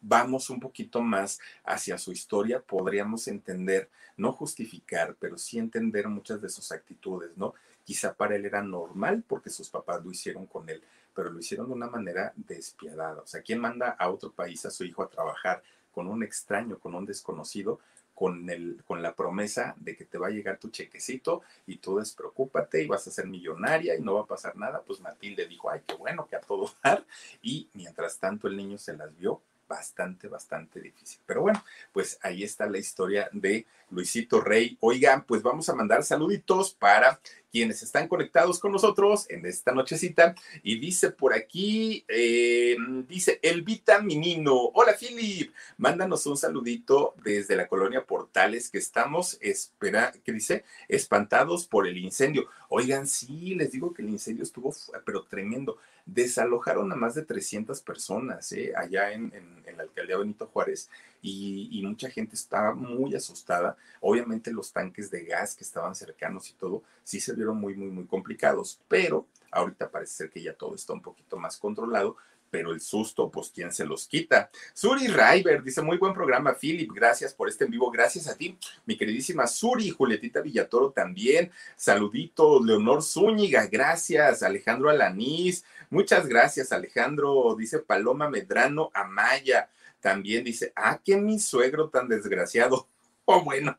vamos 0.00 0.50
un 0.50 0.60
poquito 0.60 1.00
más 1.00 1.40
hacia 1.64 1.98
su 1.98 2.12
historia, 2.12 2.60
podríamos 2.60 3.28
entender, 3.28 3.90
no 4.16 4.32
justificar, 4.32 5.16
pero 5.18 5.38
sí 5.38 5.58
entender 5.58 6.08
muchas 6.08 6.40
de 6.40 6.48
sus 6.48 6.72
actitudes, 6.72 7.36
¿no? 7.36 7.54
Quizá 7.84 8.14
para 8.14 8.36
él 8.36 8.44
era 8.44 8.62
normal 8.62 9.24
porque 9.26 9.50
sus 9.50 9.68
papás 9.68 10.04
lo 10.04 10.10
hicieron 10.10 10.46
con 10.46 10.68
él, 10.68 10.82
pero 11.14 11.30
lo 11.30 11.38
hicieron 11.38 11.66
de 11.66 11.74
una 11.74 11.88
manera 11.88 12.32
despiadada. 12.36 13.22
O 13.22 13.26
sea, 13.26 13.42
¿quién 13.42 13.58
manda 13.58 13.90
a 13.90 14.10
otro 14.10 14.32
país 14.32 14.64
a 14.64 14.70
su 14.70 14.84
hijo 14.84 15.02
a 15.02 15.10
trabajar 15.10 15.62
con 15.92 16.06
un 16.08 16.22
extraño, 16.22 16.78
con 16.78 16.94
un 16.94 17.06
desconocido? 17.06 17.80
Con, 18.14 18.50
el, 18.50 18.82
con 18.86 19.00
la 19.02 19.14
promesa 19.14 19.74
de 19.78 19.96
que 19.96 20.04
te 20.04 20.18
va 20.18 20.26
a 20.26 20.30
llegar 20.30 20.58
tu 20.58 20.68
chequecito 20.68 21.40
y 21.66 21.78
tú 21.78 21.96
despreocúpate 21.96 22.82
y 22.82 22.86
vas 22.86 23.06
a 23.06 23.10
ser 23.10 23.26
millonaria 23.26 23.96
y 23.96 24.02
no 24.02 24.12
va 24.12 24.20
a 24.20 24.26
pasar 24.26 24.56
nada, 24.56 24.82
pues 24.86 25.00
Matilde 25.00 25.46
dijo, 25.46 25.70
ay, 25.70 25.80
qué 25.86 25.94
bueno 25.94 26.26
que 26.26 26.36
a 26.36 26.40
todo 26.42 26.70
dar. 26.84 27.02
Y 27.40 27.70
mientras 27.72 28.18
tanto 28.18 28.46
el 28.46 28.58
niño 28.58 28.76
se 28.76 28.94
las 28.94 29.16
vio 29.16 29.40
bastante, 29.70 30.26
bastante 30.26 30.80
difícil. 30.80 31.20
Pero 31.24 31.42
bueno, 31.42 31.64
pues 31.92 32.18
ahí 32.22 32.42
está 32.42 32.66
la 32.66 32.78
historia 32.78 33.30
de 33.32 33.66
Luisito 33.90 34.40
Rey. 34.40 34.76
Oigan, 34.80 35.22
pues 35.24 35.42
vamos 35.42 35.68
a 35.68 35.76
mandar 35.76 36.02
saluditos 36.02 36.74
para 36.74 37.20
quienes 37.50 37.82
están 37.82 38.08
conectados 38.08 38.58
con 38.58 38.72
nosotros 38.72 39.26
en 39.28 39.46
esta 39.46 39.72
nochecita. 39.72 40.34
Y 40.62 40.78
dice 40.78 41.10
por 41.10 41.34
aquí, 41.34 42.04
eh, 42.08 42.76
dice 43.08 43.38
Elvita 43.42 44.00
Minino. 44.00 44.54
Hola, 44.74 44.94
Philip. 44.98 45.52
Mándanos 45.76 46.26
un 46.26 46.36
saludito 46.36 47.14
desde 47.22 47.56
la 47.56 47.68
colonia 47.68 48.04
Portales 48.04 48.70
que 48.70 48.78
estamos, 48.78 49.38
espera, 49.40 50.12
¿qué 50.24 50.32
dice? 50.32 50.64
Espantados 50.88 51.66
por 51.66 51.86
el 51.86 51.98
incendio. 51.98 52.46
Oigan, 52.68 53.06
sí, 53.06 53.54
les 53.54 53.72
digo 53.72 53.92
que 53.92 54.02
el 54.02 54.10
incendio 54.10 54.44
estuvo, 54.44 54.74
pero 55.04 55.24
tremendo 55.24 55.78
desalojaron 56.06 56.90
a 56.92 56.96
más 56.96 57.14
de 57.14 57.22
300 57.22 57.80
personas 57.82 58.50
¿eh? 58.52 58.72
allá 58.76 59.12
en, 59.12 59.32
la 59.76 59.84
alcaldía 59.84 60.16
Benito 60.16 60.46
Juárez 60.46 60.90
y, 61.22 61.82
mucha 61.84 62.10
gente 62.10 62.36
estaba 62.36 62.72
muy 62.72 63.14
asustada. 63.14 63.76
Obviamente 64.00 64.52
los 64.52 64.72
tanques 64.72 65.10
de 65.10 65.24
gas 65.24 65.54
que 65.54 65.64
estaban 65.64 65.94
cercanos 65.94 66.48
y 66.50 66.52
todo 66.54 66.82
sí 67.02 67.20
se 67.20 67.34
vieron 67.34 67.58
muy, 67.58 67.74
muy, 67.74 67.88
muy 67.88 68.06
complicados, 68.06 68.80
pero 68.88 69.26
Ahorita 69.50 69.90
parece 69.90 70.14
ser 70.14 70.30
que 70.30 70.42
ya 70.42 70.54
todo 70.54 70.74
está 70.74 70.92
un 70.92 71.02
poquito 71.02 71.36
más 71.36 71.56
controlado, 71.56 72.16
pero 72.50 72.72
el 72.72 72.80
susto, 72.80 73.30
pues, 73.30 73.50
¿quién 73.54 73.72
se 73.72 73.84
los 73.84 74.06
quita? 74.06 74.50
Suri 74.74 75.06
River 75.06 75.62
dice, 75.62 75.82
muy 75.82 75.98
buen 75.98 76.12
programa, 76.12 76.54
Philip, 76.54 76.90
gracias 76.92 77.32
por 77.32 77.48
este 77.48 77.64
en 77.64 77.70
vivo, 77.70 77.90
gracias 77.90 78.28
a 78.28 78.36
ti, 78.36 78.56
mi 78.86 78.96
queridísima 78.96 79.46
Suri, 79.46 79.90
Julietita 79.90 80.40
Villatoro 80.40 80.90
también, 80.90 81.50
saluditos, 81.76 82.64
Leonor 82.64 83.02
Zúñiga, 83.02 83.66
gracias, 83.66 84.42
Alejandro 84.42 84.90
Alanís, 84.90 85.64
muchas 85.90 86.26
gracias, 86.26 86.72
Alejandro, 86.72 87.54
dice 87.56 87.78
Paloma 87.80 88.28
Medrano 88.28 88.90
Amaya, 88.94 89.68
también 90.00 90.44
dice, 90.44 90.72
ah, 90.76 91.00
que 91.04 91.16
mi 91.16 91.38
suegro 91.38 91.88
tan 91.88 92.08
desgraciado, 92.08 92.88
oh, 93.24 93.42
bueno. 93.42 93.78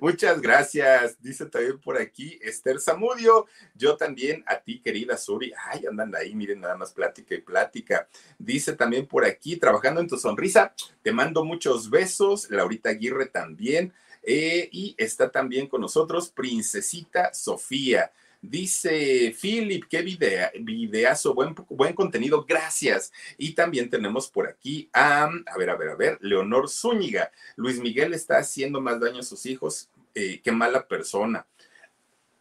Muchas 0.00 0.42
gracias. 0.42 1.20
Dice 1.22 1.46
también 1.46 1.80
por 1.80 1.96
aquí 1.96 2.38
Esther 2.42 2.80
Zamudio. 2.80 3.46
Yo 3.74 3.96
también 3.96 4.44
a 4.46 4.58
ti, 4.58 4.80
querida 4.80 5.16
Suri. 5.16 5.52
Ay, 5.70 5.86
andan 5.86 6.14
ahí, 6.14 6.34
miren, 6.34 6.60
nada 6.60 6.76
más 6.76 6.92
plática 6.92 7.34
y 7.34 7.40
plática. 7.40 8.08
Dice 8.38 8.74
también 8.74 9.06
por 9.06 9.24
aquí, 9.24 9.56
trabajando 9.56 10.00
en 10.00 10.08
tu 10.08 10.18
sonrisa. 10.18 10.74
Te 11.02 11.12
mando 11.12 11.44
muchos 11.44 11.88
besos. 11.88 12.50
Laurita 12.50 12.90
Aguirre 12.90 13.26
también. 13.26 13.92
Eh, 14.22 14.68
y 14.72 14.94
está 14.98 15.30
también 15.30 15.66
con 15.66 15.80
nosotros 15.80 16.30
Princesita 16.30 17.32
Sofía. 17.32 18.12
Dice 18.46 19.34
Philip, 19.40 19.84
qué 19.88 20.02
video, 20.02 20.50
videazo, 20.60 21.32
buen, 21.32 21.54
buen 21.70 21.94
contenido, 21.94 22.44
gracias. 22.44 23.10
Y 23.38 23.54
también 23.54 23.88
tenemos 23.88 24.28
por 24.28 24.46
aquí 24.46 24.90
a, 24.92 25.24
a 25.24 25.56
ver, 25.56 25.70
a 25.70 25.76
ver, 25.76 25.88
a 25.88 25.94
ver, 25.94 26.18
Leonor 26.20 26.68
Zúñiga. 26.68 27.32
Luis 27.56 27.80
Miguel 27.80 28.12
está 28.12 28.36
haciendo 28.36 28.82
más 28.82 29.00
daño 29.00 29.20
a 29.20 29.22
sus 29.22 29.46
hijos, 29.46 29.88
eh, 30.14 30.42
qué 30.42 30.52
mala 30.52 30.86
persona. 30.86 31.46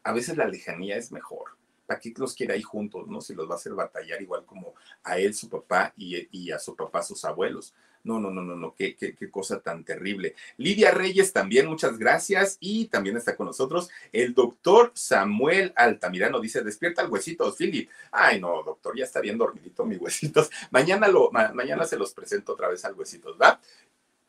A 0.03 0.11
veces 0.11 0.35
la 0.35 0.45
lejanía 0.45 0.97
es 0.97 1.09
mejor. 1.13 1.51
¿Para 1.85 2.01
qué 2.01 2.13
los 2.17 2.33
quiere 2.33 2.55
ahí 2.55 2.61
juntos, 2.61 3.07
no? 3.07 3.21
Si 3.21 3.33
los 3.33 3.49
va 3.49 3.53
a 3.53 3.57
hacer 3.57 3.73
batallar 3.73 4.21
igual 4.21 4.43
como 4.45 4.73
a 5.05 5.17
él, 5.17 5.33
su 5.33 5.47
papá, 5.47 5.93
y, 5.95 6.27
y 6.37 6.51
a 6.51 6.59
su 6.59 6.75
papá, 6.75 7.01
sus 7.01 7.23
abuelos. 7.23 7.73
No, 8.03 8.19
no, 8.19 8.29
no, 8.29 8.41
no, 8.41 8.55
no, 8.55 8.75
qué, 8.75 8.95
qué, 8.95 9.15
qué, 9.15 9.31
cosa 9.31 9.61
tan 9.61 9.83
terrible. 9.85 10.35
Lidia 10.57 10.91
Reyes 10.91 11.31
también, 11.31 11.67
muchas 11.67 11.97
gracias. 11.97 12.57
Y 12.59 12.85
también 12.87 13.15
está 13.15 13.35
con 13.35 13.47
nosotros 13.47 13.89
el 14.11 14.33
doctor 14.33 14.91
Samuel 14.93 15.71
Altamirano. 15.75 16.39
Dice, 16.41 16.61
despierta 16.61 17.01
el 17.01 17.09
huesito, 17.09 17.53
Philip. 17.53 17.89
Ay, 18.11 18.41
no, 18.41 18.61
doctor, 18.63 18.97
ya 18.97 19.05
está 19.05 19.21
bien 19.21 19.37
dormidito 19.37 19.85
mi 19.85 19.95
huesitos. 19.95 20.49
Mañana, 20.71 21.07
lo, 21.07 21.31
mañana 21.31 21.85
se 21.85 21.97
los 21.97 22.13
presento 22.13 22.53
otra 22.53 22.67
vez 22.67 22.83
al 22.85 22.93
huesitos, 22.93 23.37
¿va? 23.41 23.59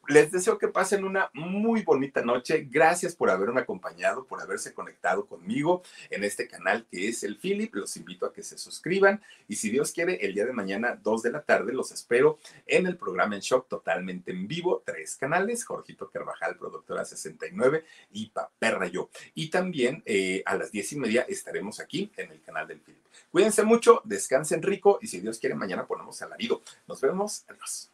Les 0.08 0.30
deseo 0.30 0.58
que 0.58 0.68
pasen 0.68 1.04
una 1.04 1.30
muy 1.32 1.82
bonita 1.82 2.22
noche. 2.22 2.66
Gracias 2.70 3.16
por 3.16 3.30
haberme 3.30 3.60
acompañado, 3.60 4.26
por 4.26 4.40
haberse 4.40 4.74
conectado 4.74 5.26
conmigo 5.26 5.82
en 6.10 6.24
este 6.24 6.46
canal 6.46 6.86
que 6.90 7.08
es 7.08 7.22
el 7.24 7.38
Philip. 7.38 7.74
Los 7.74 7.96
invito 7.96 8.26
a 8.26 8.32
que 8.32 8.42
se 8.42 8.58
suscriban 8.58 9.22
y 9.48 9.56
si 9.56 9.70
Dios 9.70 9.92
quiere, 9.92 10.16
el 10.24 10.34
día 10.34 10.44
de 10.44 10.52
mañana, 10.52 10.98
2 11.02 11.22
de 11.22 11.30
la 11.32 11.42
tarde, 11.42 11.72
los 11.72 11.90
espero 11.90 12.38
en 12.66 12.86
el 12.86 12.96
programa 12.96 13.34
En 13.34 13.40
Shock 13.40 13.68
totalmente 13.68 14.32
en 14.32 14.46
vivo. 14.46 14.82
Tres 14.84 15.16
canales, 15.16 15.64
Jorgito 15.64 16.10
Carvajal, 16.10 16.56
productora 16.56 17.04
69 17.04 17.84
y 18.12 18.26
Paperra 18.26 18.86
Yo. 18.88 19.08
Y 19.34 19.48
también 19.48 20.02
eh, 20.04 20.42
a 20.44 20.56
las 20.56 20.70
diez 20.70 20.92
y 20.92 20.96
media 20.96 21.24
estaremos 21.28 21.80
aquí 21.80 22.12
en 22.16 22.30
el 22.30 22.42
canal 22.42 22.68
del 22.68 22.80
Philip. 22.80 23.04
Cuídense 23.30 23.62
mucho, 23.62 24.02
descansen 24.04 24.62
rico 24.62 24.98
y 25.00 25.06
si 25.06 25.20
Dios 25.20 25.38
quiere, 25.38 25.54
mañana 25.54 25.86
ponemos 25.86 26.20
alarido. 26.22 26.62
Nos 26.86 27.00
vemos. 27.00 27.44
Adiós. 27.48 27.93